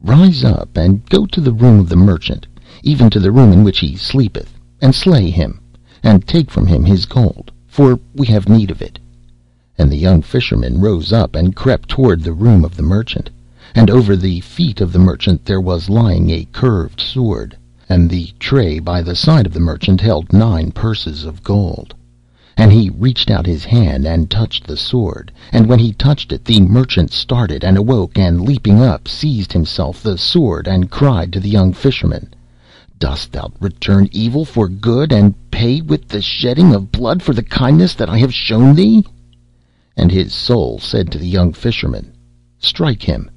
Rise 0.00 0.44
up, 0.44 0.76
and 0.76 1.04
go 1.08 1.26
to 1.26 1.40
the 1.40 1.52
room 1.52 1.80
of 1.80 1.88
the 1.88 1.96
Merchant 1.96 2.46
even 2.84 3.08
to 3.08 3.18
the 3.18 3.32
room 3.32 3.50
in 3.50 3.64
which 3.64 3.78
he 3.78 3.96
sleepeth, 3.96 4.58
and 4.82 4.94
slay 4.94 5.30
him, 5.30 5.60
and 6.02 6.26
take 6.26 6.50
from 6.50 6.66
him 6.66 6.84
his 6.84 7.06
gold, 7.06 7.50
for 7.66 7.98
we 8.14 8.26
have 8.26 8.48
need 8.48 8.70
of 8.70 8.82
it. 8.82 8.98
And 9.76 9.90
the 9.90 9.96
young 9.96 10.22
Fisherman 10.22 10.80
rose 10.80 11.12
up 11.12 11.34
and 11.34 11.56
crept 11.56 11.88
toward 11.88 12.22
the 12.22 12.32
room 12.32 12.64
of 12.64 12.76
the 12.76 12.82
Merchant. 12.82 13.30
And 13.74 13.90
over 13.90 14.14
the 14.14 14.38
feet 14.40 14.80
of 14.80 14.92
the 14.92 15.00
Merchant 15.00 15.44
there 15.44 15.60
was 15.60 15.90
lying 15.90 16.30
a 16.30 16.46
curved 16.52 17.00
sword, 17.00 17.56
and 17.88 18.08
the 18.08 18.32
tray 18.38 18.78
by 18.78 19.02
the 19.02 19.16
side 19.16 19.46
of 19.46 19.52
the 19.52 19.58
Merchant 19.58 20.00
held 20.00 20.32
nine 20.32 20.70
purses 20.70 21.24
of 21.24 21.42
gold. 21.42 21.92
And 22.56 22.70
he 22.70 22.88
reached 22.88 23.32
out 23.32 23.46
his 23.46 23.64
hand 23.64 24.06
and 24.06 24.30
touched 24.30 24.64
the 24.64 24.76
sword, 24.76 25.32
and 25.52 25.68
when 25.68 25.80
he 25.80 25.92
touched 25.92 26.30
it 26.30 26.44
the 26.44 26.60
Merchant 26.60 27.10
started 27.10 27.64
and 27.64 27.76
awoke, 27.76 28.16
and 28.16 28.42
leaping 28.42 28.80
up 28.80 29.08
seized 29.08 29.52
himself 29.52 30.04
the 30.04 30.16
sword, 30.16 30.68
and 30.68 30.88
cried 30.88 31.32
to 31.32 31.40
the 31.40 31.48
young 31.48 31.72
Fisherman. 31.72 32.32
Dost 33.00 33.32
thou 33.32 33.50
return 33.60 34.08
evil 34.12 34.44
for 34.44 34.68
good, 34.68 35.10
and 35.12 35.34
pay 35.50 35.80
with 35.80 36.06
the 36.06 36.22
shedding 36.22 36.72
of 36.72 36.92
blood 36.92 37.24
for 37.24 37.32
the 37.34 37.42
kindness 37.42 37.94
that 37.94 38.08
I 38.08 38.18
have 38.18 38.32
shown 38.32 38.76
thee?' 38.76 39.04
And 39.96 40.10
his 40.10 40.32
Soul 40.34 40.78
said 40.78 41.12
to 41.12 41.18
the 41.18 41.28
young 41.28 41.52
Fisherman, 41.52 42.12
Strike 42.58 43.02
him. 43.02 43.30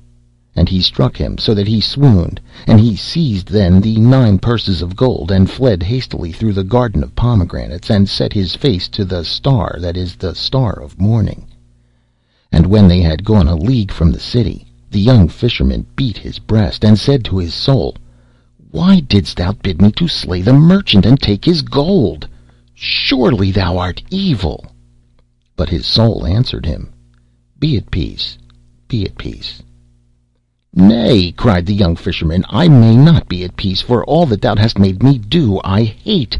And 0.56 0.70
he 0.70 0.82
struck 0.82 1.18
him 1.18 1.38
so 1.38 1.54
that 1.54 1.68
he 1.68 1.80
swooned, 1.80 2.42
and 2.66 2.80
he 2.80 2.96
seized 2.96 3.48
then 3.48 3.80
the 3.80 3.98
nine 3.98 4.40
purses 4.40 4.82
of 4.82 4.96
gold, 4.96 5.30
and 5.30 5.48
fled 5.48 5.84
hastily 5.84 6.32
through 6.32 6.54
the 6.54 6.64
garden 6.64 7.04
of 7.04 7.16
pomegranates, 7.16 7.92
and 7.92 8.10
set 8.10 8.34
his 8.34 8.56
face 8.56 8.88
to 8.88 9.06
the 9.06 9.24
star 9.24 9.78
that 9.80 9.96
is 9.96 10.16
the 10.16 10.34
star 10.34 10.74
of 10.74 11.00
morning. 11.00 11.46
And 12.52 12.66
when 12.66 12.88
they 12.88 13.02
had 13.02 13.24
gone 13.24 13.48
a 13.48 13.56
league 13.56 13.92
from 13.92 14.12
the 14.12 14.20
city, 14.20 14.66
the 14.90 15.00
young 15.00 15.28
Fisherman 15.28 15.86
beat 15.96 16.18
his 16.18 16.40
breast, 16.40 16.84
and 16.84 16.98
said 16.98 17.24
to 17.26 17.38
his 17.38 17.54
Soul. 17.54 17.96
Why 18.72 19.00
didst 19.00 19.38
thou 19.38 19.52
bid 19.52 19.80
me 19.80 19.92
to 19.92 20.08
slay 20.08 20.42
the 20.42 20.54
merchant 20.54 21.06
and 21.06 21.22
take 21.22 21.46
his 21.46 21.62
gold? 21.62 22.28
Surely 22.74 23.52
thou 23.52 23.78
art 23.78 24.02
evil!' 24.10 24.66
But 25.58 25.70
his 25.70 25.88
Soul 25.88 26.24
answered 26.26 26.68
him, 26.68 26.94
Be 27.60 27.78
at 27.78 27.90
peace, 27.90 28.38
be 28.88 29.06
at 29.06 29.18
peace. 29.18 29.64
'Nay,' 30.76 31.32
cried 31.32 31.66
the 31.66 31.74
young 31.74 31.96
Fisherman, 31.96 32.46
'I 32.52 32.68
may 32.68 32.96
not 32.96 33.28
be 33.28 33.44
at 33.44 33.58
peace, 33.58 33.82
for 33.82 34.06
all 34.06 34.28
that 34.28 34.40
thou 34.40 34.56
hast 34.56 34.78
made 34.78 35.02
me 35.02 35.18
do 35.18 35.60
I 35.64 35.84
hate. 35.84 36.38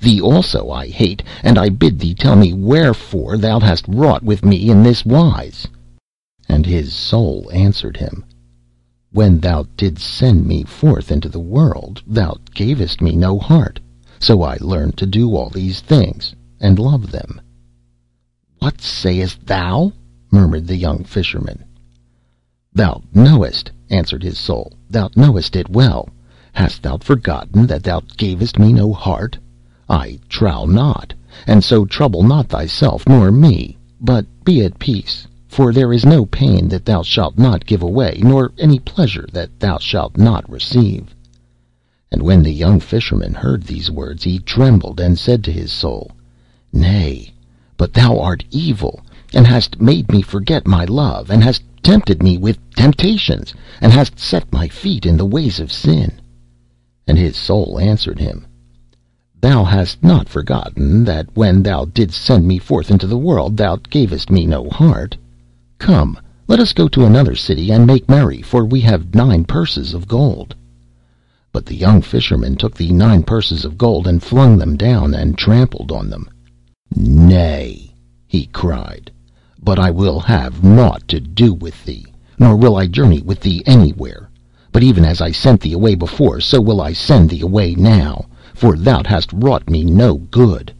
Thee 0.00 0.22
also 0.22 0.70
I 0.70 0.88
hate, 0.88 1.22
and 1.42 1.58
I 1.58 1.68
bid 1.68 1.98
thee 1.98 2.14
tell 2.14 2.34
me 2.34 2.54
wherefore 2.54 3.36
thou 3.36 3.60
hast 3.60 3.84
wrought 3.88 4.22
with 4.22 4.42
me 4.42 4.70
in 4.70 4.82
this 4.82 5.04
wise.' 5.04 5.68
And 6.48 6.64
his 6.64 6.94
Soul 6.94 7.50
answered 7.52 7.98
him. 7.98 8.24
When 9.12 9.38
thou 9.38 9.66
didst 9.76 10.02
send 10.06 10.46
me 10.46 10.62
forth 10.62 11.12
into 11.12 11.28
the 11.28 11.38
world, 11.38 12.02
thou 12.06 12.38
gavest 12.54 13.02
me 13.02 13.16
no 13.16 13.38
heart, 13.38 13.80
so 14.18 14.40
I 14.40 14.56
learned 14.62 14.96
to 14.96 15.06
do 15.06 15.36
all 15.36 15.50
these 15.50 15.80
things, 15.80 16.34
and 16.58 16.78
love 16.78 17.10
them.' 17.10 17.38
'What 18.66 18.80
sayest 18.80 19.46
thou?' 19.46 19.92
murmured 20.32 20.66
the 20.66 20.74
young 20.76 21.04
Fisherman. 21.04 21.62
'Thou 22.72 23.00
knowest,' 23.14 23.70
answered 23.90 24.24
his 24.24 24.38
Soul, 24.38 24.72
'thou 24.90 25.08
knowest 25.14 25.54
it 25.54 25.70
well. 25.70 26.08
Hast 26.52 26.82
thou 26.82 26.96
forgotten 26.96 27.68
that 27.68 27.84
thou 27.84 28.02
gavest 28.16 28.58
me 28.58 28.72
no 28.72 28.92
heart? 28.92 29.38
I 29.88 30.18
trow 30.28 30.64
not, 30.66 31.14
and 31.46 31.62
so 31.62 31.84
trouble 31.84 32.24
not 32.24 32.48
thyself 32.48 33.08
nor 33.08 33.30
me, 33.30 33.78
but 34.00 34.26
be 34.44 34.64
at 34.64 34.80
peace. 34.80 35.28
For 35.46 35.72
there 35.72 35.92
is 35.92 36.04
no 36.04 36.26
pain 36.26 36.66
that 36.70 36.84
thou 36.84 37.02
shalt 37.02 37.38
not 37.38 37.66
give 37.66 37.84
away, 37.84 38.18
nor 38.24 38.50
any 38.58 38.80
pleasure 38.80 39.28
that 39.32 39.60
thou 39.60 39.78
shalt 39.78 40.16
not 40.18 40.50
receive.' 40.50 41.14
And 42.10 42.20
when 42.20 42.42
the 42.42 42.50
young 42.52 42.80
Fisherman 42.80 43.32
heard 43.32 43.62
these 43.62 43.92
words 43.92 44.24
he 44.24 44.40
trembled, 44.40 44.98
and 44.98 45.16
said 45.16 45.44
to 45.44 45.52
his 45.52 45.70
Soul, 45.70 46.10
'Nay, 46.72 47.32
but 47.76 47.92
thou 47.92 48.18
art 48.18 48.42
evil, 48.50 49.00
and 49.34 49.46
hast 49.46 49.80
made 49.80 50.10
me 50.10 50.22
forget 50.22 50.66
my 50.66 50.84
love, 50.84 51.30
and 51.30 51.42
hast 51.42 51.62
tempted 51.82 52.22
me 52.22 52.38
with 52.38 52.58
temptations, 52.74 53.54
and 53.80 53.92
hast 53.92 54.18
set 54.18 54.52
my 54.52 54.66
feet 54.66 55.04
in 55.04 55.16
the 55.16 55.26
ways 55.26 55.60
of 55.60 55.70
sin.' 55.70 56.12
And 57.06 57.18
his 57.18 57.36
Soul 57.36 57.78
answered 57.78 58.18
him. 58.18 58.46
Thou 59.40 59.62
hast 59.62 60.02
not 60.02 60.28
forgotten 60.28 61.04
that 61.04 61.28
when 61.34 61.62
thou 61.62 61.84
didst 61.84 62.20
send 62.20 62.48
me 62.48 62.58
forth 62.58 62.90
into 62.90 63.06
the 63.06 63.18
world 63.18 63.56
thou 63.56 63.76
gavest 63.76 64.30
me 64.30 64.46
no 64.46 64.68
heart. 64.70 65.16
Come, 65.78 66.18
let 66.48 66.58
us 66.58 66.72
go 66.72 66.88
to 66.88 67.04
another 67.04 67.34
city 67.34 67.70
and 67.70 67.86
make 67.86 68.08
merry, 68.08 68.40
for 68.40 68.64
we 68.64 68.80
have 68.80 69.14
nine 69.14 69.44
purses 69.44 69.92
of 69.92 70.08
gold.' 70.08 70.54
But 71.52 71.66
the 71.66 71.76
young 71.76 72.00
Fisherman 72.00 72.56
took 72.56 72.74
the 72.74 72.90
nine 72.90 73.22
purses 73.22 73.64
of 73.64 73.76
gold 73.76 74.06
and 74.06 74.22
flung 74.22 74.56
them 74.56 74.76
down, 74.76 75.14
and 75.14 75.36
trampled 75.36 75.92
on 75.92 76.08
them. 76.08 76.28
'Nay,' 76.94 77.92
he 78.28 78.46
cried, 78.52 79.10
'but 79.60 79.76
I 79.76 79.90
will 79.90 80.20
have 80.20 80.62
naught 80.62 81.08
to 81.08 81.18
do 81.18 81.52
with 81.52 81.84
thee, 81.84 82.06
nor 82.38 82.54
will 82.54 82.76
I 82.76 82.86
journey 82.86 83.20
with 83.20 83.40
thee 83.40 83.60
anywhere. 83.66 84.30
But 84.70 84.84
even 84.84 85.04
as 85.04 85.20
I 85.20 85.32
sent 85.32 85.60
thee 85.60 85.72
away 85.72 85.96
before, 85.96 86.38
so 86.38 86.60
will 86.60 86.80
I 86.80 86.92
send 86.92 87.28
thee 87.28 87.40
away 87.40 87.74
now, 87.74 88.26
for 88.54 88.76
thou 88.76 89.02
hast 89.04 89.32
wrought 89.32 89.68
me 89.68 89.82
no 89.82 90.14
good. 90.30 90.72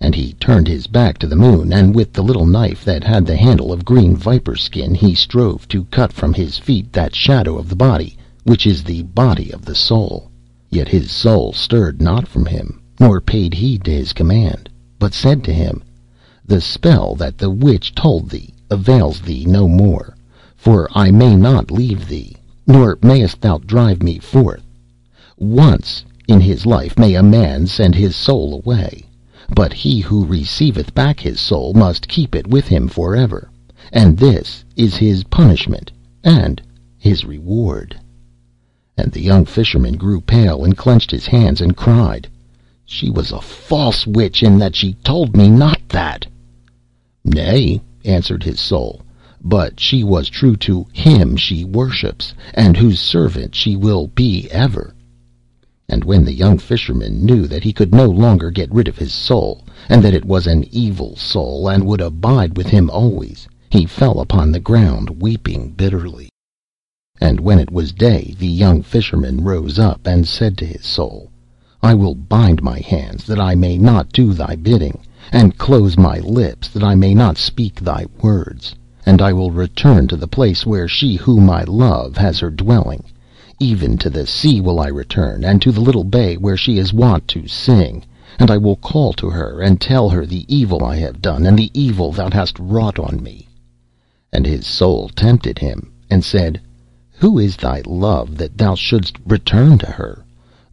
And 0.00 0.14
he 0.14 0.34
turned 0.34 0.68
his 0.68 0.86
back 0.86 1.18
to 1.18 1.26
the 1.26 1.34
moon, 1.34 1.72
and 1.72 1.96
with 1.96 2.12
the 2.12 2.22
little 2.22 2.46
knife 2.46 2.84
that 2.84 3.02
had 3.02 3.26
the 3.26 3.34
handle 3.34 3.72
of 3.72 3.84
green 3.84 4.14
viper 4.14 4.54
skin 4.54 4.94
he 4.94 5.16
strove 5.16 5.66
to 5.66 5.82
cut 5.86 6.12
from 6.12 6.32
his 6.32 6.58
feet 6.58 6.92
that 6.92 7.16
shadow 7.16 7.58
of 7.58 7.68
the 7.68 7.74
body 7.74 8.16
which 8.44 8.68
is 8.68 8.84
the 8.84 9.02
body 9.02 9.52
of 9.52 9.64
the 9.64 9.74
soul. 9.74 10.30
Yet 10.70 10.86
his 10.86 11.10
soul 11.10 11.52
stirred 11.52 12.00
not 12.00 12.28
from 12.28 12.46
him, 12.46 12.80
nor 13.00 13.20
paid 13.20 13.52
heed 13.52 13.82
to 13.82 13.90
his 13.90 14.12
command, 14.12 14.68
but 15.00 15.14
said 15.14 15.42
to 15.42 15.50
him, 15.50 15.82
The 16.44 16.60
spell 16.60 17.14
that 17.14 17.38
the 17.38 17.48
witch 17.48 17.94
told 17.94 18.28
thee 18.28 18.52
avails 18.70 19.22
thee 19.22 19.46
no 19.46 19.66
more, 19.66 20.14
for 20.54 20.90
I 20.94 21.10
may 21.10 21.36
not 21.36 21.70
leave 21.70 22.06
thee, 22.06 22.36
nor 22.66 22.98
mayest 23.02 23.40
thou 23.40 23.56
drive 23.64 24.02
me 24.02 24.18
forth. 24.18 24.62
Once 25.38 26.04
in 26.28 26.38
his 26.38 26.66
life 26.66 26.98
may 26.98 27.14
a 27.14 27.22
man 27.22 27.66
send 27.66 27.94
his 27.94 28.14
soul 28.14 28.52
away. 28.52 29.06
But 29.56 29.72
he 29.72 30.00
who 30.00 30.26
receiveth 30.26 30.94
back 30.94 31.18
his 31.18 31.40
soul 31.40 31.72
must 31.72 32.06
keep 32.06 32.34
it 32.34 32.46
with 32.46 32.68
him 32.68 32.86
for 32.86 33.16
ever, 33.16 33.50
and 33.94 34.18
this 34.18 34.62
is 34.76 34.96
his 34.96 35.24
punishment 35.24 35.90
and 36.22 36.60
his 36.98 37.24
reward.' 37.24 37.98
And 38.98 39.10
the 39.12 39.22
young 39.22 39.46
Fisherman 39.46 39.96
grew 39.96 40.20
pale, 40.20 40.62
and 40.62 40.76
clenched 40.76 41.10
his 41.10 41.24
hands, 41.24 41.62
and 41.62 41.74
cried, 41.74 42.28
'She 42.92 43.08
was 43.08 43.30
a 43.30 43.40
false 43.40 44.04
witch 44.04 44.42
in 44.42 44.58
that 44.58 44.74
she 44.74 44.94
told 44.94 45.36
me 45.36 45.48
not 45.48 45.80
that." 45.90 46.26
"Nay," 47.24 47.80
answered 48.04 48.42
his 48.42 48.58
soul, 48.58 49.02
"but 49.40 49.78
she 49.78 50.02
was 50.02 50.28
true 50.28 50.56
to 50.56 50.84
Him 50.92 51.36
she 51.36 51.64
worships, 51.64 52.34
and 52.52 52.76
whose 52.76 52.98
servant 52.98 53.54
she 53.54 53.76
will 53.76 54.08
be 54.08 54.50
ever. 54.50 54.92
And 55.88 56.02
when 56.02 56.24
the 56.24 56.34
young 56.34 56.58
Fisherman 56.58 57.24
knew 57.24 57.46
that 57.46 57.62
he 57.62 57.72
could 57.72 57.94
no 57.94 58.06
longer 58.06 58.50
get 58.50 58.74
rid 58.74 58.88
of 58.88 58.98
his 58.98 59.12
soul, 59.12 59.64
and 59.88 60.02
that 60.02 60.12
it 60.12 60.24
was 60.24 60.48
an 60.48 60.64
evil 60.72 61.14
soul 61.14 61.68
and 61.68 61.86
would 61.86 62.00
abide 62.00 62.56
with 62.56 62.66
him 62.66 62.90
always, 62.90 63.46
he 63.70 63.86
fell 63.86 64.18
upon 64.18 64.50
the 64.50 64.58
ground 64.58 65.22
weeping 65.22 65.70
bitterly. 65.70 66.28
And 67.20 67.38
when 67.38 67.60
it 67.60 67.70
was 67.70 67.92
day 67.92 68.34
the 68.36 68.48
young 68.48 68.82
Fisherman 68.82 69.44
rose 69.44 69.78
up, 69.78 70.08
and 70.08 70.26
said 70.26 70.58
to 70.58 70.66
his 70.66 70.84
soul, 70.84 71.29
I 71.82 71.94
will 71.94 72.14
bind 72.14 72.62
my 72.62 72.78
hands 72.78 73.24
that 73.24 73.40
I 73.40 73.54
may 73.54 73.78
not 73.78 74.12
do 74.12 74.34
thy 74.34 74.54
bidding, 74.54 75.00
and 75.32 75.56
close 75.56 75.96
my 75.96 76.18
lips, 76.18 76.68
that 76.68 76.84
I 76.84 76.94
may 76.94 77.14
not 77.14 77.38
speak 77.38 77.80
thy 77.80 78.04
words. 78.20 78.74
And 79.06 79.22
I 79.22 79.32
will 79.32 79.50
return 79.50 80.06
to 80.08 80.16
the 80.16 80.28
place 80.28 80.66
where 80.66 80.86
she 80.86 81.16
whom 81.16 81.48
I 81.48 81.64
love 81.64 82.18
has 82.18 82.38
her 82.40 82.50
dwelling. 82.50 83.04
Even 83.58 83.96
to 83.96 84.10
the 84.10 84.26
sea 84.26 84.60
will 84.60 84.78
I 84.78 84.88
return, 84.88 85.42
and 85.42 85.62
to 85.62 85.72
the 85.72 85.80
little 85.80 86.04
bay 86.04 86.36
where 86.36 86.56
she 86.56 86.76
is 86.76 86.92
wont 86.92 87.26
to 87.28 87.48
sing. 87.48 88.04
And 88.38 88.50
I 88.50 88.58
will 88.58 88.76
call 88.76 89.14
to 89.14 89.30
her, 89.30 89.62
and 89.62 89.80
tell 89.80 90.10
her 90.10 90.26
the 90.26 90.44
evil 90.54 90.84
I 90.84 90.96
have 90.96 91.22
done, 91.22 91.46
and 91.46 91.58
the 91.58 91.70
evil 91.72 92.12
thou 92.12 92.28
hast 92.30 92.58
wrought 92.58 92.98
on 92.98 93.22
me. 93.22 93.48
And 94.34 94.44
his 94.44 94.66
soul 94.66 95.08
tempted 95.08 95.58
him, 95.58 95.90
and 96.10 96.22
said, 96.22 96.60
Who 97.20 97.38
is 97.38 97.56
thy 97.56 97.82
love, 97.86 98.36
that 98.36 98.58
thou 98.58 98.74
shouldst 98.74 99.16
return 99.26 99.78
to 99.78 99.86
her? 99.86 100.26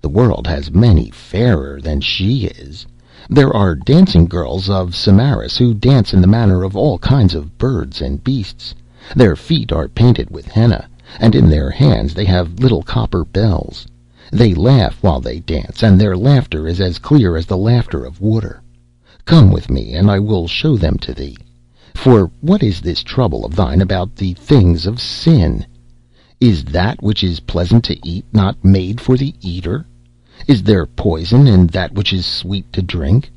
The 0.08 0.14
world 0.14 0.48
has 0.48 0.72
many 0.72 1.10
fairer 1.12 1.82
than 1.82 2.00
she 2.00 2.46
is. 2.46 2.88
There 3.30 3.54
are 3.54 3.76
dancing 3.76 4.26
girls 4.26 4.70
of 4.70 4.96
Samaris 4.96 5.58
who 5.58 5.74
dance 5.74 6.14
in 6.14 6.22
the 6.22 6.28
manner 6.28 6.64
of 6.64 6.78
all 6.78 6.98
kinds 6.98 7.36
of 7.36 7.58
birds 7.58 8.00
and 8.02 8.24
beasts. 8.24 8.74
Their 9.18 9.36
feet 9.36 9.74
are 9.74 9.90
painted 9.90 10.30
with 10.30 10.48
henna, 10.48 10.88
and 11.20 11.36
in 11.36 11.50
their 11.50 11.70
hands 11.70 12.14
they 12.14 12.24
have 12.24 12.62
little 12.62 12.84
copper 12.84 13.26
bells. 13.26 13.86
They 14.32 14.54
laugh 14.54 15.04
while 15.04 15.20
they 15.20 15.42
dance, 15.42 15.84
and 15.84 16.00
their 16.00 16.16
laughter 16.16 16.70
is 16.70 16.80
as 16.80 17.00
clear 17.00 17.36
as 17.36 17.46
the 17.46 17.58
laughter 17.58 18.06
of 18.06 18.22
water. 18.22 18.62
Come 19.26 19.52
with 19.52 19.70
me, 19.70 19.94
and 19.94 20.10
I 20.10 20.20
will 20.20 20.48
show 20.48 20.78
them 20.78 20.98
to 21.00 21.14
thee. 21.14 21.36
For 21.94 22.32
what 22.40 22.64
is 22.64 22.80
this 22.80 23.04
trouble 23.04 23.44
of 23.46 23.58
thine 23.58 23.82
about 23.82 24.16
the 24.16 24.36
things 24.36 24.86
of 24.86 25.02
sin? 25.02 25.66
Is 26.40 26.64
that 26.64 27.04
which 27.04 27.26
is 27.26 27.42
pleasant 27.42 27.84
to 27.84 28.08
eat 28.08 28.24
not 28.32 28.64
made 28.64 29.02
for 29.02 29.18
the 29.18 29.36
eater? 29.42 29.86
Is 30.46 30.64
there 30.64 30.86
poison 30.86 31.48
in 31.48 31.68
that 31.68 31.94
which 31.94 32.14
is 32.14 32.26
sweet 32.26 32.72
to 32.74 32.82
drink? 32.82 33.32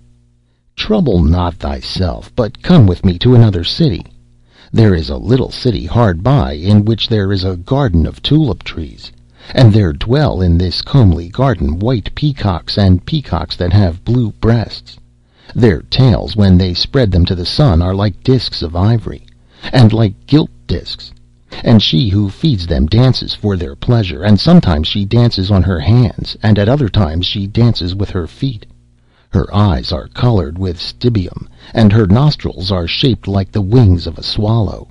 Trouble 0.76 1.22
not 1.22 1.54
thyself, 1.54 2.30
but 2.36 2.62
come 2.62 2.86
with 2.86 3.04
me 3.04 3.18
to 3.20 3.34
another 3.34 3.64
city. 3.64 4.04
There 4.72 4.94
is 4.94 5.08
a 5.08 5.16
little 5.16 5.50
city 5.50 5.86
hard 5.86 6.22
by, 6.22 6.52
in 6.52 6.84
which 6.84 7.08
there 7.08 7.32
is 7.32 7.42
a 7.42 7.56
garden 7.56 8.06
of 8.06 8.22
tulip 8.22 8.62
trees, 8.62 9.10
and 9.54 9.72
there 9.72 9.92
dwell 9.92 10.40
in 10.40 10.58
this 10.58 10.82
comely 10.82 11.28
garden 11.28 11.78
white 11.78 12.14
peacocks, 12.14 12.78
and 12.78 13.04
peacocks 13.04 13.56
that 13.56 13.72
have 13.72 14.04
blue 14.04 14.32
breasts. 14.40 14.96
Their 15.54 15.82
tails, 15.82 16.36
when 16.36 16.56
they 16.56 16.74
spread 16.74 17.10
them 17.10 17.24
to 17.24 17.34
the 17.34 17.46
sun, 17.46 17.82
are 17.82 17.94
like 17.94 18.22
disks 18.22 18.62
of 18.62 18.76
ivory, 18.76 19.26
and 19.72 19.92
like 19.92 20.26
gilt 20.26 20.50
disks. 20.66 21.12
And 21.64 21.82
she 21.82 22.08
who 22.08 22.30
feeds 22.30 22.66
them 22.66 22.86
dances 22.86 23.34
for 23.34 23.56
their 23.56 23.74
pleasure, 23.74 24.22
and 24.22 24.38
sometimes 24.38 24.86
she 24.86 25.04
dances 25.04 25.50
on 25.50 25.62
her 25.64 25.80
hands, 25.80 26.36
and 26.42 26.58
at 26.58 26.68
other 26.68 26.88
times 26.88 27.26
she 27.26 27.46
dances 27.46 27.94
with 27.94 28.10
her 28.10 28.26
feet. 28.26 28.66
Her 29.32 29.52
eyes 29.54 29.92
are 29.92 30.08
coloured 30.08 30.58
with 30.58 30.78
stibium, 30.78 31.48
and 31.74 31.92
her 31.92 32.06
nostrils 32.06 32.70
are 32.70 32.86
shaped 32.86 33.28
like 33.28 33.52
the 33.52 33.60
wings 33.60 34.06
of 34.06 34.18
a 34.18 34.22
swallow. 34.22 34.88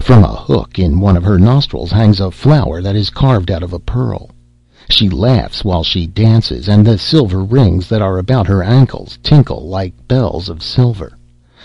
From 0.00 0.24
a 0.24 0.34
hook 0.34 0.78
in 0.78 1.00
one 1.00 1.16
of 1.16 1.24
her 1.24 1.38
nostrils 1.38 1.90
hangs 1.90 2.20
a 2.20 2.30
flower 2.30 2.80
that 2.80 2.96
is 2.96 3.10
carved 3.10 3.50
out 3.50 3.62
of 3.62 3.72
a 3.72 3.78
pearl. 3.78 4.30
She 4.88 5.10
laughs 5.10 5.64
while 5.64 5.84
she 5.84 6.06
dances, 6.06 6.68
and 6.68 6.86
the 6.86 6.96
silver 6.96 7.44
rings 7.44 7.88
that 7.88 8.00
are 8.00 8.18
about 8.18 8.46
her 8.46 8.62
ankles 8.62 9.18
tinkle 9.22 9.68
like 9.68 10.08
bells 10.08 10.48
of 10.48 10.62
silver. 10.62 11.17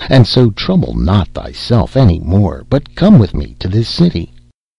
And 0.10 0.26
so 0.26 0.50
trouble 0.50 0.96
not 0.96 1.28
thyself 1.30 1.96
any 1.96 2.20
more, 2.20 2.66
but 2.68 2.96
come 2.96 3.20
with 3.20 3.36
me 3.36 3.56
to 3.60 3.68
this 3.68 3.88
city. 3.88 4.34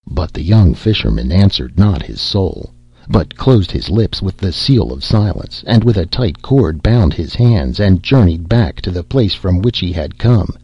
But 0.07 0.33
the 0.33 0.42
young 0.42 0.74
Fisherman 0.74 1.31
answered 1.31 1.79
not 1.79 2.03
his 2.03 2.20
soul, 2.20 2.72
but 3.09 3.37
closed 3.37 3.70
his 3.70 3.90
lips 3.90 4.20
with 4.20 4.37
the 4.37 4.53
seal 4.53 4.92
of 4.92 5.05
silence, 5.05 5.62
and 5.66 5.85
with 5.85 5.96
a 5.96 6.05
tight 6.05 6.42
cord 6.42 6.83
bound 6.83 7.14
his 7.14 7.35
hands, 7.35 7.79
and 7.79 8.03
journeyed 8.03 8.48
back 8.48 8.81
to 8.81 8.90
the 8.90 9.05
place 9.05 9.35
from 9.35 9.62
which 9.62 9.79
he 9.79 9.92
had 9.92 10.18
come, 10.18 10.57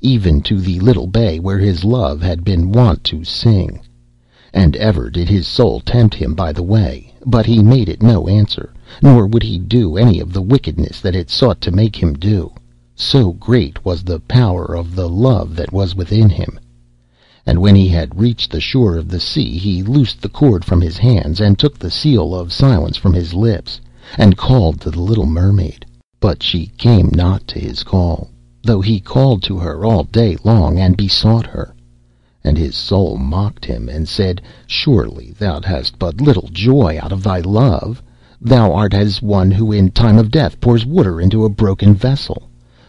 even 0.00 0.40
to 0.42 0.60
the 0.60 0.78
little 0.78 1.06
bay 1.08 1.40
where 1.40 1.58
his 1.58 1.82
love 1.84 2.22
had 2.22 2.44
been 2.44 2.70
wont 2.70 3.02
to 3.02 3.24
sing. 3.24 3.80
And 4.54 4.76
ever 4.76 5.10
did 5.10 5.28
his 5.28 5.48
soul 5.48 5.80
tempt 5.80 6.14
him 6.14 6.34
by 6.34 6.52
the 6.52 6.62
way, 6.62 7.12
but 7.26 7.46
he 7.46 7.62
made 7.62 7.88
it 7.88 8.02
no 8.02 8.28
answer, 8.28 8.72
nor 9.02 9.26
would 9.26 9.42
he 9.42 9.58
do 9.58 9.96
any 9.96 10.20
of 10.20 10.32
the 10.32 10.42
wickedness 10.42 11.00
that 11.00 11.16
it 11.16 11.28
sought 11.28 11.60
to 11.62 11.72
make 11.72 11.96
him 11.96 12.14
do. 12.14 12.52
So 12.98 13.34
great 13.34 13.84
was 13.84 14.02
the 14.02 14.20
power 14.20 14.74
of 14.74 14.94
the 14.94 15.06
love 15.06 15.54
that 15.56 15.70
was 15.70 15.94
within 15.94 16.30
him. 16.30 16.58
And 17.44 17.60
when 17.60 17.74
he 17.76 17.88
had 17.88 18.18
reached 18.18 18.50
the 18.50 18.58
shore 18.58 18.96
of 18.96 19.10
the 19.10 19.20
sea 19.20 19.58
he 19.58 19.82
loosed 19.82 20.22
the 20.22 20.30
cord 20.30 20.64
from 20.64 20.80
his 20.80 20.96
hands, 20.96 21.38
and 21.38 21.58
took 21.58 21.78
the 21.78 21.90
seal 21.90 22.34
of 22.34 22.54
silence 22.54 22.96
from 22.96 23.12
his 23.12 23.34
lips, 23.34 23.82
and 24.16 24.38
called 24.38 24.80
to 24.80 24.90
the 24.90 25.02
little 25.02 25.26
mermaid. 25.26 25.84
But 26.20 26.42
she 26.42 26.68
came 26.78 27.10
not 27.14 27.46
to 27.48 27.60
his 27.60 27.82
call, 27.82 28.30
though 28.62 28.80
he 28.80 28.98
called 28.98 29.42
to 29.42 29.58
her 29.58 29.84
all 29.84 30.04
day 30.04 30.38
long, 30.42 30.78
and 30.78 30.96
besought 30.96 31.44
her. 31.44 31.74
And 32.42 32.56
his 32.56 32.74
soul 32.74 33.18
mocked 33.18 33.66
him, 33.66 33.90
and 33.90 34.08
said, 34.08 34.40
Surely 34.66 35.34
thou 35.38 35.60
hast 35.60 35.98
but 35.98 36.22
little 36.22 36.48
joy 36.50 36.98
out 36.98 37.12
of 37.12 37.22
thy 37.22 37.40
love. 37.40 38.02
Thou 38.40 38.72
art 38.72 38.94
as 38.94 39.20
one 39.20 39.50
who 39.50 39.70
in 39.70 39.90
time 39.90 40.16
of 40.16 40.30
death 40.30 40.58
pours 40.62 40.86
water 40.86 41.20
into 41.20 41.44
a 41.44 41.50
broken 41.50 41.94
vessel. 41.94 42.48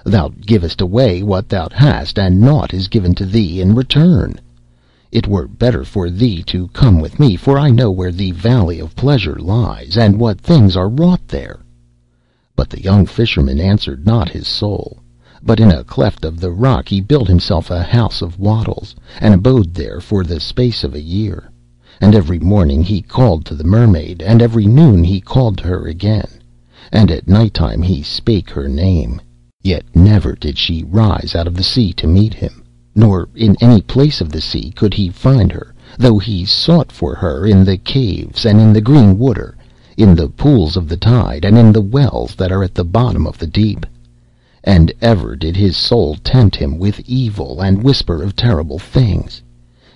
Thou 0.09 0.31
givest 0.39 0.79
away 0.79 1.21
what 1.21 1.49
thou 1.49 1.67
hast, 1.69 2.17
and 2.17 2.39
nought 2.39 2.73
is 2.73 2.87
given 2.87 3.13
to 3.15 3.25
thee 3.25 3.59
in 3.59 3.75
return. 3.75 4.39
It 5.11 5.27
were 5.27 5.49
better 5.49 5.83
for 5.83 6.09
thee 6.09 6.43
to 6.43 6.69
come 6.69 7.01
with 7.01 7.19
me, 7.19 7.35
for 7.35 7.59
I 7.59 7.71
know 7.71 7.91
where 7.91 8.13
the 8.13 8.31
valley 8.31 8.79
of 8.79 8.95
pleasure 8.95 9.35
lies, 9.35 9.97
and 9.97 10.17
what 10.17 10.39
things 10.39 10.77
are 10.77 10.87
wrought 10.87 11.27
there. 11.27 11.59
But 12.55 12.69
the 12.69 12.81
young 12.81 13.05
Fisherman 13.05 13.59
answered 13.59 14.05
not 14.05 14.29
his 14.29 14.47
soul, 14.47 14.99
but 15.43 15.59
in 15.59 15.71
a 15.71 15.83
cleft 15.83 16.23
of 16.23 16.39
the 16.39 16.53
rock 16.53 16.87
he 16.87 17.01
built 17.01 17.27
himself 17.27 17.69
a 17.69 17.83
house 17.83 18.21
of 18.21 18.39
wattles, 18.39 18.95
and 19.19 19.33
abode 19.33 19.73
there 19.73 19.99
for 19.99 20.23
the 20.23 20.39
space 20.39 20.85
of 20.85 20.95
a 20.95 21.01
year. 21.01 21.51
And 21.99 22.15
every 22.15 22.39
morning 22.39 22.81
he 22.81 23.01
called 23.01 23.43
to 23.47 23.55
the 23.55 23.65
Mermaid, 23.65 24.21
and 24.21 24.41
every 24.41 24.67
noon 24.67 25.03
he 25.03 25.19
called 25.19 25.57
to 25.57 25.65
her 25.65 25.85
again, 25.85 26.29
and 26.93 27.11
at 27.11 27.27
night 27.27 27.53
time 27.53 27.81
he 27.81 28.01
spake 28.01 28.49
her 28.51 28.69
name. 28.69 29.19
Yet 29.67 29.83
never 29.93 30.31
did 30.31 30.57
she 30.57 30.85
rise 30.85 31.35
out 31.35 31.45
of 31.45 31.55
the 31.55 31.61
sea 31.61 31.91
to 31.91 32.07
meet 32.07 32.35
him, 32.35 32.63
nor 32.95 33.27
in 33.35 33.57
any 33.59 33.81
place 33.81 34.21
of 34.21 34.31
the 34.31 34.39
sea 34.39 34.71
could 34.71 34.93
he 34.93 35.09
find 35.09 35.51
her, 35.51 35.75
though 35.97 36.19
he 36.19 36.45
sought 36.45 36.89
for 36.89 37.13
her 37.15 37.45
in 37.45 37.65
the 37.65 37.75
caves, 37.75 38.45
and 38.45 38.61
in 38.61 38.71
the 38.71 38.79
green 38.79 39.19
water, 39.19 39.57
in 39.97 40.15
the 40.15 40.29
pools 40.29 40.77
of 40.77 40.87
the 40.87 40.95
tide, 40.95 41.43
and 41.43 41.57
in 41.57 41.73
the 41.73 41.81
wells 41.81 42.33
that 42.35 42.49
are 42.49 42.63
at 42.63 42.75
the 42.75 42.85
bottom 42.85 43.27
of 43.27 43.37
the 43.37 43.45
deep. 43.45 43.85
And 44.63 44.93
ever 45.01 45.35
did 45.35 45.57
his 45.57 45.75
soul 45.75 46.15
tempt 46.15 46.55
him 46.55 46.77
with 46.77 47.01
evil, 47.05 47.59
and 47.59 47.83
whisper 47.83 48.23
of 48.23 48.37
terrible 48.37 48.79
things. 48.79 49.41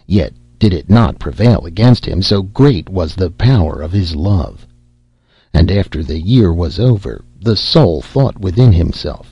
Yet 0.06 0.34
did 0.60 0.74
it 0.74 0.90
not 0.90 1.18
prevail 1.18 1.66
against 1.66 2.06
him, 2.06 2.22
so 2.22 2.42
great 2.42 2.90
was 2.90 3.16
the 3.16 3.32
power 3.32 3.82
of 3.82 3.94
his 3.94 4.18
love. 4.18 4.68
And 5.54 5.72
after 5.72 6.04
the 6.04 6.20
year 6.20 6.52
was 6.52 6.78
over, 6.78 7.24
the 7.40 7.56
soul 7.56 8.02
thought 8.02 8.38
within 8.38 8.74
himself, 8.74 9.31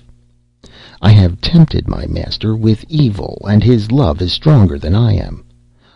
I 1.01 1.11
have 1.11 1.39
tempted 1.39 1.87
my 1.87 2.07
master 2.07 2.57
with 2.57 2.83
evil, 2.89 3.41
and 3.47 3.63
his 3.63 3.89
love 3.89 4.21
is 4.21 4.33
stronger 4.33 4.77
than 4.77 4.93
I 4.93 5.13
am. 5.13 5.45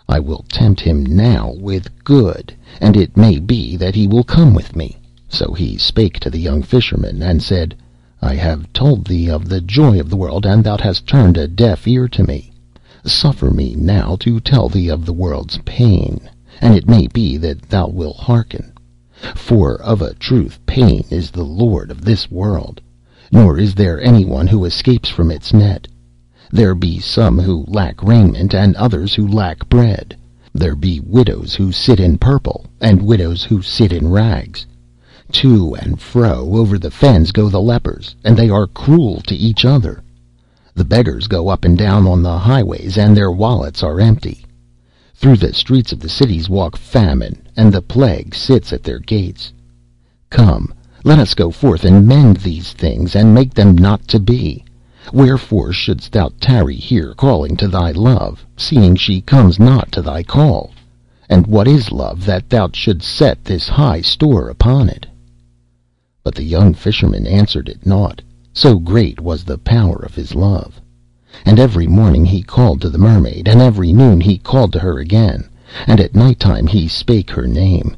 I 0.08 0.20
will 0.20 0.46
tempt 0.48 0.80
him 0.80 1.06
now 1.06 1.54
with 1.60 2.06
good, 2.06 2.54
and 2.80 2.96
it 2.96 3.18
may 3.18 3.39
be 3.39 3.76
that 3.76 3.96
he 3.96 4.08
will 4.08 4.24
come 4.24 4.54
with 4.54 4.78
me. 4.78 4.98
So 5.28 5.52
he 5.52 5.78
spake 5.78 6.22
to 6.22 6.30
the 6.30 6.39
young 6.39 6.62
Fisherman, 6.62 7.22
and 7.22 7.44
said, 7.44 7.76
I 8.22 8.36
have 8.36 8.72
told 8.72 9.04
thee 9.04 9.30
of 9.30 9.50
the 9.50 9.60
joy 9.60 10.00
of 10.00 10.10
the 10.10 10.16
world, 10.16 10.46
and 10.46 10.63
thou 10.63 10.78
hast 10.78 11.06
turned 11.06 11.36
a 11.36 11.50
deaf 11.50 11.86
ear 11.86 12.08
to 12.08 12.24
me. 12.24 12.54
Suffer 13.04 13.52
me 13.52 13.76
now 13.76 14.16
to 14.22 14.39
tell 14.39 14.70
thee 14.70 14.88
of 14.88 15.06
the 15.06 15.12
world's 15.12 15.58
pain, 15.66 16.22
and 16.62 16.74
it 16.76 16.88
may 16.88 17.08
be 17.08 17.36
that 17.36 17.63
thou 17.63 17.89
wilt 17.89 18.16
hearken. 18.16 18.72
For 19.36 19.76
of 19.82 20.02
a 20.02 20.13
truth 20.13 20.60
pain 20.66 21.04
is 21.10 21.30
the 21.30 21.44
lord 21.44 21.92
of 21.92 22.06
this 22.06 22.32
world 22.32 22.80
nor 23.34 23.58
is 23.58 23.74
there 23.74 24.00
any 24.00 24.24
one 24.24 24.46
who 24.46 24.63
escapes 24.63 25.10
from 25.10 25.32
its 25.32 25.52
net. 25.52 25.88
There 26.52 26.76
be 26.76 27.00
some 27.00 27.39
who 27.39 27.65
lack 27.67 28.04
raiment, 28.04 28.54
and 28.54 28.76
others 28.76 29.15
who 29.15 29.28
lack 29.28 29.67
bread. 29.67 30.15
There 30.54 30.76
be 30.76 31.00
widows 31.00 31.56
who 31.56 31.72
sit 31.72 32.00
in 32.00 32.19
purple, 32.19 32.67
and 32.80 33.02
widows 33.02 33.43
who 33.43 33.63
sit 33.63 33.91
in 33.91 34.12
rags. 34.12 34.67
To 35.32 35.74
and 35.74 36.00
fro 36.00 36.58
over 36.58 36.78
the 36.78 36.91
fens 36.91 37.32
go 37.32 37.50
the 37.50 37.60
lepers, 37.60 38.15
and 38.24 38.38
they 38.38 38.52
are 38.52 38.67
cruel 38.67 39.19
to 39.22 39.36
each 39.36 39.65
other. 39.65 40.04
The 40.76 40.86
beggars 40.86 41.26
go 41.26 41.50
up 41.50 41.65
and 41.65 41.76
down 41.76 42.06
on 42.06 42.22
the 42.22 42.38
highways, 42.38 43.00
and 43.00 43.17
their 43.17 43.32
wallets 43.32 43.82
are 43.82 44.00
empty. 44.00 44.46
Through 45.15 45.38
the 45.38 45.56
streets 45.56 45.91
of 45.91 46.02
the 46.02 46.08
cities 46.08 46.52
walk 46.52 46.78
famine, 46.78 47.48
and 47.58 47.74
the 47.74 47.82
plague 47.82 48.36
sits 48.36 48.72
at 48.72 48.84
their 48.84 49.00
gates. 49.00 49.52
Come, 50.30 50.72
let 51.04 51.20
us 51.20 51.34
go 51.34 51.52
forth 51.52 51.84
and 51.84 52.08
mend 52.08 52.38
these 52.38 52.72
things, 52.74 53.16
and 53.16 53.34
make 53.34 53.54
them 53.54 53.76
not 53.76 54.08
to 54.08 54.20
be. 54.20 54.63
Wherefore 55.12 55.74
shouldst 55.74 56.13
thou 56.13 56.30
tarry 56.39 56.76
here 56.76 57.13
calling 57.13 57.58
to 57.58 57.68
thy 57.68 57.92
love, 57.92 58.46
seeing 58.56 58.96
she 58.96 59.20
comes 59.20 59.60
not 59.60 59.92
to 59.92 60.02
thy 60.02 60.24
call? 60.24 60.72
And 61.30 61.46
what 61.48 61.68
is 61.68 61.92
love, 61.92 62.26
that 62.26 62.50
thou 62.50 62.70
shouldst 62.72 63.10
set 63.10 63.44
this 63.44 63.68
high 63.68 64.02
store 64.02 64.48
upon 64.48 64.88
it? 64.88 65.06
But 66.24 66.36
the 66.36 66.44
young 66.44 66.74
Fisherman 66.74 67.28
answered 67.28 67.68
it 67.68 67.86
nought. 67.86 68.22
so 68.54 68.80
great 68.80 69.20
was 69.20 69.44
the 69.44 69.58
power 69.58 69.98
of 69.98 70.16
his 70.16 70.36
love. 70.36 70.80
And 71.46 71.60
every 71.60 71.88
morning 71.88 72.24
he 72.24 72.44
called 72.44 72.80
to 72.82 72.89
the 72.89 72.98
mermaid, 72.98 73.48
and 73.48 73.62
every 73.62 73.92
noon 73.92 74.22
he 74.22 74.38
called 74.38 74.72
to 74.74 74.80
her 74.80 75.00
again, 75.00 75.50
and 75.88 76.00
at 76.00 76.16
night 76.16 76.39
time 76.39 76.68
he 76.68 76.88
spake 76.88 77.32
her 77.32 77.48
name. 77.48 77.98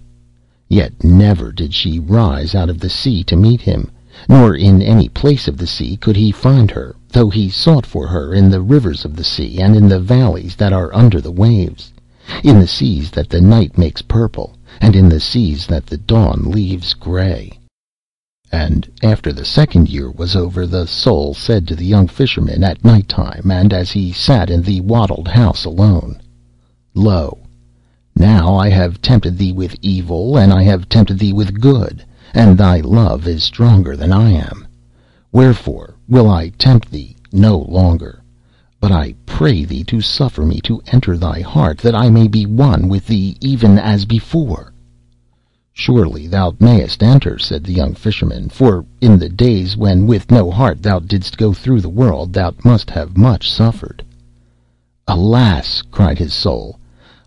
Yet 0.76 1.06
never 1.06 1.54
did 1.54 1.74
she 1.74 2.00
rise 2.00 2.54
out 2.54 2.70
of 2.70 2.82
the 2.82 2.90
sea 2.90 3.24
to 3.32 3.38
meet 3.38 3.62
him, 3.62 3.92
nor 4.28 4.54
in 4.54 4.82
any 4.82 5.08
place 5.08 5.48
of 5.48 5.56
the 5.56 5.68
sea 5.68 5.96
could 5.96 6.18
he 6.18 6.34
find 6.34 6.70
her, 6.72 6.98
though 7.14 7.30
he 7.30 7.48
sought 7.50 7.86
for 7.86 8.08
her 8.08 8.34
in 8.34 8.50
the 8.50 8.60
rivers 8.60 9.06
of 9.06 9.16
the 9.16 9.24
sea, 9.24 9.62
and 9.62 9.74
in 9.74 9.88
the 9.88 10.02
valleys 10.02 10.58
that 10.58 10.74
are 10.74 10.94
under 10.94 11.22
the 11.22 11.32
waves, 11.32 11.94
in 12.44 12.60
the 12.60 12.68
seas 12.68 13.10
that 13.12 13.30
the 13.30 13.40
night 13.40 13.78
makes 13.78 14.02
purple, 14.02 14.58
and 14.82 14.98
in 14.98 15.08
the 15.08 15.22
seas 15.22 15.66
that 15.66 15.86
the 15.86 15.98
dawn 15.98 16.52
leaves 16.52 16.94
grey. 16.94 17.58
And 18.52 18.90
after 19.02 19.32
the 19.32 19.46
second 19.46 19.88
year 19.88 20.12
was 20.12 20.36
over, 20.36 20.68
the 20.68 20.88
Soul 20.88 21.34
said 21.34 21.70
to 21.70 21.76
the 21.78 21.86
young 21.86 22.10
Fisherman 22.10 22.66
at 22.66 22.84
night 22.84 23.08
time, 23.08 23.50
and 23.50 23.72
as 23.72 23.92
he 23.92 24.12
sat 24.12 24.50
in 24.50 24.62
the 24.62 24.82
wattled 24.82 25.30
house 25.30 25.64
alone, 25.64 26.20
Lo, 26.94 27.45
now 28.16 28.56
I 28.56 28.70
have 28.70 29.02
tempted 29.02 29.38
thee 29.38 29.52
with 29.52 29.76
evil, 29.82 30.38
and 30.38 30.54
I 30.54 30.64
have 30.64 30.88
tempted 30.88 31.20
thee 31.20 31.34
with 31.34 31.60
good, 31.60 32.06
and 32.34 32.58
thy 32.58 32.80
love 32.80 33.28
is 33.28 33.44
stronger 33.44 33.98
than 33.98 34.12
I 34.12 34.32
am. 34.32 34.68
Wherefore 35.32 35.96
will 36.08 36.30
I 36.30 36.50
tempt 36.50 36.92
thee 36.92 37.16
no 37.34 37.58
longer, 37.58 38.22
but 38.80 38.92
I 38.92 39.16
pray 39.26 39.66
thee 39.66 39.84
to 39.86 40.00
suffer 40.00 40.46
me 40.46 40.62
to 40.62 40.82
enter 40.88 41.18
thy 41.18 41.42
heart, 41.42 41.80
that 41.80 41.94
I 41.94 42.10
may 42.10 42.28
be 42.28 42.46
one 42.46 42.88
with 42.88 43.08
thee 43.08 43.36
even 43.42 43.78
as 43.78 44.06
before. 44.06 44.72
Surely 45.74 46.26
thou 46.26 46.56
mayest 46.58 47.04
enter, 47.04 47.38
said 47.38 47.66
the 47.66 47.74
young 47.74 47.94
Fisherman, 47.94 48.48
for 48.48 48.86
in 49.02 49.20
the 49.20 49.28
days 49.28 49.76
when 49.76 50.08
with 50.08 50.32
no 50.32 50.50
heart 50.50 50.82
thou 50.82 51.00
didst 51.00 51.38
go 51.38 51.52
through 51.52 51.82
the 51.82 51.90
world 51.90 52.32
thou 52.32 52.54
must 52.64 52.90
have 52.90 53.18
much 53.18 53.52
suffered. 53.52 54.02
Alas! 55.06 55.82
cried 55.92 56.18
his 56.18 56.34
Soul, 56.34 56.80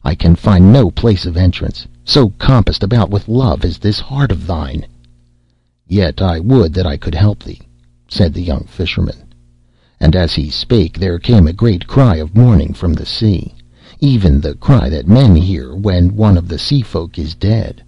I 0.05 0.15
can 0.15 0.37
find 0.37 0.73
no 0.73 0.91
place 0.91 1.27
of 1.27 1.37
entrance, 1.37 1.87
so 2.05 2.31
compassed 2.39 2.83
about 2.83 3.11
with 3.11 3.29
love 3.29 3.65
is 3.65 3.79
this 3.79 4.01
heart 4.01 4.31
of 4.31 4.47
thine. 4.47 4.87
Yet 5.87 6.23
I 6.23 6.41
would 6.41 6.75
that 6.75 6.87
I 6.87 6.97
could 6.97 7.15
help 7.15 7.43
thee, 7.43 7.61
said 8.09 8.33
the 8.33 8.43
young 8.43 8.65
Fisherman. 8.69 9.25
And 10.01 10.15
as 10.15 10.35
he 10.35 10.51
spake 10.51 10.99
there 10.99 11.19
came 11.19 11.47
a 11.47 11.53
great 11.53 11.87
cry 11.87 12.17
of 12.17 12.37
mourning 12.37 12.73
from 12.75 12.95
the 12.95 13.07
sea, 13.07 13.55
even 14.01 14.41
the 14.41 14.55
cry 14.55 14.89
that 14.89 15.09
men 15.09 15.35
hear 15.35 15.75
when 15.75 16.15
one 16.15 16.37
of 16.37 16.47
the 16.47 16.59
sea 16.59 16.83
folk 16.83 17.19
is 17.19 17.35
dead. 17.35 17.83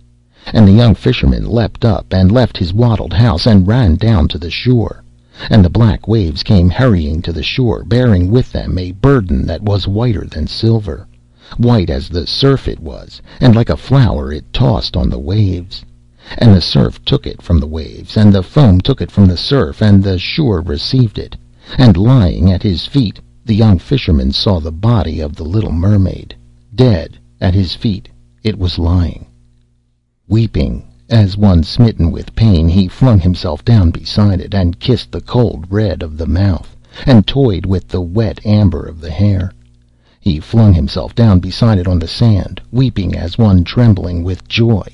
And 0.53 0.67
the 0.67 0.73
young 0.73 0.95
Fisherman 0.95 1.47
leapt 1.47 1.85
up, 1.85 2.13
and 2.13 2.33
left 2.33 2.57
his 2.57 2.73
wattled 2.73 3.13
house, 3.13 3.47
and 3.47 3.69
ran 3.69 3.95
down 3.95 4.27
to 4.29 4.39
the 4.39 4.51
shore. 4.51 5.05
And 5.49 5.65
the 5.65 5.71
black 5.71 6.09
waves 6.09 6.43
came 6.43 6.71
hurrying 6.71 7.23
to 7.23 7.33
the 7.33 7.43
shore, 7.43 7.85
bearing 7.85 8.31
with 8.31 8.51
them 8.51 8.77
a 8.77 8.93
burden 8.93 9.47
that 9.47 9.63
was 9.63 9.87
whiter 9.87 10.25
than 10.25 10.47
silver. 10.47 11.07
White 11.57 11.91
as 11.91 12.09
the 12.09 12.27
surf 12.27 12.69
it 12.69 12.79
was, 12.79 13.21
and 13.41 13.57
like 13.57 13.71
a 13.71 13.77
flower 13.77 14.33
it 14.33 14.53
tossed 14.53 14.97
on 14.97 15.11
the 15.11 15.19
waves. 15.19 15.85
And 16.39 16.55
the 16.55 16.61
surf 16.61 17.05
took 17.05 17.27
it 17.27 17.43
from 17.43 17.59
the 17.59 17.67
waves, 17.67 18.17
and 18.17 18.33
the 18.33 18.43
foam 18.43 18.81
took 18.81 19.01
it 19.01 19.11
from 19.11 19.27
the 19.27 19.37
surf, 19.37 19.83
and 19.83 20.03
the 20.03 20.19
shore 20.19 20.61
received 20.61 21.19
it. 21.19 21.37
And 21.77 21.97
lying 21.97 22.53
at 22.53 22.63
his 22.63 22.87
feet 22.87 23.21
the 23.45 23.55
young 23.55 23.79
Fisherman 23.79 24.31
saw 24.31 24.61
the 24.61 24.71
body 24.71 25.19
of 25.19 25.35
the 25.35 25.45
little 25.45 25.73
mermaid. 25.73 26.37
Dead 26.73 27.19
at 27.41 27.55
his 27.55 27.75
feet 27.75 28.09
it 28.45 28.59
was 28.59 28.79
lying. 28.79 29.27
Weeping, 30.29 30.85
as 31.09 31.37
one 31.37 31.65
smitten 31.65 32.13
with 32.13 32.37
pain, 32.37 32.69
he 32.69 32.87
flung 32.87 33.19
himself 33.19 33.65
down 33.65 33.91
beside 33.91 34.41
it, 34.41 34.55
and 34.55 34.79
kissed 34.79 35.11
the 35.11 35.21
cold 35.21 35.67
red 35.69 36.05
of 36.05 36.17
the 36.17 36.27
mouth, 36.29 36.77
and 37.07 37.27
toyed 37.27 37.67
with 37.67 37.89
the 37.89 38.01
wet 38.01 38.39
amber 38.47 38.85
of 38.85 39.01
the 39.01 39.11
hair. 39.11 39.53
He 40.23 40.39
flung 40.39 40.75
himself 40.75 41.15
down 41.15 41.41
beside 41.41 41.79
it 41.79 41.89
on 41.89 41.99
the 41.99 42.07
sand, 42.07 42.61
weeping 42.71 43.17
as 43.17 43.39
one 43.39 43.65
trembling 43.65 44.23
with 44.23 44.47
joy, 44.47 44.87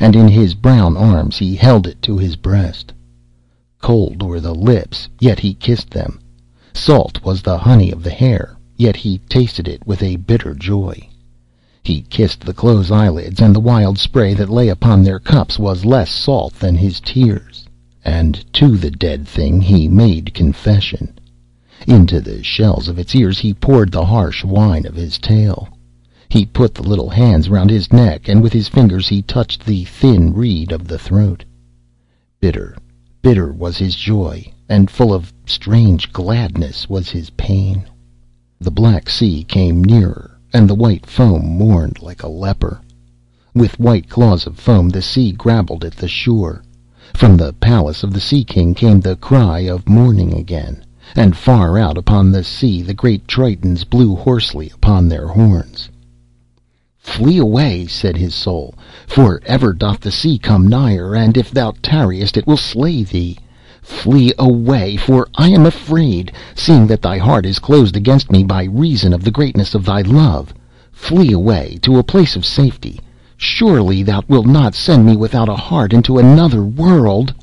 and 0.00 0.16
in 0.16 0.26
his 0.26 0.54
brown 0.54 0.96
arms 0.96 1.38
he 1.38 1.54
held 1.54 1.86
it 1.86 2.02
to 2.02 2.18
his 2.18 2.34
breast. 2.34 2.92
Cold 3.80 4.24
were 4.24 4.40
the 4.40 4.54
lips, 4.54 5.08
yet 5.20 5.38
he 5.38 5.54
kissed 5.54 5.90
them. 5.90 6.18
Salt 6.72 7.22
was 7.22 7.42
the 7.42 7.58
honey 7.58 7.92
of 7.92 8.02
the 8.02 8.10
hair, 8.10 8.56
yet 8.76 8.96
he 8.96 9.18
tasted 9.28 9.68
it 9.68 9.86
with 9.86 10.02
a 10.02 10.16
bitter 10.16 10.52
joy. 10.52 11.08
He 11.84 12.02
kissed 12.02 12.40
the 12.40 12.52
closed 12.52 12.90
eyelids, 12.90 13.40
and 13.40 13.54
the 13.54 13.60
wild 13.60 13.98
spray 13.98 14.34
that 14.34 14.50
lay 14.50 14.68
upon 14.68 15.04
their 15.04 15.20
cups 15.20 15.60
was 15.60 15.84
less 15.84 16.10
salt 16.10 16.54
than 16.54 16.74
his 16.74 16.98
tears. 16.98 17.66
And 18.04 18.44
to 18.54 18.76
the 18.76 18.90
dead 18.90 19.28
thing 19.28 19.60
he 19.60 19.86
made 19.86 20.34
confession. 20.34 21.14
Into 21.86 22.20
the 22.20 22.44
shells 22.44 22.86
of 22.86 22.98
its 22.98 23.14
ears 23.14 23.40
he 23.40 23.52
poured 23.52 23.90
the 23.90 24.04
harsh 24.04 24.44
wine 24.44 24.86
of 24.86 24.94
his 24.94 25.18
tale. 25.18 25.68
He 26.28 26.46
put 26.46 26.74
the 26.74 26.82
little 26.82 27.10
hands 27.10 27.48
round 27.48 27.70
his 27.70 27.92
neck, 27.92 28.28
and 28.28 28.40
with 28.40 28.52
his 28.52 28.68
fingers 28.68 29.08
he 29.08 29.20
touched 29.20 29.66
the 29.66 29.84
thin 29.84 30.32
reed 30.32 30.70
of 30.70 30.86
the 30.86 30.98
throat. 30.98 31.44
Bitter, 32.40 32.76
bitter 33.20 33.52
was 33.52 33.78
his 33.78 33.96
joy, 33.96 34.52
and 34.68 34.90
full 34.90 35.12
of 35.12 35.32
strange 35.44 36.12
gladness 36.12 36.88
was 36.88 37.10
his 37.10 37.30
pain. 37.30 37.84
The 38.60 38.70
black 38.70 39.10
sea 39.10 39.42
came 39.42 39.82
nearer, 39.82 40.38
and 40.52 40.70
the 40.70 40.76
white 40.76 41.04
foam 41.04 41.58
mourned 41.58 42.00
like 42.00 42.22
a 42.22 42.28
leper. 42.28 42.80
With 43.54 43.80
white 43.80 44.08
claws 44.08 44.46
of 44.46 44.56
foam 44.56 44.88
the 44.88 45.02
sea 45.02 45.32
grappled 45.32 45.84
at 45.84 45.96
the 45.96 46.06
shore. 46.06 46.62
From 47.12 47.36
the 47.36 47.52
palace 47.54 48.04
of 48.04 48.12
the 48.12 48.20
Sea 48.20 48.44
King 48.44 48.72
came 48.72 49.00
the 49.00 49.16
cry 49.16 49.60
of 49.60 49.88
mourning 49.88 50.32
again. 50.32 50.84
And 51.16 51.36
far 51.36 51.78
out 51.78 51.98
upon 51.98 52.30
the 52.30 52.44
sea 52.44 52.80
the 52.80 52.94
great 52.94 53.26
Tritons 53.26 53.82
blew 53.82 54.14
hoarsely 54.14 54.70
upon 54.72 55.08
their 55.08 55.26
horns. 55.26 55.90
"Flee 56.96 57.38
away," 57.38 57.86
said 57.88 58.16
his 58.16 58.36
Soul, 58.36 58.72
"for 59.08 59.40
ever 59.44 59.72
doth 59.72 59.98
the 59.98 60.12
sea 60.12 60.38
come 60.38 60.68
nigher, 60.68 61.16
and 61.16 61.36
if 61.36 61.50
thou 61.50 61.72
tarriest 61.82 62.36
it 62.36 62.46
will 62.46 62.56
slay 62.56 63.02
thee. 63.02 63.36
Flee 63.82 64.32
away, 64.38 64.96
for 64.96 65.26
I 65.34 65.48
am 65.48 65.66
afraid, 65.66 66.30
seeing 66.54 66.86
that 66.86 67.02
thy 67.02 67.18
heart 67.18 67.46
is 67.46 67.58
closed 67.58 67.96
against 67.96 68.30
me 68.30 68.44
by 68.44 68.62
reason 68.62 69.12
of 69.12 69.24
the 69.24 69.32
greatness 69.32 69.74
of 69.74 69.84
thy 69.84 70.02
love. 70.02 70.54
Flee 70.92 71.32
away 71.32 71.80
to 71.82 71.98
a 71.98 72.04
place 72.04 72.36
of 72.36 72.46
safety. 72.46 73.00
Surely 73.36 74.04
thou 74.04 74.22
wilt 74.28 74.46
not 74.46 74.72
send 74.76 75.04
me 75.04 75.16
without 75.16 75.48
a 75.48 75.56
heart 75.56 75.92
into 75.92 76.18
another 76.18 76.62
world. 76.62 77.34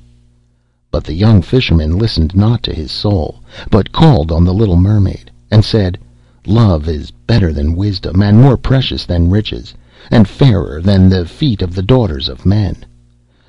But 0.91 1.03
the 1.03 1.13
young 1.13 1.43
Fisherman 1.43 1.99
listened 1.99 2.35
not 2.35 2.63
to 2.63 2.73
his 2.73 2.91
Soul, 2.91 3.43
but 3.69 3.91
called 3.91 4.31
on 4.31 4.43
the 4.43 4.55
little 4.55 4.75
Mermaid, 4.75 5.29
and 5.51 5.63
said, 5.63 5.99
"Love 6.47 6.87
is 6.89 7.11
better 7.27 7.53
than 7.53 7.75
wisdom, 7.75 8.23
and 8.23 8.41
more 8.41 8.57
precious 8.57 9.05
than 9.05 9.29
riches, 9.29 9.75
and 10.09 10.27
fairer 10.27 10.81
than 10.81 11.07
the 11.07 11.27
feet 11.27 11.61
of 11.61 11.75
the 11.75 11.83
daughters 11.83 12.27
of 12.27 12.43
men. 12.43 12.77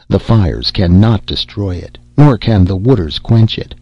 The 0.06 0.18
fires 0.18 0.70
cannot 0.70 1.24
destroy 1.24 1.76
it, 1.76 1.96
nor 2.18 2.36
can 2.36 2.66
the 2.66 2.76
waters 2.76 3.18
quench 3.18 3.58
it. 3.58 3.74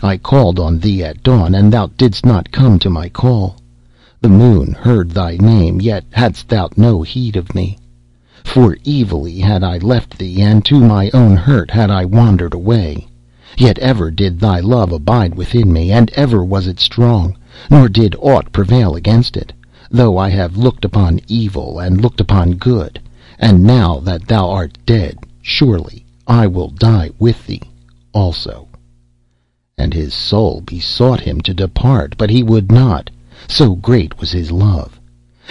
I 0.00 0.16
called 0.16 0.60
on 0.60 0.78
thee 0.78 1.02
at 1.02 1.24
dawn, 1.24 1.56
and 1.56 1.72
thou 1.72 1.88
didst 1.96 2.24
not 2.24 2.52
come 2.52 2.78
to 2.78 2.88
my 2.88 3.08
call. 3.08 3.56
The 4.20 4.28
moon 4.28 4.74
heard 4.74 5.10
thy 5.10 5.38
name, 5.38 5.80
yet 5.80 6.04
hadst 6.12 6.48
thou 6.48 6.68
no 6.76 7.02
heed 7.02 7.34
of 7.34 7.52
me. 7.52 7.78
For 8.44 8.76
evilly 8.86 9.38
had 9.38 9.62
I 9.62 9.78
left 9.78 10.18
thee, 10.18 10.42
and 10.42 10.64
to 10.64 10.80
my 10.80 11.10
own 11.14 11.36
hurt 11.36 11.70
had 11.70 11.90
I 11.90 12.04
wandered 12.04 12.54
away. 12.54 13.06
Yet 13.56 13.78
ever 13.78 14.10
did 14.10 14.40
thy 14.40 14.60
love 14.60 14.92
abide 14.92 15.34
within 15.34 15.72
me, 15.72 15.92
and 15.92 16.10
ever 16.14 16.44
was 16.44 16.66
it 16.66 16.80
strong, 16.80 17.36
nor 17.70 17.88
did 17.88 18.16
aught 18.18 18.50
prevail 18.50 18.94
against 18.94 19.36
it, 19.36 19.52
though 19.90 20.18
I 20.18 20.30
have 20.30 20.56
looked 20.56 20.84
upon 20.84 21.20
evil 21.28 21.78
and 21.78 22.00
looked 22.00 22.20
upon 22.20 22.52
good. 22.52 22.98
And 23.38 23.62
now 23.62 24.00
that 24.00 24.26
thou 24.26 24.48
art 24.50 24.76
dead, 24.86 25.18
surely 25.40 26.04
I 26.26 26.46
will 26.46 26.68
die 26.68 27.10
with 27.18 27.46
thee 27.46 27.62
also. 28.12 28.68
And 29.78 29.92
his 29.92 30.14
soul 30.14 30.62
besought 30.62 31.20
him 31.20 31.40
to 31.42 31.54
depart, 31.54 32.16
but 32.16 32.30
he 32.30 32.42
would 32.42 32.72
not, 32.72 33.10
so 33.48 33.74
great 33.74 34.18
was 34.18 34.32
his 34.32 34.50
love. 34.50 34.98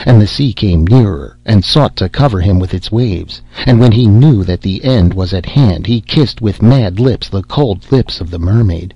And 0.06 0.22
the 0.22 0.28
sea 0.28 0.54
came 0.54 0.88
nearer, 0.88 1.38
and 1.46 1.66
sought 1.66 1.98
to 1.98 2.08
cover 2.08 2.40
him 2.40 2.60
with 2.60 2.74
its 2.74 2.92
waves. 2.92 3.42
And 3.66 3.80
when 3.80 3.92
he 3.92 4.08
knew 4.08 4.44
that 4.46 4.62
the 4.62 4.84
end 4.86 5.14
was 5.14 5.34
at 5.34 5.46
hand, 5.46 5.86
he 5.86 6.00
kissed 6.00 6.42
with 6.42 6.62
mad 6.62 7.00
lips 7.00 7.28
the 7.28 7.44
cold 7.44 7.92
lips 7.92 8.22
of 8.22 8.32
the 8.32 8.40
mermaid. 8.40 8.94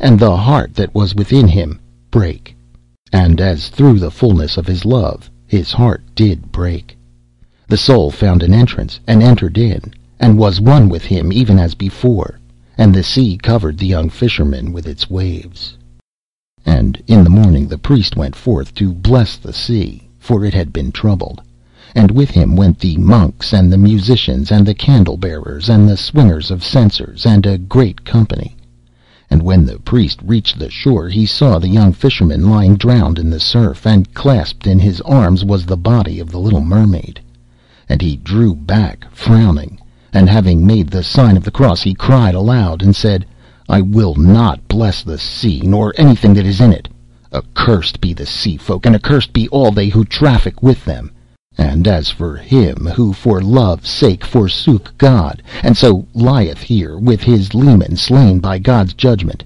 And 0.00 0.18
the 0.18 0.36
heart 0.36 0.74
that 0.76 0.94
was 0.94 1.14
within 1.14 1.48
him 1.48 1.80
brake. 2.12 2.56
And 3.12 3.40
as 3.40 3.68
through 3.68 3.98
the 3.98 4.12
fullness 4.12 4.56
of 4.56 4.66
his 4.66 4.84
love 4.84 5.28
his 5.44 5.72
heart 5.72 6.04
did 6.14 6.52
break. 6.52 6.96
The 7.66 7.76
soul 7.76 8.10
found 8.10 8.42
an 8.42 8.54
entrance, 8.54 9.00
and 9.06 9.22
entered 9.22 9.58
in, 9.58 9.92
and 10.20 10.38
was 10.38 10.60
one 10.60 10.88
with 10.88 11.06
him 11.06 11.32
even 11.32 11.58
as 11.58 11.74
before. 11.74 12.38
And 12.76 12.94
the 12.94 13.02
sea 13.02 13.36
covered 13.36 13.78
the 13.78 13.86
young 13.86 14.08
Fisherman 14.08 14.72
with 14.72 14.86
its 14.86 15.10
waves. 15.10 15.76
And 16.64 17.02
in 17.06 17.24
the 17.24 17.30
morning 17.30 17.66
the 17.66 17.76
priest 17.76 18.16
went 18.16 18.36
forth 18.36 18.74
to 18.76 18.92
bless 18.92 19.36
the 19.36 19.52
sea 19.52 20.07
for 20.28 20.44
it 20.44 20.52
had 20.52 20.74
been 20.74 20.92
troubled. 20.92 21.40
And 21.94 22.10
with 22.10 22.32
him 22.32 22.54
went 22.54 22.80
the 22.80 22.98
monks, 22.98 23.54
and 23.54 23.72
the 23.72 23.78
musicians, 23.78 24.52
and 24.52 24.66
the 24.66 24.74
candle 24.74 25.16
bearers, 25.16 25.70
and 25.70 25.88
the 25.88 25.96
swingers 25.96 26.50
of 26.50 26.62
censers, 26.62 27.24
and 27.24 27.46
a 27.46 27.56
great 27.56 28.04
company. 28.04 28.54
And 29.30 29.42
when 29.42 29.64
the 29.64 29.78
priest 29.78 30.20
reached 30.22 30.58
the 30.58 30.68
shore 30.68 31.08
he 31.08 31.24
saw 31.24 31.58
the 31.58 31.70
young 31.70 31.94
Fisherman 31.94 32.50
lying 32.50 32.76
drowned 32.76 33.18
in 33.18 33.30
the 33.30 33.40
surf, 33.40 33.86
and 33.86 34.12
clasped 34.12 34.66
in 34.66 34.78
his 34.78 35.00
arms 35.00 35.46
was 35.46 35.64
the 35.64 35.78
body 35.78 36.20
of 36.20 36.30
the 36.30 36.38
little 36.38 36.60
mermaid. 36.60 37.20
And 37.88 38.02
he 38.02 38.16
drew 38.16 38.54
back, 38.54 39.06
frowning, 39.10 39.80
and 40.12 40.28
having 40.28 40.66
made 40.66 40.90
the 40.90 41.02
sign 41.02 41.38
of 41.38 41.44
the 41.44 41.50
cross 41.50 41.80
he 41.80 41.94
cried 41.94 42.34
aloud, 42.34 42.82
and 42.82 42.94
said, 42.94 43.24
I 43.66 43.80
will 43.80 44.14
not 44.14 44.68
bless 44.68 45.02
the 45.02 45.16
sea, 45.16 45.62
nor 45.64 45.94
anything 45.96 46.34
that 46.34 46.44
is 46.44 46.60
in 46.60 46.74
it. 46.74 46.86
Accursed 47.30 48.00
be 48.00 48.14
the 48.14 48.24
Sea 48.24 48.56
Folk, 48.56 48.86
and 48.86 48.94
accursed 48.94 49.34
be 49.34 49.48
all 49.48 49.70
they 49.70 49.88
who 49.88 50.04
traffic 50.04 50.62
with 50.62 50.86
them. 50.86 51.10
And 51.58 51.86
as 51.86 52.08
for 52.08 52.36
him 52.36 52.86
who 52.94 53.12
for 53.12 53.42
love's 53.42 53.90
sake 53.90 54.24
forsook 54.24 54.96
God, 54.96 55.42
and 55.62 55.76
so 55.76 56.06
lieth 56.14 56.62
here 56.62 56.96
with 56.96 57.20
his 57.20 57.52
leman 57.52 57.96
slain 57.96 58.38
by 58.38 58.58
God's 58.58 58.94
judgment, 58.94 59.44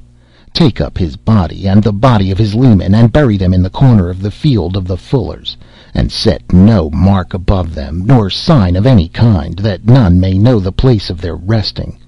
take 0.52 0.80
up 0.80 0.98
his 0.98 1.16
body 1.16 1.66
and 1.66 1.82
the 1.82 1.92
body 1.92 2.30
of 2.30 2.38
his 2.38 2.54
leman, 2.54 2.94
and 2.94 3.12
bury 3.12 3.36
them 3.36 3.52
in 3.52 3.62
the 3.62 3.70
corner 3.70 4.10
of 4.10 4.22
the 4.22 4.30
field 4.30 4.76
of 4.76 4.86
the 4.86 4.96
fullers, 4.96 5.56
and 5.94 6.12
set 6.12 6.52
no 6.52 6.88
mark 6.90 7.34
above 7.34 7.74
them, 7.74 8.06
nor 8.06 8.30
sign 8.30 8.76
of 8.76 8.86
any 8.86 9.08
kind, 9.08 9.58
that 9.58 9.86
none 9.86 10.20
may 10.20 10.38
know 10.38 10.60
the 10.60 10.70
place 10.70 11.10
of 11.10 11.20
their 11.20 11.34
resting. 11.34 11.98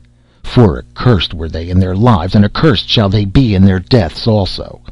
For 0.43 0.79
accursed 0.79 1.35
were 1.35 1.49
they 1.49 1.69
in 1.69 1.81
their 1.81 1.97
lives, 1.97 2.37
and 2.37 2.45
accursed 2.45 2.89
shall 2.89 3.09
they 3.09 3.25
be 3.25 3.57
in 3.57 3.65
their 3.65 3.81
deaths 3.81 4.29
also. 4.29 4.83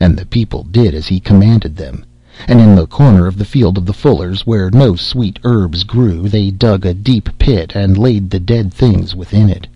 And 0.00 0.16
the 0.16 0.26
people 0.26 0.64
did 0.64 0.94
as 0.94 1.06
he 1.06 1.20
commanded 1.20 1.76
them. 1.76 2.04
And 2.48 2.60
in 2.60 2.74
the 2.74 2.88
corner 2.88 3.28
of 3.28 3.38
the 3.38 3.44
field 3.44 3.78
of 3.78 3.86
the 3.86 3.92
fullers, 3.92 4.44
where 4.44 4.68
no 4.70 4.96
sweet 4.96 5.38
herbs 5.44 5.84
grew, 5.84 6.28
they 6.28 6.50
dug 6.50 6.84
a 6.84 6.92
deep 6.92 7.28
pit, 7.38 7.76
and 7.76 7.96
laid 7.96 8.30
the 8.30 8.40
dead 8.40 8.74
things 8.74 9.14
within 9.14 9.48
it. 9.48 9.68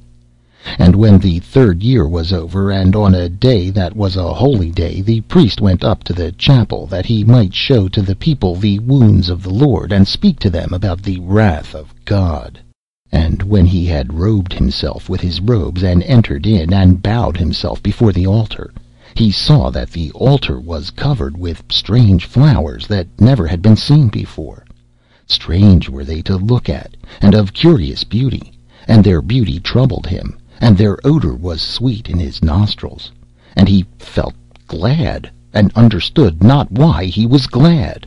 And 0.77 0.97
when 0.97 1.19
the 1.19 1.39
third 1.39 1.85
year 1.85 2.07
was 2.07 2.33
over, 2.33 2.73
and 2.73 2.97
on 2.97 3.15
a 3.15 3.29
day 3.29 3.71
that 3.71 3.95
was 3.95 4.17
a 4.17 4.35
holy 4.35 4.73
day, 4.73 5.01
the 5.01 5.21
priest 5.21 5.61
went 5.61 5.85
up 5.85 6.03
to 6.05 6.13
the 6.13 6.33
chapel, 6.33 6.89
that 6.89 7.07
he 7.07 7.23
might 7.23 7.55
show 7.55 7.87
to 7.87 8.03
the 8.03 8.17
people 8.17 8.57
the 8.57 8.81
wounds 8.81 9.31
of 9.31 9.45
the 9.45 9.55
Lord, 9.55 9.93
and 9.93 10.09
speak 10.09 10.41
to 10.41 10.51
them 10.51 10.75
about 10.75 11.03
the 11.03 11.21
wrath 11.21 11.77
of 11.77 11.95
God. 12.05 12.59
And 13.13 13.45
when 13.45 13.67
he 13.67 13.87
had 13.87 14.19
robed 14.19 14.53
himself 14.53 15.09
with 15.09 15.21
his 15.21 15.41
robes, 15.41 15.85
and 15.85 16.03
entered 16.03 16.45
in, 16.45 16.75
and 16.75 17.01
bowed 17.01 17.37
himself 17.37 17.81
before 17.81 18.13
the 18.13 18.27
altar, 18.27 18.73
he 19.19 19.33
saw 19.33 19.69
that 19.69 19.91
the 19.91 20.13
altar 20.13 20.61
was 20.61 20.93
covered 20.93 21.37
with 21.37 21.65
strange 21.69 22.25
flowers 22.25 22.87
that 22.87 23.09
never 23.21 23.49
had 23.49 23.61
been 23.61 23.75
seen 23.75 24.07
before. 24.07 24.65
Strange 25.27 25.89
were 25.89 26.05
they 26.05 26.23
to 26.23 26.37
look 26.37 26.69
at, 26.69 26.97
and 27.21 27.35
of 27.35 27.53
curious 27.53 28.05
beauty, 28.05 28.53
and 28.87 29.03
their 29.03 29.21
beauty 29.21 29.59
troubled 29.59 30.07
him, 30.07 30.39
and 30.61 30.79
their 30.79 30.97
odor 31.05 31.35
was 31.35 31.61
sweet 31.61 32.09
in 32.09 32.17
his 32.17 32.45
nostrils. 32.45 33.11
And 33.57 33.69
he 33.69 33.85
felt 33.99 34.35
glad, 34.69 35.29
and 35.53 35.73
understood 35.75 36.45
not 36.45 36.71
why 36.71 37.07
he 37.07 37.27
was 37.27 37.49
glad. 37.49 38.07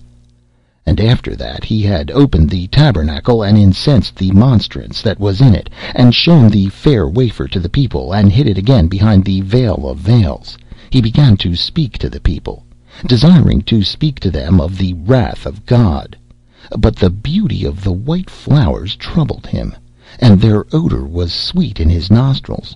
And 0.85 1.01
after 1.01 1.35
that 1.35 1.65
he 1.65 1.81
had 1.81 2.09
opened 2.11 2.49
the 2.49 2.67
tabernacle, 2.67 3.43
and 3.43 3.57
incensed 3.57 4.15
the 4.15 4.31
monstrance 4.31 5.01
that 5.01 5.19
was 5.19 5.41
in 5.41 5.55
it, 5.55 5.69
and 5.93 6.15
shown 6.15 6.47
the 6.47 6.69
fair 6.69 7.05
wafer 7.05 7.49
to 7.49 7.59
the 7.59 7.67
people, 7.67 8.13
and 8.13 8.31
hid 8.31 8.47
it 8.47 8.57
again 8.57 8.87
behind 8.87 9.25
the 9.25 9.41
veil 9.41 9.89
of 9.89 9.97
veils 9.97 10.57
he 10.91 11.01
began 11.01 11.37
to 11.37 11.55
speak 11.55 11.97
to 11.97 12.09
the 12.09 12.19
people, 12.19 12.65
desiring 13.07 13.61
to 13.61 13.81
speak 13.81 14.19
to 14.19 14.29
them 14.29 14.59
of 14.59 14.77
the 14.77 14.93
wrath 14.93 15.45
of 15.45 15.65
God. 15.65 16.17
But 16.77 16.97
the 16.97 17.09
beauty 17.09 17.65
of 17.65 17.83
the 17.83 17.93
white 17.93 18.29
flowers 18.29 18.97
troubled 18.97 19.47
him, 19.47 19.73
and 20.19 20.39
their 20.39 20.65
odor 20.73 21.05
was 21.05 21.31
sweet 21.31 21.79
in 21.79 21.89
his 21.89 22.11
nostrils. 22.11 22.75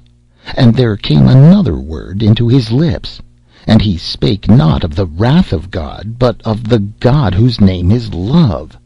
And 0.55 0.73
there 0.73 0.95
came 0.95 1.27
another 1.27 1.77
word 1.77 2.23
into 2.23 2.47
his 2.47 2.71
lips, 2.71 3.19
and 3.67 3.81
he 3.81 3.97
spake 3.97 4.49
not 4.49 4.85
of 4.85 4.95
the 4.95 5.05
wrath 5.05 5.51
of 5.51 5.69
God, 5.69 6.15
but 6.17 6.41
of 6.43 6.69
the 6.69 6.79
God 6.79 7.35
whose 7.35 7.59
name 7.59 7.91
is 7.91 8.13
Love. 8.13 8.77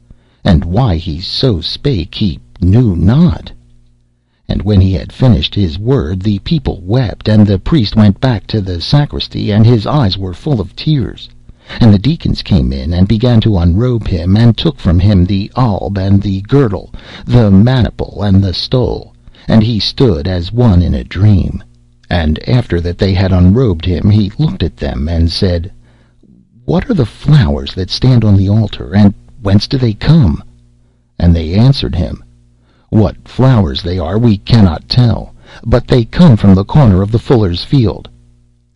And 0.43 0.65
why 0.65 0.95
he 0.95 1.21
so 1.21 1.61
spake 1.61 2.15
he 2.15 2.39
knew 2.61 2.95
not. 2.95 3.51
And 4.51 4.63
when 4.63 4.81
he 4.81 4.93
had 4.93 5.13
finished 5.13 5.53
his 5.53 5.77
word 5.77 6.23
the 6.23 6.39
people 6.39 6.81
wept, 6.83 7.29
and 7.29 7.45
the 7.45 7.59
priest 7.59 7.95
went 7.95 8.19
back 8.19 8.47
to 8.47 8.61
the 8.61 8.81
sacristy, 8.81 9.51
and 9.51 9.63
his 9.63 9.85
eyes 9.85 10.17
were 10.17 10.33
full 10.33 10.59
of 10.59 10.75
tears. 10.75 11.29
And 11.79 11.93
the 11.93 11.99
deacons 11.99 12.41
came 12.41 12.73
in, 12.73 12.91
and 12.91 13.07
began 13.07 13.41
to 13.41 13.59
unrobe 13.59 14.07
him, 14.07 14.35
and 14.35 14.57
took 14.57 14.79
from 14.79 14.97
him 14.99 15.23
the 15.23 15.51
alb, 15.55 15.99
and 15.99 16.19
the 16.19 16.41
girdle, 16.41 16.91
the 17.25 17.51
maniple, 17.51 18.23
and 18.23 18.43
the 18.43 18.55
stole, 18.55 19.13
and 19.47 19.61
he 19.61 19.77
stood 19.77 20.27
as 20.27 20.51
one 20.51 20.81
in 20.81 20.95
a 20.95 21.03
dream. 21.03 21.63
And 22.09 22.39
after 22.49 22.81
that 22.81 22.97
they 22.97 23.13
had 23.13 23.31
unrobed 23.31 23.85
him, 23.85 24.09
he 24.09 24.31
looked 24.39 24.63
at 24.63 24.77
them, 24.77 25.07
and 25.07 25.31
said, 25.31 25.71
What 26.65 26.89
are 26.89 26.95
the 26.95 27.05
flowers 27.05 27.75
that 27.75 27.91
stand 27.91 28.25
on 28.25 28.35
the 28.35 28.49
altar, 28.49 28.95
and 28.95 29.13
whence 29.43 29.67
do 29.67 29.77
they 29.77 29.93
come? 29.93 30.43
And 31.19 31.35
they 31.35 31.53
answered 31.53 31.93
him, 31.93 32.23
what 32.89 33.27
flowers 33.27 33.81
they 33.83 33.99
are 33.99 34.17
we 34.17 34.37
cannot 34.37 34.89
tell, 34.89 35.33
but 35.63 35.87
they 35.87 36.05
come 36.05 36.35
from 36.37 36.55
the 36.55 36.65
corner 36.65 37.01
of 37.01 37.11
the 37.11 37.19
fuller's 37.19 37.63
field. 37.63 38.09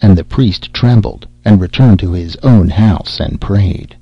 And 0.02 0.18
the 0.18 0.24
priest 0.24 0.74
trembled, 0.74 1.28
and 1.46 1.60
returned 1.60 2.00
to 2.00 2.12
his 2.12 2.36
own 2.44 2.70
house, 2.70 3.20
and 3.20 3.42
prayed. 3.42 3.96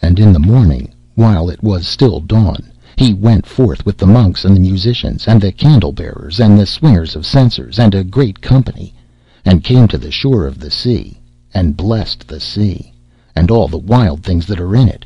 And 0.00 0.18
in 0.18 0.32
the 0.32 0.38
morning, 0.38 0.94
while 1.14 1.50
it 1.50 1.62
was 1.62 1.86
still 1.86 2.20
dawn, 2.20 2.70
he 2.96 3.14
went 3.14 3.46
forth 3.46 3.84
with 3.86 3.96
the 3.96 4.06
monks 4.06 4.44
and 4.44 4.54
the 4.54 4.60
musicians, 4.60 5.26
and 5.26 5.40
the 5.40 5.52
candle 5.52 5.92
bearers, 5.92 6.40
and 6.40 6.58
the 6.58 6.66
swingers 6.66 7.16
of 7.16 7.26
censers, 7.26 7.78
and 7.78 7.94
a 7.94 8.04
great 8.04 8.40
company, 8.40 8.94
and 9.44 9.64
came 9.64 9.88
to 9.88 9.98
the 9.98 10.10
shore 10.10 10.46
of 10.46 10.60
the 10.60 10.70
sea, 10.70 11.20
and 11.54 11.76
blessed 11.76 12.28
the 12.28 12.40
sea, 12.40 12.92
and 13.34 13.50
all 13.50 13.68
the 13.68 13.78
wild 13.78 14.22
things 14.22 14.46
that 14.46 14.60
are 14.60 14.76
in 14.76 14.88
it, 14.88 15.04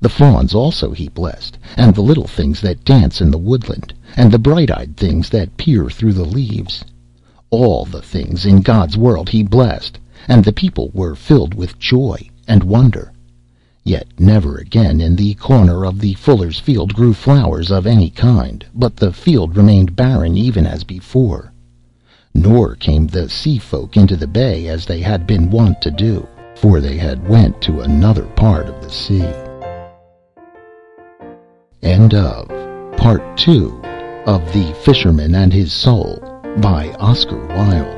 the 0.00 0.08
fawns 0.08 0.54
also 0.54 0.92
he 0.92 1.08
blessed, 1.08 1.58
and 1.76 1.94
the 1.94 2.02
little 2.02 2.26
things 2.26 2.60
that 2.60 2.84
dance 2.84 3.20
in 3.20 3.30
the 3.30 3.38
woodland, 3.38 3.92
and 4.16 4.30
the 4.30 4.38
bright 4.38 4.70
eyed 4.70 4.96
things 4.96 5.28
that 5.28 5.56
peer 5.56 5.90
through 5.90 6.12
the 6.12 6.24
leaves. 6.24 6.84
All 7.50 7.84
the 7.84 8.02
things 8.02 8.46
in 8.46 8.60
God's 8.60 8.96
world 8.96 9.28
he 9.28 9.42
blessed, 9.42 9.98
and 10.28 10.44
the 10.44 10.52
people 10.52 10.90
were 10.94 11.14
filled 11.14 11.54
with 11.54 11.78
joy 11.78 12.28
and 12.46 12.62
wonder. 12.62 13.12
Yet 13.84 14.06
never 14.18 14.56
again 14.56 15.00
in 15.00 15.16
the 15.16 15.34
corner 15.34 15.86
of 15.86 15.98
the 15.98 16.14
fuller's 16.14 16.60
field 16.60 16.94
grew 16.94 17.14
flowers 17.14 17.70
of 17.70 17.86
any 17.86 18.10
kind, 18.10 18.64
but 18.74 18.96
the 18.96 19.12
field 19.12 19.56
remained 19.56 19.96
barren 19.96 20.36
even 20.36 20.66
as 20.66 20.84
before. 20.84 21.52
Nor 22.34 22.76
came 22.76 23.06
the 23.06 23.28
sea 23.28 23.58
folk 23.58 23.96
into 23.96 24.16
the 24.16 24.26
bay 24.26 24.68
as 24.68 24.84
they 24.84 25.00
had 25.00 25.26
been 25.26 25.50
wont 25.50 25.80
to 25.80 25.90
do, 25.90 26.26
for 26.54 26.80
they 26.80 26.98
had 26.98 27.26
went 27.28 27.60
to 27.62 27.80
another 27.80 28.26
part 28.36 28.68
of 28.68 28.82
the 28.82 28.90
sea. 28.90 29.47
End 31.82 32.12
of 32.12 32.48
Part 32.96 33.22
Two 33.36 33.80
of 34.26 34.52
The 34.52 34.74
Fisherman 34.84 35.34
and 35.34 35.52
His 35.52 35.72
Soul 35.72 36.18
by 36.60 36.92
Oscar 36.98 37.46
Wilde 37.46 37.97